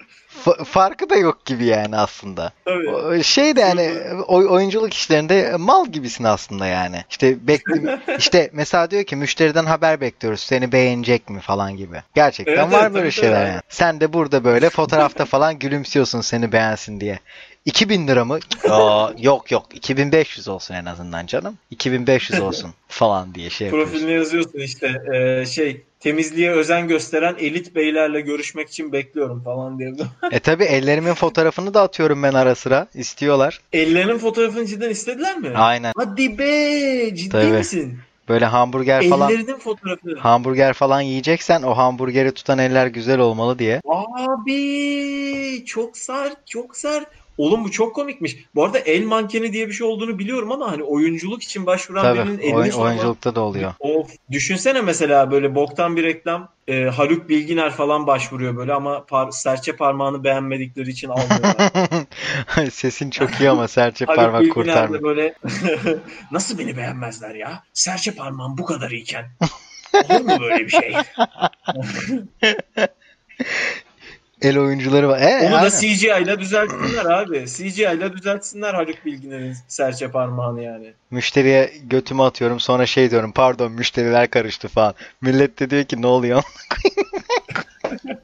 fa- 0.45 0.64
farkı 0.64 1.11
da 1.11 1.16
yok 1.16 1.45
gibi 1.45 1.64
yani 1.64 1.97
aslında. 1.97 2.53
tabii. 2.64 3.24
Şey 3.24 3.57
de 3.57 3.61
yani 3.61 3.93
oy- 4.26 4.47
oyunculuk 4.49 4.95
işlerinde 4.95 5.55
mal 5.59 5.86
gibisin 5.86 6.24
aslında 6.24 6.66
yani. 6.66 7.05
İşte 7.11 7.47
bekli 7.47 7.99
işte 8.18 8.51
mesela 8.53 8.90
diyor 8.90 9.05
ki 9.05 9.16
müşteriden 9.16 9.64
haber 9.66 10.01
bekliyoruz. 10.01 10.40
Seni 10.40 10.72
beğenecek 10.72 11.30
mi 11.30 11.40
falan 11.40 11.76
gibi. 11.76 12.03
Gerçekten 12.14 12.53
Evet, 12.64 12.72
var 12.72 12.82
evet, 12.82 12.95
böyle 12.95 13.03
tabii, 13.05 13.12
şeyler 13.12 13.34
tabii. 13.40 13.49
yani. 13.51 13.61
Sen 13.68 14.01
de 14.01 14.12
burada 14.12 14.45
böyle 14.45 14.70
fotoğrafta 14.70 15.24
falan 15.24 15.59
gülümsüyorsun 15.59 16.20
seni 16.20 16.53
beğensin 16.53 17.01
diye. 17.01 17.18
2000 17.64 18.09
lira 18.09 18.24
mı? 18.24 18.38
Aa, 18.68 19.11
yok 19.18 19.51
yok 19.51 19.66
2500 19.74 20.49
olsun 20.49 20.74
en 20.74 20.84
azından 20.84 21.26
canım. 21.26 21.59
2500 21.70 22.40
olsun 22.40 22.70
falan 22.88 23.34
diye 23.34 23.51
şey 23.51 23.66
yapıyorsun. 23.66 23.90
Profiline 23.93 24.12
yazıyorsun 24.12 24.59
işte 24.59 25.03
e, 25.14 25.47
şey 25.47 25.82
temizliğe 26.03 26.51
özen 26.51 26.89
gösteren 26.89 27.35
elit 27.39 27.75
beylerle 27.75 28.21
görüşmek 28.21 28.69
için 28.69 28.93
bekliyorum 28.93 29.43
falan 29.43 29.79
diye. 29.79 29.93
E 30.31 30.39
tabi 30.41 30.65
ellerimin 30.65 31.15
fotoğrafını 31.15 31.75
da 31.75 31.83
atıyorum 31.83 32.23
ben 32.23 32.33
ara 32.33 32.55
sıra. 32.55 32.87
İstiyorlar. 32.95 33.61
Ellerinin 33.73 34.19
fotoğrafını 34.19 34.67
cidden 34.67 34.91
istediler 34.91 35.39
mi? 35.39 35.51
Aynen. 35.57 35.93
Hadi 35.97 36.39
be 36.39 37.15
ciddi 37.15 37.29
Tabii. 37.31 37.47
misin? 37.53 37.99
Böyle 38.29 38.45
hamburger 38.47 39.09
falan 39.11 39.31
Ellerinin 39.31 39.59
fotoğrafı. 39.59 40.19
hamburger 40.19 40.73
falan 40.73 41.01
yiyeceksen 41.01 41.63
o 41.63 41.77
hamburgeri 41.77 42.35
tutan 42.35 42.59
eller 42.59 42.87
güzel 42.87 43.19
olmalı 43.19 43.59
diye. 43.59 43.81
Abi 43.89 45.65
çok 45.67 45.97
sert 45.97 46.47
çok 46.47 46.77
sert. 46.77 47.07
Oğlum 47.39 47.64
bu 47.64 47.70
çok 47.70 47.95
komikmiş. 47.95 48.37
Bu 48.55 48.64
arada 48.64 48.78
el 48.78 49.05
mankeni 49.05 49.53
diye 49.53 49.68
bir 49.68 49.72
şey 49.72 49.87
olduğunu 49.87 50.18
biliyorum 50.18 50.53
ama 50.53 50.72
hani 50.72 50.83
oyunculuk 50.83 51.43
için 51.43 51.66
başvuran 51.66 52.14
birinin 52.14 52.37
Tabii 52.37 52.45
elini 52.47 52.57
oyun, 52.57 52.70
sormak- 52.70 52.87
oyunculukta 52.89 53.35
da 53.35 53.41
oluyor. 53.41 53.74
Of. 53.80 54.11
Düşünsene 54.30 54.80
mesela 54.80 55.30
böyle 55.30 55.55
boktan 55.55 55.97
bir 55.97 56.03
reklam 56.03 56.49
e, 56.68 56.85
Haluk 56.85 57.28
Bilginer 57.28 57.70
falan 57.70 58.07
başvuruyor 58.07 58.57
böyle 58.57 58.72
ama 58.72 58.97
par- 58.97 59.33
serçe 59.33 59.76
parmağını 59.76 60.24
beğenmedikleri 60.24 60.91
için 60.91 61.09
almıyorlar. 61.09 61.72
Sesin 62.70 63.11
çok 63.11 63.41
iyi 63.41 63.51
ama 63.51 63.68
serçe 63.68 64.07
parmak 64.16 64.53
kurtarmıyor. 64.53 65.03
böyle 65.03 65.35
nasıl 66.30 66.59
beni 66.59 66.76
beğenmezler 66.76 67.35
ya? 67.35 67.62
Serçe 67.72 68.14
parmağım 68.14 68.59
bu 68.59 68.64
kadar 68.64 68.91
iyiken. 68.91 69.24
Olur 70.11 70.20
mu 70.20 70.41
böyle 70.41 70.64
bir 70.66 70.70
şey? 70.70 70.95
El 74.43 74.59
oyuncuları 74.59 75.09
var. 75.09 75.20
E, 75.20 75.47
Onu 75.47 75.55
aynen. 75.57 75.62
da 75.62 75.70
CGI 75.70 76.07
ile 76.22 76.40
düzeltsinler 76.40 77.05
abi. 77.05 77.45
CGI 77.47 77.82
ile 77.82 78.12
düzeltsinler 78.12 78.74
Haluk 78.74 79.07
Bilginer'in 79.07 79.57
serçe 79.68 80.11
parmağını 80.11 80.62
yani. 80.62 80.93
Müşteriye 81.11 81.72
götümü 81.82 82.22
atıyorum 82.22 82.61
sonra 82.61 82.86
şey 82.86 83.11
diyorum 83.11 83.32
pardon 83.32 83.72
müşteriler 83.72 84.30
karıştı 84.30 84.68
falan. 84.68 84.95
Millet 85.20 85.59
de 85.59 85.70
diyor 85.70 85.84
ki 85.84 86.03
ne 86.03 86.07
oluyor? 86.07 86.43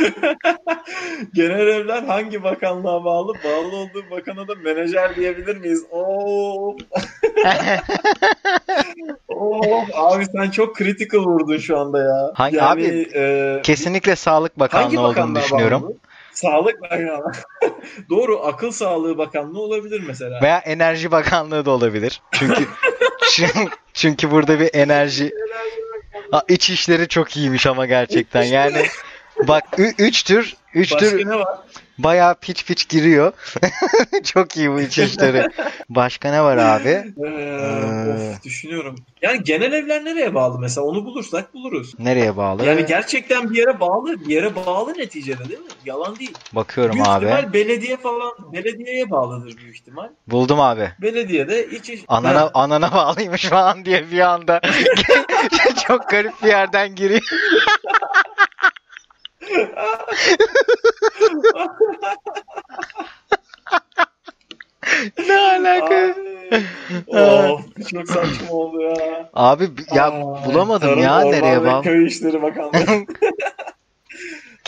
Genel 1.34 1.66
evler 1.66 2.02
hangi 2.02 2.42
bakanlığa 2.42 3.04
bağlı? 3.04 3.34
Bağlı 3.44 3.76
olduğu 3.76 4.10
bakana 4.10 4.48
da 4.48 4.54
menajer 4.54 5.16
diyebilir 5.16 5.56
miyiz? 5.56 5.84
Oo. 5.90 6.76
Oo. 9.28 9.84
Abi 9.94 10.26
sen 10.26 10.50
çok 10.50 10.78
critical 10.78 11.20
vurdun 11.20 11.58
şu 11.58 11.78
anda 11.78 11.98
ya. 11.98 12.32
Hangi- 12.34 12.62
abi, 12.62 13.08
e, 13.14 13.60
Kesinlikle 13.62 14.16
Sağlık 14.16 14.58
Bakanlığı 14.58 15.00
olduğunu 15.00 15.36
düşünüyorum. 15.36 15.82
bağlı? 15.82 15.94
Sağlık 16.32 16.82
Bakanlığı. 16.82 17.32
Doğru, 18.10 18.40
Akıl 18.46 18.70
Sağlığı 18.70 19.18
Bakanlığı 19.18 19.60
olabilir 19.60 20.02
mesela. 20.06 20.40
Veya 20.42 20.58
Enerji 20.58 21.10
Bakanlığı 21.10 21.64
da 21.64 21.70
olabilir. 21.70 22.22
Çünkü 22.32 22.64
çünkü, 23.32 23.68
çünkü 23.94 24.30
burada 24.30 24.60
bir 24.60 24.70
enerji 24.72 25.32
Aa, 26.32 26.40
iç 26.48 26.70
işleri 26.70 27.08
çok 27.08 27.36
iyiymiş 27.36 27.66
ama 27.66 27.86
gerçekten. 27.86 28.42
Yani 28.42 28.86
bak 29.48 29.64
ü- 29.78 29.94
üç 29.98 30.22
tür 30.22 30.56
üç 30.74 30.92
Başka 30.92 31.06
tür 31.06 31.26
ne 31.26 31.34
var? 31.34 31.58
bayağı 31.98 32.34
piç 32.34 32.66
piç 32.66 32.88
giriyor. 32.88 33.32
çok 34.24 34.56
iyi 34.56 34.70
bu 34.70 34.80
iç 34.80 34.98
işleri. 34.98 35.48
Başka 35.88 36.30
ne 36.30 36.42
var 36.42 36.56
abi? 36.56 36.88
Ee, 36.88 37.26
Ee. 37.26 38.34
of 38.36 38.44
düşünüyorum. 38.44 38.96
Yani 39.22 39.42
genel 39.44 39.72
evler 39.72 40.04
nereye 40.04 40.34
bağlı 40.34 40.58
mesela? 40.58 40.86
Onu 40.86 41.04
bulursak 41.04 41.54
buluruz. 41.54 41.94
Nereye 41.98 42.36
bağlı? 42.36 42.66
Yani 42.66 42.86
gerçekten 42.86 43.50
bir 43.50 43.58
yere 43.58 43.80
bağlı, 43.80 44.20
bir 44.20 44.34
yere 44.34 44.56
bağlı 44.56 44.98
neticede 44.98 45.48
değil 45.48 45.60
mi? 45.60 45.66
Yalan 45.84 46.18
değil. 46.18 46.34
Bakıyorum 46.52 46.94
büyük 46.94 47.06
abi. 47.08 47.24
ihtimal 47.26 47.52
belediye 47.52 47.96
falan, 47.96 48.32
belediyeye 48.52 49.10
bağlıdır 49.10 49.56
büyük 49.58 49.76
ihtimal. 49.76 50.08
Buldum 50.26 50.60
abi. 50.60 50.90
Belediye 51.02 51.48
de 51.48 51.66
iç 51.70 51.90
iş... 51.90 52.00
Anana 52.08 52.40
Ha, 52.40 52.50
anana 52.54 52.92
bağlıymış 52.92 53.44
falan 53.44 53.84
diye 53.84 54.10
bir 54.10 54.20
anda 54.20 54.60
çok 55.88 56.08
garip 56.08 56.42
bir 56.42 56.48
yerden 56.48 56.94
giriyor. 56.94 57.22
Ne 65.28 65.38
alaka? 65.38 66.14
Of, 67.06 67.60
çok 67.90 68.08
saçma 68.08 68.50
oldu 68.50 68.80
ya. 68.82 69.30
Abi 69.34 69.76
bi- 69.76 69.84
ya 69.94 70.04
Aa, 70.06 70.44
bulamadım 70.44 70.88
Tarım, 70.88 71.02
ya 71.02 71.18
Orman 71.18 71.32
nereye 71.32 71.62
ve 71.62 71.66
bağlı. 71.66 71.82
Köy 71.82 72.06
İşleri 72.06 72.42
Bakanlığı. 72.42 72.72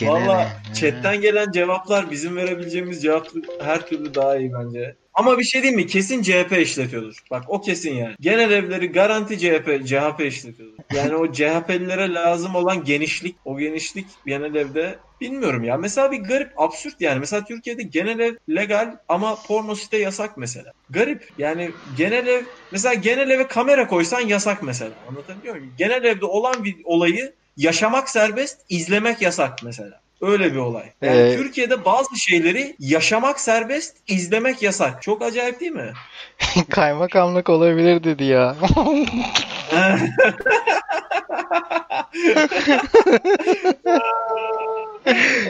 Valla 0.03 0.49
chatten 0.74 1.20
gelen 1.20 1.53
cevaplar 1.53 2.11
bizim 2.11 2.37
verebileceğimiz 2.37 3.03
cevap 3.03 3.28
her 3.61 3.87
türlü 3.87 4.14
daha 4.14 4.37
iyi 4.37 4.53
bence. 4.53 4.97
Ama 5.15 5.39
bir 5.39 5.45
şey 5.45 5.63
diyeyim 5.63 5.81
mi? 5.81 5.87
Kesin 5.87 6.23
CHP 6.23 6.53
işletiyordur. 6.63 7.17
Bak 7.31 7.45
o 7.49 7.61
kesin 7.61 7.95
yani. 7.95 8.15
Genel 8.21 8.51
evleri 8.51 8.87
garanti 8.93 9.39
CHP, 9.39 9.87
CHP 9.87 10.21
işletiyordur. 10.27 10.79
Yani 10.95 11.17
o 11.17 11.33
CHP'lilere 11.33 12.15
lazım 12.15 12.55
olan 12.55 12.85
genişlik, 12.85 13.39
o 13.45 13.59
genişlik 13.59 14.21
genel 14.27 14.55
evde 14.55 15.01
bilmiyorum 15.21 15.65
ya. 15.65 15.77
Mesela 15.77 16.13
bir 16.13 16.19
garip, 16.19 16.53
absürt 16.57 17.01
yani. 17.01 17.21
Mesela 17.21 17.45
Türkiye'de 17.45 17.83
genel 17.83 18.19
ev 18.19 18.35
legal 18.49 18.97
ama 19.09 19.43
porno 19.43 19.75
site 19.75 19.99
yasak 19.99 20.37
mesela. 20.37 20.73
Garip. 20.89 21.29
Yani 21.37 21.77
genel 21.93 22.27
ev, 22.27 22.45
mesela 22.71 22.95
genel 22.95 23.31
eve 23.31 23.47
kamera 23.47 23.87
koysan 23.87 24.21
yasak 24.21 24.63
mesela. 24.63 25.03
Anlatabiliyor 25.09 25.57
muyum? 25.57 25.75
Genel 25.77 26.05
evde 26.05 26.25
olan 26.27 26.65
bir 26.65 26.77
olayı 26.85 27.35
yaşamak 27.57 28.09
serbest, 28.11 28.61
izlemek 28.69 29.23
yasak 29.23 29.63
mesela. 29.63 30.01
Öyle 30.23 30.53
bir 30.53 30.59
olay. 30.59 30.85
Yani 31.03 31.18
Ee, 31.18 31.37
Türkiye'de 31.37 31.85
bazı 31.85 32.16
şeyleri 32.16 32.77
yaşamak 32.79 33.41
serbest, 33.41 33.97
izlemek 34.09 34.62
yasak. 34.62 35.03
Çok 35.03 35.23
acayip 35.23 35.61
değil 35.61 35.73
mi? 35.73 35.93
Kaymakamlık 36.70 37.49
olabilir 37.51 38.05
dedi 38.05 38.25
ya. 38.25 38.57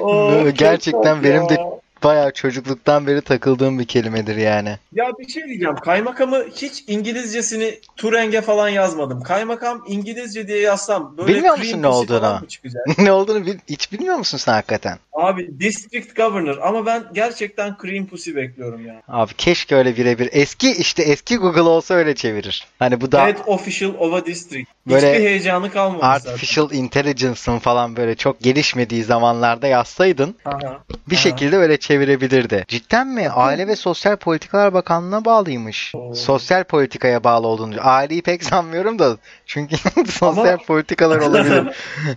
Oh, 0.01 0.51
Gerçekten 0.55 1.25
benim 1.25 1.49
de-. 1.49 1.82
Bayağı 2.05 2.33
çocukluktan 2.33 3.07
beri 3.07 3.21
takıldığım 3.21 3.79
bir 3.79 3.85
kelimedir 3.85 4.37
yani. 4.37 4.79
Ya 4.93 5.11
bir 5.19 5.29
şey 5.29 5.45
diyeceğim. 5.45 5.77
Kaymakamı 5.77 6.45
hiç 6.57 6.85
İngilizcesini 6.87 7.79
Tureng'e 7.97 8.41
falan 8.41 8.69
yazmadım. 8.69 9.23
Kaymakam 9.23 9.85
İngilizce 9.89 10.49
diye 10.49 10.59
yazsam 10.61 11.15
böyle 11.19 11.35
Bilmiyor 11.35 11.59
musun 11.59 11.71
cream 11.71 11.83
ne 11.83 11.89
olduğunu? 11.89 12.41
ne 12.99 13.13
olduğunu 13.13 13.47
bil- 13.47 13.59
hiç 13.69 13.93
bilmiyor 13.93 14.17
musun 14.17 14.39
sen 14.39 14.53
hakikaten? 14.53 14.99
Abi 15.13 15.61
District 15.61 16.17
Governor 16.17 16.59
ama 16.59 16.87
ben 16.87 17.05
gerçekten 17.15 17.77
cream 17.83 18.07
pussy 18.07 18.35
bekliyorum 18.37 18.87
ya. 18.87 19.03
Abi 19.09 19.35
keşke 19.35 19.77
öyle 19.77 19.97
birebir. 19.97 20.29
Eski 20.33 20.73
işte 20.73 21.03
eski 21.03 21.37
Google 21.37 21.61
olsa 21.61 21.95
öyle 21.95 22.15
çevirir. 22.15 22.67
Hani 22.79 23.01
bu 23.01 23.13
da 23.13 23.27
Head 23.27 23.37
Official 23.47 23.95
of 23.99 24.15
a 24.15 24.27
District. 24.27 24.69
Böyle 24.87 25.13
Hiçbir 25.13 25.25
heyecanı 25.27 25.71
kalmadı 25.71 26.01
zaten. 26.01 26.31
Artificial 26.31 26.73
Intelligence'ın 26.73 27.59
falan 27.59 27.97
böyle 27.97 28.15
çok 28.15 28.41
gelişmediği 28.41 29.05
zamanlarda 29.05 29.67
yazsaydın 29.67 30.35
Aha. 30.45 30.85
bir 31.09 31.15
Aha. 31.15 31.23
şekilde 31.23 31.57
öyle 31.57 31.77
çevirebilirdi. 31.93 32.65
Cidden 32.69 33.07
mi? 33.07 33.29
Aile 33.29 33.67
ve 33.67 33.77
Sosyal 33.77 34.17
Politikalar 34.17 34.75
Bakanlığı'na 34.75 35.25
bağlıymış. 35.25 35.95
Oo. 35.95 36.15
Sosyal 36.15 36.65
politikaya 36.65 37.25
bağlı 37.25 37.47
olduğunu. 37.47 37.75
Aileyi 37.81 38.23
pek 38.23 38.45
sanmıyorum 38.45 38.99
da 38.99 39.17
çünkü 39.47 39.77
sosyal 40.09 40.59
politikalar 40.59 41.19
olabilir. 41.29 41.65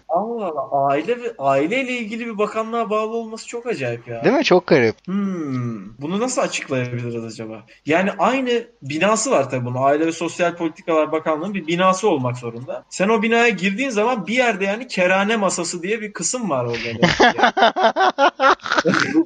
Allah 0.09 0.45
Allah. 0.45 0.87
Aile 0.87 1.21
ve 1.21 1.33
aileyle 1.39 1.91
ilgili 1.91 2.25
bir 2.25 2.37
bakanlığa 2.37 2.89
bağlı 2.89 3.17
olması 3.17 3.47
çok 3.47 3.65
acayip 3.65 4.07
ya. 4.07 4.23
Değil 4.23 4.35
mi? 4.35 4.43
Çok 4.43 4.67
garip. 4.67 4.95
Hmm, 5.05 5.97
bunu 6.01 6.19
nasıl 6.19 6.41
açıklayabiliriz 6.41 7.23
acaba? 7.23 7.65
Yani 7.85 8.11
aynı 8.19 8.63
binası 8.81 9.31
var 9.31 9.49
tabii 9.49 9.65
bunun. 9.65 9.83
Aile 9.83 10.07
ve 10.07 10.11
Sosyal 10.11 10.55
Politikalar 10.55 11.11
Bakanlığı'nın 11.11 11.53
bir 11.53 11.67
binası 11.67 12.09
olmak 12.09 12.37
zorunda. 12.37 12.85
Sen 12.89 13.09
o 13.09 13.21
binaya 13.21 13.49
girdiğin 13.49 13.89
zaman 13.89 14.27
bir 14.27 14.35
yerde 14.35 14.65
yani 14.65 14.87
kerane 14.87 15.35
masası 15.37 15.83
diye 15.83 16.01
bir 16.01 16.13
kısım 16.13 16.49
var 16.49 16.65
orada. 16.65 17.07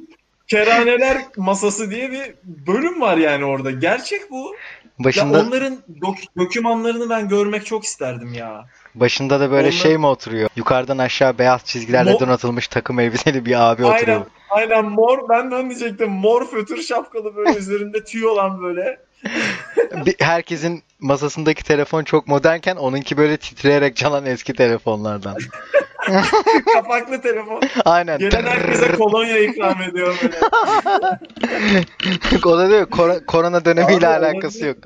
Keraneler 0.50 1.18
masası 1.36 1.90
diye 1.90 2.10
bir 2.12 2.34
bölüm 2.44 3.00
var 3.00 3.16
yani 3.16 3.44
orada. 3.44 3.70
Gerçek 3.70 4.30
bu. 4.30 4.54
Ya 4.98 5.04
Başında 5.04 5.40
onların 5.42 5.78
dok- 6.00 6.26
dokümanlarını 6.38 7.10
ben 7.10 7.28
görmek 7.28 7.66
çok 7.66 7.84
isterdim 7.84 8.34
ya. 8.34 8.64
başında 8.94 9.40
da 9.40 9.50
böyle 9.50 9.68
Onlar- 9.68 9.76
şey 9.76 9.98
mi 9.98 10.06
oturuyor? 10.06 10.48
Yukarıdan 10.56 10.98
aşağı 10.98 11.38
beyaz 11.38 11.64
çizgilerle 11.64 12.10
Mo- 12.10 12.20
donatılmış 12.20 12.68
takım 12.68 13.00
elbiseli 13.00 13.44
bir 13.44 13.70
abi 13.70 13.84
oturuyor. 13.84 14.26
Aynen, 14.50 14.76
aynen 14.78 14.84
mor. 14.92 15.28
Ben 15.28 15.50
de 15.50 15.54
onu 15.54 15.70
diyecektim. 15.70 16.10
Mor 16.10 16.46
fötür 16.46 16.82
şapkalı 16.82 17.36
böyle 17.36 17.58
üzerinde 17.58 18.04
tüy 18.04 18.26
olan 18.26 18.62
böyle. 18.62 19.00
Herkesin 20.20 20.82
masasındaki 21.00 21.64
telefon 21.64 22.04
çok 22.04 22.26
modernken 22.28 22.76
onunki 22.76 23.16
böyle 23.16 23.36
titreyerek 23.36 23.96
çalan 23.96 24.26
eski 24.26 24.54
telefonlardan. 24.54 25.36
Kapaklı 26.74 27.22
telefon. 27.22 27.60
Aynen. 27.84 28.18
Gelen 28.18 28.46
herkese 28.46 28.92
kolonya 28.92 29.38
ikram 29.38 29.82
ediyor 29.82 30.14
böyle. 30.22 30.38
o 32.44 32.58
da 32.58 32.68
diyor 32.68 32.86
kor- 32.86 33.26
korona 33.26 33.64
dönemiyle 33.64 34.08
Abi, 34.08 34.26
alakası 34.26 34.66
yok. 34.66 34.76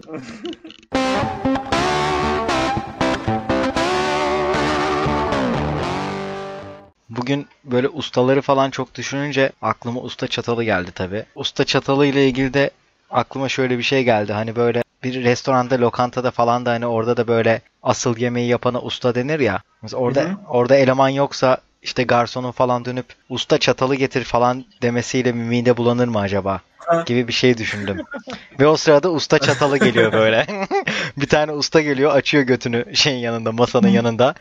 Bugün 7.08 7.46
böyle 7.64 7.88
ustaları 7.88 8.42
falan 8.42 8.70
çok 8.70 8.94
düşününce 8.94 9.52
aklıma 9.62 10.00
usta 10.00 10.28
çatalı 10.28 10.64
geldi 10.64 10.92
tabi. 10.92 11.24
Usta 11.34 11.64
çatalı 11.64 12.06
ile 12.06 12.28
ilgili 12.28 12.54
de 12.54 12.70
aklıma 13.10 13.48
şöyle 13.48 13.78
bir 13.78 13.82
şey 13.82 14.04
geldi. 14.04 14.32
Hani 14.32 14.56
böyle 14.56 14.82
bir 15.02 15.24
restoranda, 15.24 15.80
lokantada 15.80 16.30
falan 16.30 16.66
da 16.66 16.70
hani 16.70 16.86
orada 16.86 17.16
da 17.16 17.28
böyle 17.28 17.60
asıl 17.84 18.16
yemeği 18.16 18.48
yapana 18.48 18.80
usta 18.80 19.14
denir 19.14 19.40
ya. 19.40 19.62
Mesela 19.82 20.00
orada 20.00 20.20
Hı 20.20 20.28
hı. 20.28 20.36
orada 20.48 20.76
eleman 20.76 21.08
yoksa 21.08 21.58
işte 21.82 22.02
garsonun 22.02 22.52
falan 22.52 22.84
dönüp 22.84 23.06
usta 23.28 23.58
çatalı 23.58 23.94
getir 23.94 24.24
falan 24.24 24.64
demesiyle 24.82 25.32
mide 25.32 25.76
bulanır 25.76 26.08
mı 26.08 26.18
acaba? 26.18 26.60
Gibi 27.06 27.28
bir 27.28 27.32
şey 27.32 27.58
düşündüm. 27.58 27.96
Ve 28.60 28.66
o 28.66 28.76
sırada 28.76 29.10
usta 29.10 29.38
çatalı 29.38 29.78
geliyor 29.78 30.12
böyle. 30.12 30.46
bir 31.16 31.26
tane 31.26 31.52
usta 31.52 31.80
geliyor 31.80 32.10
açıyor 32.10 32.44
götünü 32.44 32.96
şeyin 32.96 33.18
yanında 33.18 33.52
masanın 33.52 33.88
yanında. 33.88 34.34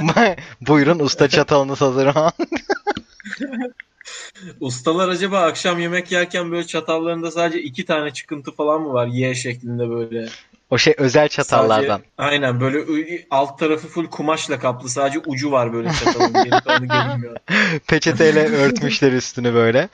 Buyurun 0.60 0.98
usta 0.98 1.28
çatalınız 1.28 1.80
hazır? 1.80 2.08
Ustalar 4.60 5.08
acaba 5.08 5.40
akşam 5.40 5.80
yemek 5.80 6.12
yerken 6.12 6.50
böyle 6.50 6.66
çatallarında 6.66 7.30
sadece 7.30 7.62
iki 7.62 7.84
tane 7.84 8.12
çıkıntı 8.12 8.52
falan 8.52 8.80
mı 8.82 8.92
var? 8.92 9.06
Y 9.06 9.34
şeklinde 9.34 9.90
böyle. 9.90 10.28
O 10.70 10.78
şey 10.78 10.94
özel 10.98 11.28
çatallardan. 11.28 11.96
Sadece, 11.96 12.10
aynen 12.18 12.60
böyle 12.60 12.84
alt 13.30 13.58
tarafı 13.58 13.88
full 13.88 14.06
kumaşla 14.06 14.58
kaplı. 14.58 14.88
Sadece 14.88 15.18
ucu 15.26 15.52
var 15.52 15.72
böyle 15.72 15.90
çatalın. 15.92 16.32
Geri 16.32 16.50
kalanı 16.50 16.86
görünmüyor. 16.88 17.36
Peçeteyle 17.86 18.48
örtmüşler 18.48 19.12
üstünü 19.12 19.54
böyle. 19.54 19.88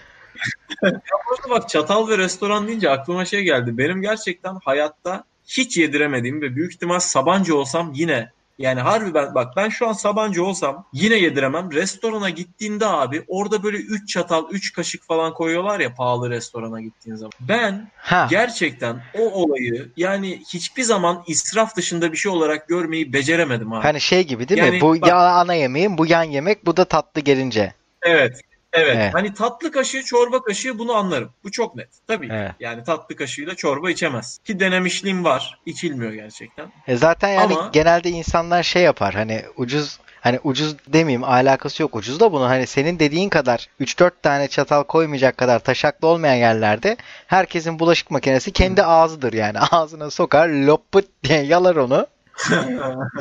Orada 0.83 1.51
bak 1.51 1.69
çatal 1.69 2.09
ve 2.09 2.19
restoran 2.19 2.67
deyince 2.69 2.91
aklıma 2.91 3.25
şey 3.25 3.43
geldi. 3.43 3.79
Benim 3.79 4.03
gerçekten 4.03 4.59
hayatta 4.65 5.25
hiç 5.47 5.77
yediremediğim 5.77 6.43
ve 6.43 6.57
büyük 6.57 6.73
ihtimal 6.73 6.99
Sabancı 6.99 7.57
olsam 7.57 7.93
yine 7.95 8.31
Yani 8.63 8.81
harbi 8.81 9.15
ben 9.15 9.35
bak 9.35 9.57
ben 9.57 9.69
şu 9.69 9.89
an 9.89 9.93
Sabancı 9.93 10.45
olsam 10.45 10.87
yine 10.93 11.15
yediremem. 11.15 11.73
Restorana 11.73 12.31
gittiğinde 12.31 12.87
abi 12.87 13.25
orada 13.29 13.63
böyle 13.63 13.77
3 13.77 14.09
çatal 14.09 14.45
3 14.51 14.73
kaşık 14.73 15.03
falan 15.07 15.35
koyuyorlar 15.35 15.81
ya 15.81 15.95
pahalı 15.95 16.31
restorana 16.31 16.81
gittiğin 16.81 17.17
zaman. 17.17 17.33
Ben 17.41 17.91
Ha. 17.97 18.27
gerçekten 18.31 19.03
o 19.19 19.31
olayı 19.31 19.89
yani 19.97 20.43
hiçbir 20.53 20.83
zaman 20.83 21.23
israf 21.27 21.77
dışında 21.77 22.13
bir 22.13 22.17
şey 22.17 22.33
olarak 22.33 22.69
görmeyi 22.69 23.13
beceremedim 23.13 23.73
abi. 23.73 23.83
Hani 23.83 24.01
şey 24.01 24.27
gibi 24.27 24.49
değil 24.49 24.61
mi? 24.61 24.67
Yani 24.67 24.81
Bu 24.81 25.01
bak- 25.01 25.09
ya 25.09 25.17
ana 25.19 25.55
yemeğin, 25.55 25.99
bu 25.99 26.07
yan 26.07 26.23
yemek, 26.25 26.67
bu 26.67 26.77
da 26.77 26.85
tatlı 26.85 27.21
gelince. 27.21 27.75
Evet. 28.03 28.41
Evet. 28.73 28.97
Evet. 28.97 29.15
Hani 29.15 29.35
tatlı 29.35 29.73
kaşığı, 29.73 30.03
çorba 30.03 30.43
kaşığı 30.43 30.79
bunu 30.79 30.95
anlarım. 30.95 31.31
Bu 31.45 31.51
çok 31.51 31.77
net. 31.77 31.89
Tabii. 32.07 32.29
Evet. 32.33 32.53
Yani 32.61 32.85
tatlı 32.85 33.17
kaşığıyla 33.17 33.55
çorba 33.55 33.91
içemez. 33.91 34.39
Ki 34.45 34.61
denemişliğim 34.61 35.25
var. 35.25 35.59
İçilmiyor 35.67 36.13
gerçekten. 36.13 36.73
E 36.87 36.97
zaten 36.97 37.29
yani 37.29 37.55
Ama- 37.55 37.71
genelde 37.73 38.11
insanlar 38.11 38.63
şey 38.63 38.83
yapar 38.83 39.15
hani 39.15 39.43
ucuz 39.57 39.99
hani 40.21 40.41
ucuz 40.45 40.77
demeyeyim 40.89 41.25
alakası 41.25 41.83
yok 41.83 41.97
ucuz 41.97 42.21
da 42.21 42.33
bunun 42.33 42.47
hani 42.49 42.67
senin 42.67 42.99
dediğin 42.99 43.29
kadar 43.29 43.69
3-4 43.81 44.11
tane 44.23 44.49
çatal 44.49 44.83
koymayacak 44.85 45.37
kadar 45.37 45.59
taşaklı 45.59 46.09
olmayan 46.09 46.35
yerlerde 46.35 46.97
herkesin 47.27 47.79
bulaşık 47.79 48.11
makinesi 48.11 48.53
kendi 48.53 48.83
ağzıdır 48.83 49.33
yani 49.33 49.59
ağzına 49.71 50.11
sokar 50.11 50.49
loput 50.49 51.05
diye 51.25 51.43
yalar 51.43 51.77
onu 51.77 52.07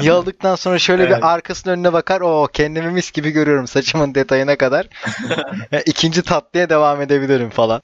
yaladıktan 0.01 0.55
sonra 0.55 0.80
şöyle 0.80 1.03
Evet. 1.03 1.18
bir 1.18 1.34
arkasının 1.34 1.74
önüne 1.74 1.93
bakar 1.93 2.22
o 2.22 2.47
kendimi 2.53 2.91
mis 2.91 3.12
gibi 3.12 3.32
görüyorum 3.32 3.68
saçımın 3.68 4.16
detayına 4.16 4.55
kadar 4.57 4.88
ikinci 5.86 6.22
tatlıya 6.22 6.70
devam 6.70 7.01
edebilirim 7.01 7.49
falan 7.49 7.82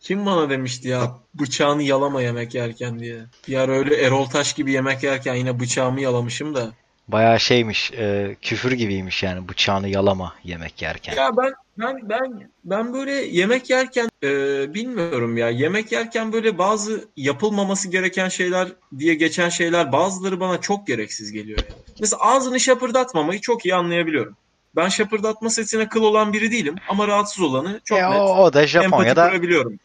Kim 0.00 0.26
bana 0.26 0.50
demişti 0.50 0.88
ya 0.88 1.12
bıçağını 1.34 1.82
yalama 1.82 2.22
yemek 2.22 2.54
yerken 2.54 2.98
diye. 2.98 3.16
Bir 3.48 3.56
ara 3.56 3.72
öyle 3.72 3.96
Erol 3.96 4.26
Taş 4.26 4.52
gibi 4.52 4.72
yemek 4.72 5.02
yerken 5.02 5.34
yine 5.34 5.60
bıçağımı 5.60 6.00
yalamışım 6.00 6.54
da. 6.54 6.70
Bayağı 7.08 7.40
şeymiş 7.40 7.92
e, 7.92 8.36
küfür 8.42 8.72
gibiymiş 8.72 9.22
yani 9.22 9.48
bıçağını 9.48 9.88
yalama 9.88 10.34
yemek 10.44 10.82
yerken 10.82 11.16
Ya 11.16 11.36
ben 11.36 11.52
ben 11.78 12.08
ben 12.08 12.50
ben 12.64 12.92
böyle 12.92 13.12
yemek 13.12 13.70
yerken 13.70 14.08
e, 14.22 14.28
bilmiyorum 14.74 15.36
ya 15.36 15.50
yemek 15.50 15.92
yerken 15.92 16.32
böyle 16.32 16.58
bazı 16.58 17.08
yapılmaması 17.16 17.90
gereken 17.90 18.28
şeyler 18.28 18.68
diye 18.98 19.14
geçen 19.14 19.48
şeyler 19.48 19.92
bazıları 19.92 20.40
bana 20.40 20.60
çok 20.60 20.86
gereksiz 20.86 21.32
geliyor 21.32 21.58
ya. 21.58 21.72
Mesela 21.98 22.20
ağzını 22.22 22.60
şapırdatmamayı 22.60 23.40
çok 23.40 23.66
iyi 23.66 23.74
anlayabiliyorum. 23.74 24.36
Ben 24.76 24.88
şapırdatma 24.88 25.50
sesine 25.50 25.88
kıl 25.88 26.02
olan 26.02 26.32
biri 26.32 26.52
değilim 26.52 26.74
ama 26.88 27.08
rahatsız 27.08 27.42
olanı 27.44 27.80
çok 27.84 27.98
E, 27.98 28.02
net. 28.10 28.20
o, 28.20 28.36
o 28.36 28.52
da 28.52 28.66
Japonya'da. 28.66 29.32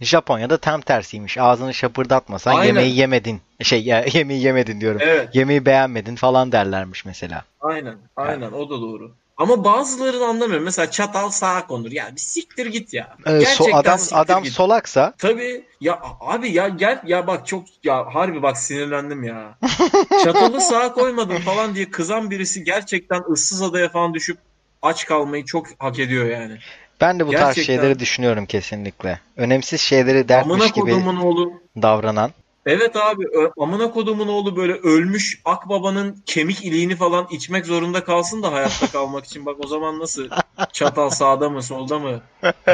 Japonya'da 0.02 0.58
tam 0.58 0.82
tersiymiş. 0.82 1.38
Ağzını 1.38 1.74
şapırdatmasan 1.74 2.52
Aynen. 2.52 2.66
yemeği 2.66 2.98
yemedin. 2.98 3.42
Şey 3.62 3.84
ya, 3.84 4.06
yemeği 4.14 4.44
yemedin 4.44 4.82
diyorum. 4.82 5.02
Evet. 5.04 5.36
Yemeği 5.36 5.66
beğenmedin 5.66 6.16
falan 6.16 6.52
derlermiş 6.52 7.06
mesela. 7.06 7.44
Aynen, 7.62 7.96
aynen 8.16 8.52
o 8.52 8.70
da 8.70 8.82
doğru. 8.82 9.12
Ama 9.38 9.64
bazılarını 9.64 10.26
anlamıyorum. 10.26 10.66
Mesela 10.66 10.92
çatal 10.92 11.30
sağa 11.30 11.68
konur. 11.68 11.92
Ya 11.92 12.10
bir 12.16 12.20
siktir 12.22 12.66
git 12.66 12.94
ya. 12.94 13.18
Ee, 13.26 13.30
so- 13.30 13.40
Gerçekten 13.40 13.74
adam 13.74 14.00
siktir 14.00 14.18
adam 14.18 14.44
git. 14.44 14.54
solaksa 14.54 15.14
Tabii 15.18 15.66
ya 15.82 16.00
abi 16.20 16.52
ya 16.52 16.68
gel 16.70 17.02
ya 17.06 17.28
bak 17.28 17.48
çok 17.48 17.64
ya 17.84 18.16
harbi 18.16 18.42
bak 18.44 18.58
sinirlendim 18.58 19.24
ya. 19.24 19.58
Çatalı 20.24 20.62
sağa 20.62 20.94
koymadın 20.94 21.38
falan 21.38 21.76
diye 21.76 21.90
kızan 21.92 22.32
birisi 22.32 22.64
gerçekten 22.64 23.22
ıssız 23.32 23.62
adaya 23.62 23.90
falan 23.90 24.14
düşüp 24.14 24.38
aç 24.82 25.06
kalmayı 25.06 25.46
çok 25.46 25.68
hak 25.80 26.00
ediyor 26.00 26.26
yani. 26.26 26.58
ben 27.02 27.20
de 27.20 27.28
bu 27.28 27.32
tarz 27.32 27.42
Gerçekten. 27.56 27.76
şeyleri 27.76 28.00
düşünüyorum 28.00 28.46
kesinlikle. 28.46 29.20
Önemsiz 29.38 29.82
şeyleri 29.82 30.30
dertmiş 30.30 30.54
Amına 30.54 30.68
gibi 30.68 31.10
oğlu. 31.26 31.54
davranan. 31.82 32.32
Evet 32.66 32.96
abi 32.96 33.24
amına 33.60 33.92
kodumun 33.92 34.28
oğlu 34.28 34.56
böyle 34.56 34.74
ölmüş 34.74 35.42
akbabanın 35.46 36.24
kemik 36.26 36.66
iliğini 36.66 36.96
falan 36.96 37.28
içmek 37.32 37.66
zorunda 37.66 38.04
kalsın 38.04 38.44
da 38.44 38.52
hayatta 38.52 38.88
kalmak 38.88 39.26
için. 39.26 39.46
Bak 39.46 39.56
o 39.64 39.68
zaman 39.68 40.00
nasıl 40.00 40.30
çatal 40.74 41.10
sağda 41.10 41.50
mı 41.50 41.64
solda 41.64 42.00
mı 42.00 42.22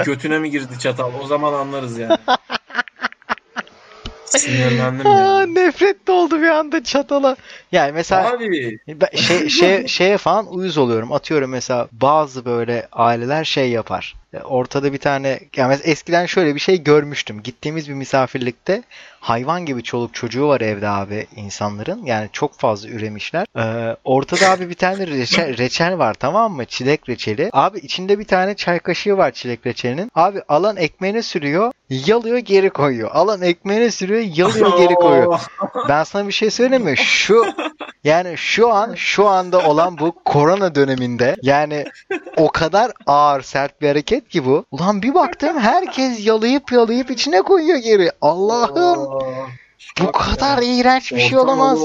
götüne 0.06 0.40
mi 0.40 0.52
girdi 0.52 0.80
çatal 0.80 1.12
o 1.24 1.28
zaman 1.28 1.54
anlarız 1.54 1.98
yani. 2.00 2.18
Sinirlendim 4.28 5.08
Aa, 5.12 5.40
ya. 5.42 5.46
nefret 5.48 6.08
de 6.08 6.12
oldu 6.12 6.42
bir 6.42 6.48
anda 6.50 6.84
çatala. 6.84 7.36
Yani 7.72 7.92
mesela 7.92 8.30
Abi 8.32 8.78
Ben 8.88 9.18
şey, 9.18 9.50
şey 9.50 9.88
şeye 9.88 10.18
falan 10.18 10.48
uyuz 10.54 10.78
oluyorum. 10.78 11.12
Atıyorum 11.12 11.50
mesela 11.52 11.88
bazı 11.92 12.46
böyle 12.46 12.88
aileler 12.92 13.44
şey 13.44 13.70
yapar. 13.70 14.16
E, 14.34 14.38
Ortada 14.40 14.94
bir 14.94 14.98
tane 14.98 15.40
yani 15.56 15.70
mesela 15.70 15.92
eskiden 15.92 16.26
şöyle 16.26 16.56
bir 16.56 16.60
şey 16.60 16.84
görmüştüm. 16.84 17.44
Gittiğimiz 17.44 17.90
bir 17.90 17.94
misafirlikte 17.94 18.84
hayvan 19.20 19.66
gibi 19.66 19.84
çoluk 19.84 20.14
çocuğu 20.14 20.48
var 20.48 20.62
evde 20.62 20.88
abi 20.90 21.28
insanların. 21.36 22.06
Yani 22.06 22.30
çok 22.34 22.60
fazla 22.60 22.90
üremişler. 22.90 23.46
Ee, 23.58 23.96
ortada 24.04 24.50
abi 24.50 24.70
bir 24.70 24.74
tane 24.76 25.08
reçel, 25.08 25.58
reçel 25.58 25.98
var 25.98 26.14
tamam 26.14 26.54
mı? 26.54 26.66
Çilek 26.66 27.10
reçeli. 27.10 27.50
Abi 27.54 27.80
içinde 27.80 28.20
bir 28.20 28.26
tane 28.26 28.56
çay 28.56 28.80
kaşığı 28.80 29.18
var 29.18 29.32
çilek 29.32 29.66
reçelinin. 29.68 30.12
Abi 30.16 30.42
alan 30.50 30.78
ekmeğine 30.78 31.22
sürüyor, 31.22 31.72
yalıyor 31.90 32.38
geri 32.38 32.70
koyuyor. 32.70 33.12
Alan 33.14 33.42
ekmeğine 33.42 33.92
sürüyor, 33.92 34.22
yalıyor 34.36 34.78
geri 34.78 34.94
koyuyor. 35.02 35.40
Ben 35.90 36.04
sana 36.04 36.28
bir 36.28 36.34
şey 36.34 36.52
söyleyeyim 36.52 36.84
mi? 36.86 36.98
Şu 36.98 37.46
yani 38.04 38.38
şu 38.38 38.74
an 38.74 38.96
şu 38.96 39.28
anda 39.28 39.70
olan 39.70 39.98
bu 39.98 40.12
korona 40.26 40.76
döneminde 40.76 41.36
yani 41.42 41.86
o 42.38 42.52
kadar 42.52 42.92
ağır 43.06 43.42
sert 43.42 43.82
bir 43.82 43.88
hareket 43.88 44.30
ki 44.30 44.46
bu. 44.46 44.66
Ulan 44.72 45.02
bir 45.02 45.14
baktım 45.14 45.60
herkes 45.60 46.26
yalayıp 46.26 46.72
yalayıp 46.72 47.12
içine 47.12 47.42
koyuyor 47.42 47.78
geri. 47.78 48.12
Allah'ım 48.22 49.20
bu 50.02 50.12
kadar 50.12 50.60
iğrenç 50.64 51.14
bir 51.14 51.20
şey 51.20 51.38
olamaz. 51.38 51.80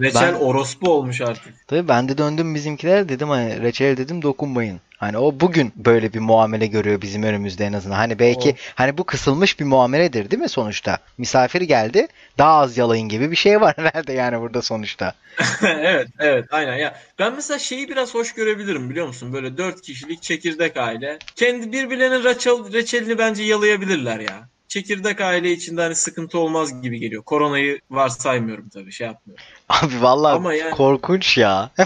Reçel 0.00 0.34
Ben- 0.34 0.38
orospu 0.40 0.90
olmuş 0.90 1.20
artık. 1.20 1.54
Tabii 1.66 1.88
ben 1.88 2.08
de 2.08 2.18
döndüm 2.18 2.54
bizimkilere 2.54 3.08
dedim 3.08 3.28
hani 3.28 3.62
reçel 3.62 3.96
dedim 3.96 4.22
dokunmayın. 4.22 4.80
Hani 4.96 5.18
o 5.18 5.40
bugün 5.40 5.72
böyle 5.76 6.12
bir 6.12 6.18
muamele 6.18 6.66
görüyor 6.66 7.02
bizim 7.02 7.22
önümüzde 7.22 7.64
en 7.64 7.72
azından. 7.72 7.96
Hani 7.96 8.18
belki 8.18 8.48
Oh. 8.48 8.72
hani 8.74 8.98
bu 8.98 9.04
kısılmış 9.04 9.60
bir 9.60 9.64
muameledir 9.64 10.30
değil 10.30 10.42
mi 10.42 10.48
sonuçta? 10.48 10.98
Misafir 11.18 11.60
geldi 11.60 12.06
daha 12.38 12.52
az 12.60 12.78
yalayın 12.78 13.08
gibi 13.08 13.30
bir 13.30 13.36
şey 13.36 13.60
var 13.60 13.74
herhalde 13.78 14.12
yani 14.12 14.40
burada 14.40 14.62
sonuçta. 14.62 15.14
evet, 15.62 16.08
evet, 16.18 16.44
aynen 16.50 16.76
ya. 16.76 16.94
Ben 17.18 17.34
mesela 17.34 17.58
şeyi 17.58 17.88
biraz 17.88 18.14
hoş 18.14 18.34
görebilirim 18.34 18.90
biliyor 18.90 19.06
musun? 19.06 19.32
Böyle 19.32 19.56
dört 19.56 19.80
kişilik 19.82 20.22
çekirdek 20.22 20.76
aile. 20.76 21.18
Kendi 21.36 21.72
birbirlerinin 21.72 22.24
reçel, 22.24 22.72
reçelini 22.72 23.18
bence 23.18 23.42
yalayabilirler 23.42 24.20
ya. 24.20 24.48
Çekirdek 24.70 25.20
aile 25.20 25.52
içinde 25.52 25.82
hani 25.82 25.94
sıkıntı 25.94 26.38
olmaz 26.38 26.82
gibi 26.82 26.98
geliyor. 26.98 27.22
Koronayı 27.22 27.80
varsaymıyorum 27.90 28.68
tabii 28.68 28.92
şey 28.92 29.06
yapmıyorum. 29.06 29.44
Abi 29.68 30.02
vallahi 30.02 30.34
Ama 30.36 30.54
yani- 30.54 30.70
korkunç 30.70 31.38
ya. 31.38 31.70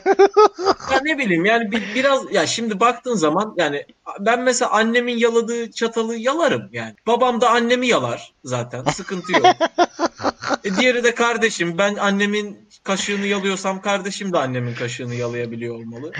Ya 0.92 1.00
ne 1.04 1.18
bileyim 1.18 1.44
yani 1.44 1.70
bir, 1.70 1.82
biraz 1.94 2.32
ya 2.32 2.46
şimdi 2.46 2.80
baktığın 2.80 3.14
zaman 3.14 3.54
yani 3.56 3.84
ben 4.20 4.40
mesela 4.40 4.70
annemin 4.70 5.16
yaladığı 5.16 5.70
çatalı 5.70 6.16
yalarım 6.16 6.68
yani. 6.72 6.94
Babam 7.06 7.40
da 7.40 7.50
annemi 7.50 7.86
yalar 7.86 8.32
zaten 8.44 8.84
sıkıntı 8.84 9.32
yok. 9.32 9.46
E 10.64 10.76
diğeri 10.76 11.04
de 11.04 11.14
kardeşim. 11.14 11.78
Ben 11.78 11.94
annemin 11.94 12.68
kaşığını 12.82 13.26
yalıyorsam 13.26 13.80
kardeşim 13.80 14.32
de 14.32 14.38
annemin 14.38 14.74
kaşığını 14.74 15.14
yalayabiliyor 15.14 15.74
olmalı. 15.74 16.12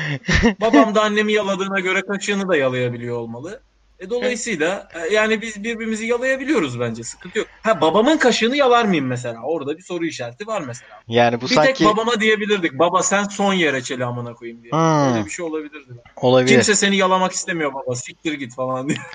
Babam 0.61 0.95
da 0.95 1.03
annemi 1.03 1.33
yaladığına 1.33 1.81
göre 1.81 2.03
kaşığını 2.03 2.49
da 2.49 2.57
yalayabiliyor 2.57 3.17
olmalı. 3.17 3.61
E 4.05 4.11
dolayısıyla 4.11 4.89
e, 4.95 5.15
yani 5.15 5.43
biz 5.43 5.65
birbirimizi 5.65 6.07
yalayabiliyoruz 6.07 6.81
bence. 6.81 7.05
Sıkıntı 7.05 7.39
yok. 7.39 7.49
Ha 7.63 7.81
babamın 7.81 8.17
kaşığını 8.17 8.57
yalar 8.57 8.85
mıyım 8.85 9.07
mesela? 9.07 9.43
Orada 9.43 9.77
bir 9.77 9.83
soru 9.83 10.07
işareti 10.07 10.47
var 10.47 10.61
mesela. 10.67 10.91
Yani 11.09 11.41
bu 11.41 11.45
bir 11.45 11.55
sanki 11.55 11.73
tek 11.75 11.87
babama 11.87 12.21
diyebilirdik. 12.21 12.79
Baba 12.79 13.03
sen 13.03 13.25
son 13.25 13.53
yere 13.53 13.83
çeli 13.83 14.05
amına 14.05 14.35
koyayım 14.35 14.63
diye. 14.63 14.73
Hmm. 14.73 15.15
Öyle 15.15 15.25
bir 15.25 15.31
şey 15.31 15.45
olabilirdi. 15.45 15.93
olabilir. 16.17 16.49
Kimse 16.53 16.75
seni 16.75 16.97
yalamak 16.97 17.33
istemiyor 17.33 17.75
baba. 17.75 17.95
Siktir 17.95 18.33
git 18.33 18.55
falan 18.55 18.89
diye. 18.89 18.99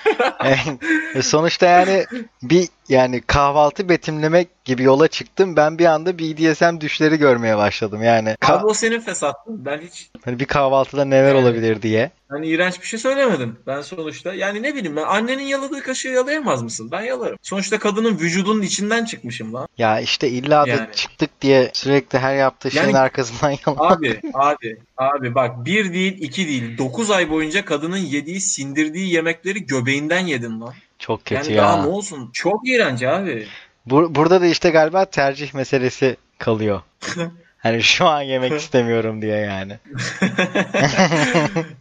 E, 1.14 1.22
Sonuçta 1.22 1.66
yani 1.66 2.06
bir 2.42 2.68
yani 2.90 3.20
kahvaltı 3.20 3.88
betimlemek 3.88 4.64
gibi 4.64 4.82
yola 4.82 5.08
çıktım. 5.08 5.56
Ben 5.56 5.78
bir 5.78 5.84
anda 5.84 6.18
BDSM 6.18 6.80
düşleri 6.80 7.16
görmeye 7.16 7.56
başladım 7.56 8.02
yani. 8.02 8.28
Ka- 8.40 8.52
Abi 8.58 8.66
o 8.66 8.74
senin 8.74 9.00
fesattın. 9.00 9.64
Ben 9.64 9.78
hiç 9.78 10.10
hani 10.24 10.38
bir 10.40 10.44
kahvaltıda 10.44 11.04
neler 11.04 11.34
Yani- 11.34 11.38
olabilir 11.46 11.82
diye. 11.82 12.10
hani 12.28 12.46
iğrenç 12.46 12.80
bir 12.80 12.86
şey 12.86 12.98
söylemedim. 12.98 13.56
Ben 13.66 13.80
sonuçta 13.82 14.34
yani 14.34 14.62
ne 14.62 14.74
bileyim 14.74 14.96
ben 14.96 15.02
annenin 15.02 15.42
yaladığı 15.42 15.82
kaşığı 15.82 16.08
yalayamaz 16.08 16.62
mısın? 16.62 16.88
Ben 16.92 17.02
yalarım. 17.02 17.36
Sonuçta 17.42 17.78
kadının 17.78 18.18
vücudunun 18.18 18.62
içinden 18.62 19.04
çıkmışım 19.04 19.54
lan. 19.54 19.68
Ya 19.78 20.00
işte 20.00 20.28
illa 20.28 20.64
da 20.66 20.68
Yani. 20.70 20.88
çıktık 20.94 21.40
diye 21.40 21.70
sürekli 21.74 22.18
her 22.18 22.36
yaptığı 22.36 22.70
şeyin 22.70 22.86
Yani- 22.86 22.98
arkasından 22.98 23.50
yalan. 23.66 23.94
Abi 23.96 24.20
abi 24.34 24.76
abi 24.96 25.34
bak 25.34 25.64
bir 25.64 25.92
değil 25.94 26.16
iki 26.22 26.48
değil 26.48 26.78
dokuz 26.78 27.10
ay 27.10 27.30
boyunca 27.30 27.64
kadının 27.64 27.96
yediği 27.96 28.40
sindirdiği 28.40 29.12
yemekleri 29.14 29.66
göbeğinden 29.66 30.26
yedin 30.26 30.60
lan. 30.60 30.74
Çok 31.00 31.24
kötü 31.24 31.34
Yani 31.34 31.52
ya. 31.52 31.62
daha 31.62 31.82
ne 31.82 31.88
olsun? 31.88 32.30
Çok 32.32 32.68
iğrenç 32.68 33.02
abi. 33.02 33.46
Bur- 33.88 34.14
burada 34.14 34.40
da 34.40 34.46
işte 34.46 34.70
galiba 34.70 35.04
tercih 35.04 35.54
meselesi 35.54 36.16
kalıyor. 36.38 36.82
Hani 37.58 37.82
şu 37.82 38.06
an 38.06 38.22
yemek 38.22 38.52
istemiyorum 38.52 39.22
diye 39.22 39.36
yani. 39.36 39.78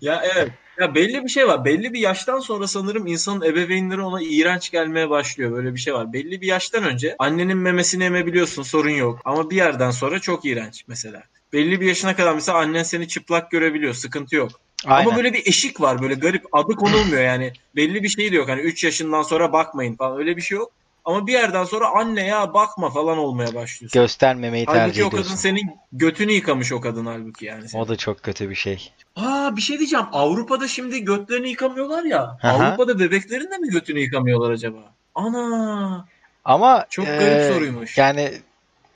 Ya 0.02 0.24
evet. 0.36 0.50
Ya 0.80 0.96
belli 0.96 1.24
bir 1.24 1.30
şey 1.30 1.48
var. 1.48 1.66
Belli 1.66 1.94
bir 1.94 2.00
yaştan 2.00 2.40
sonra 2.40 2.68
sanırım 2.68 3.08
insanın 3.08 3.42
ebeveynleri 3.42 4.02
ona 4.02 4.22
iğrenç 4.22 4.72
gelmeye 4.72 5.10
başlıyor. 5.10 5.52
Böyle 5.52 5.74
bir 5.74 5.80
şey 5.80 5.94
var. 5.94 6.14
Belli 6.14 6.42
bir 6.42 6.48
yaştan 6.48 6.84
önce 6.84 7.16
annenin 7.20 7.58
memesini 7.58 8.04
emebiliyorsun 8.04 8.64
sorun 8.64 8.90
yok. 8.90 9.20
Ama 9.26 9.50
bir 9.50 9.56
yerden 9.56 9.92
sonra 9.92 10.20
çok 10.20 10.46
iğrenç 10.46 10.84
mesela. 10.88 11.24
Belli 11.54 11.82
bir 11.82 11.86
yaşına 11.86 12.16
kadar 12.16 12.34
mesela 12.34 12.58
annen 12.58 12.84
seni 12.84 13.08
çıplak 13.08 13.52
görebiliyor. 13.52 13.94
Sıkıntı 13.94 14.36
yok. 14.36 14.52
Aynen. 14.86 15.08
Ama 15.08 15.18
böyle 15.18 15.34
bir 15.34 15.48
eşik 15.48 15.82
var. 15.82 16.02
Böyle 16.02 16.14
garip 16.14 16.46
adı 16.52 16.76
konulmuyor 16.76 17.24
yani. 17.24 17.54
Belli 17.76 18.04
bir 18.04 18.10
şey 18.10 18.32
de 18.32 18.36
yok. 18.36 18.50
Hani 18.50 18.62
3 18.62 18.84
yaşından 18.84 19.22
sonra 19.22 19.54
bakmayın 19.54 19.96
falan 19.96 20.18
öyle 20.18 20.38
bir 20.38 20.42
şey 20.42 20.58
yok. 20.58 20.72
Ama 21.06 21.28
bir 21.28 21.34
yerden 21.34 21.64
sonra 21.64 21.90
anne 21.90 22.26
ya 22.26 22.54
bakma 22.54 22.90
falan 22.90 23.18
olmaya 23.18 23.56
başlıyorsun. 23.56 24.02
Göstermemeyi 24.02 24.66
tercih 24.66 24.82
Halbuki 24.82 25.04
o 25.04 25.08
ediyorsun. 25.08 25.28
kadın 25.28 25.36
senin 25.36 25.72
götünü 25.92 26.32
yıkamış 26.32 26.72
o 26.72 26.82
kadın 26.82 27.06
halbuki 27.06 27.46
yani. 27.46 27.70
senin. 27.70 27.84
O 27.84 27.88
da 27.88 27.96
çok 27.96 28.24
kötü 28.24 28.50
bir 28.50 28.56
şey. 28.56 28.92
Aa 29.16 29.56
bir 29.56 29.62
şey 29.62 29.78
diyeceğim. 29.80 30.06
Avrupa'da 30.12 30.68
şimdi 30.68 31.04
götlerini 31.04 31.50
yıkamıyorlar 31.50 32.04
ya. 32.04 32.38
Aha. 32.44 32.52
Avrupa'da 32.52 33.00
bebeklerin 33.00 33.52
de 33.52 33.58
mi 33.58 33.70
götünü 33.70 34.00
yıkamıyorlar 34.00 34.52
acaba? 34.52 34.94
Ana 35.16 36.06
Ama 36.46 36.86
çok 36.90 37.08
e, 37.08 37.18
garip 37.18 37.54
soruymuş. 37.54 37.98
Yani 37.98 38.32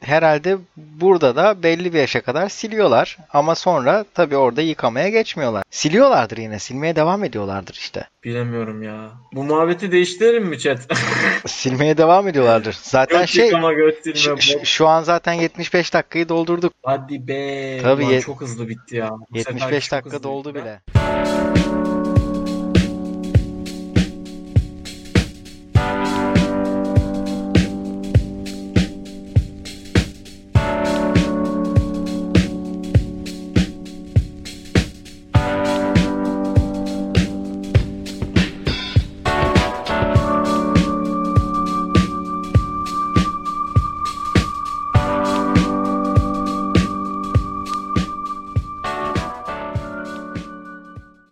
herhalde 0.04 0.58
burada 0.78 1.36
da 1.36 1.64
belli 1.64 1.93
bir 1.93 1.99
yaşa 1.99 2.22
kadar 2.22 2.49
siliyorlar 2.49 3.18
ama 3.34 3.56
sonra 3.56 4.06
tabii 4.14 4.38
orada 4.38 4.62
yıkamaya 4.62 5.10
geçmiyorlar. 5.10 5.64
Siliyorlardır 5.72 6.38
yine, 6.38 6.60
silmeye 6.60 6.95
devam 6.95 7.24
ediyorlardır 7.24 7.74
işte. 7.74 8.08
Bilemiyorum 8.24 8.84
ya. 8.84 9.10
Bu 9.34 9.43
muhabbeti 9.43 9.91
değiştirelim 9.91 10.45
mi 10.45 10.60
chat? 10.60 10.80
Silmeye 11.45 11.97
devam 11.97 12.28
ediyorlardır. 12.28 12.78
Zaten 12.82 13.20
Göt 13.20 13.30
şey 13.30 13.45
yıkama, 13.45 13.74
göt 13.74 14.04
silme, 14.04 14.41
şu, 14.41 14.66
şu- 14.66 14.88
an 14.88 15.04
zaten 15.04 15.34
75 15.34 15.93
dakikayı 15.93 16.30
doldurduk. 16.30 16.74
Hadi 16.84 17.28
be. 17.28 17.78
Tabii 17.82 18.06
Ulan 18.06 18.20
çok 18.20 18.41
hızlı 18.41 18.70
bitti 18.70 18.95
ya. 18.95 19.10
Bu 19.12 19.38
seferki 19.38 19.54
75 19.64 19.89
çok 19.89 19.91
dakika 19.99 20.24
doldu 20.24 20.56
bitti. 20.56 20.64
bile. 20.66 21.82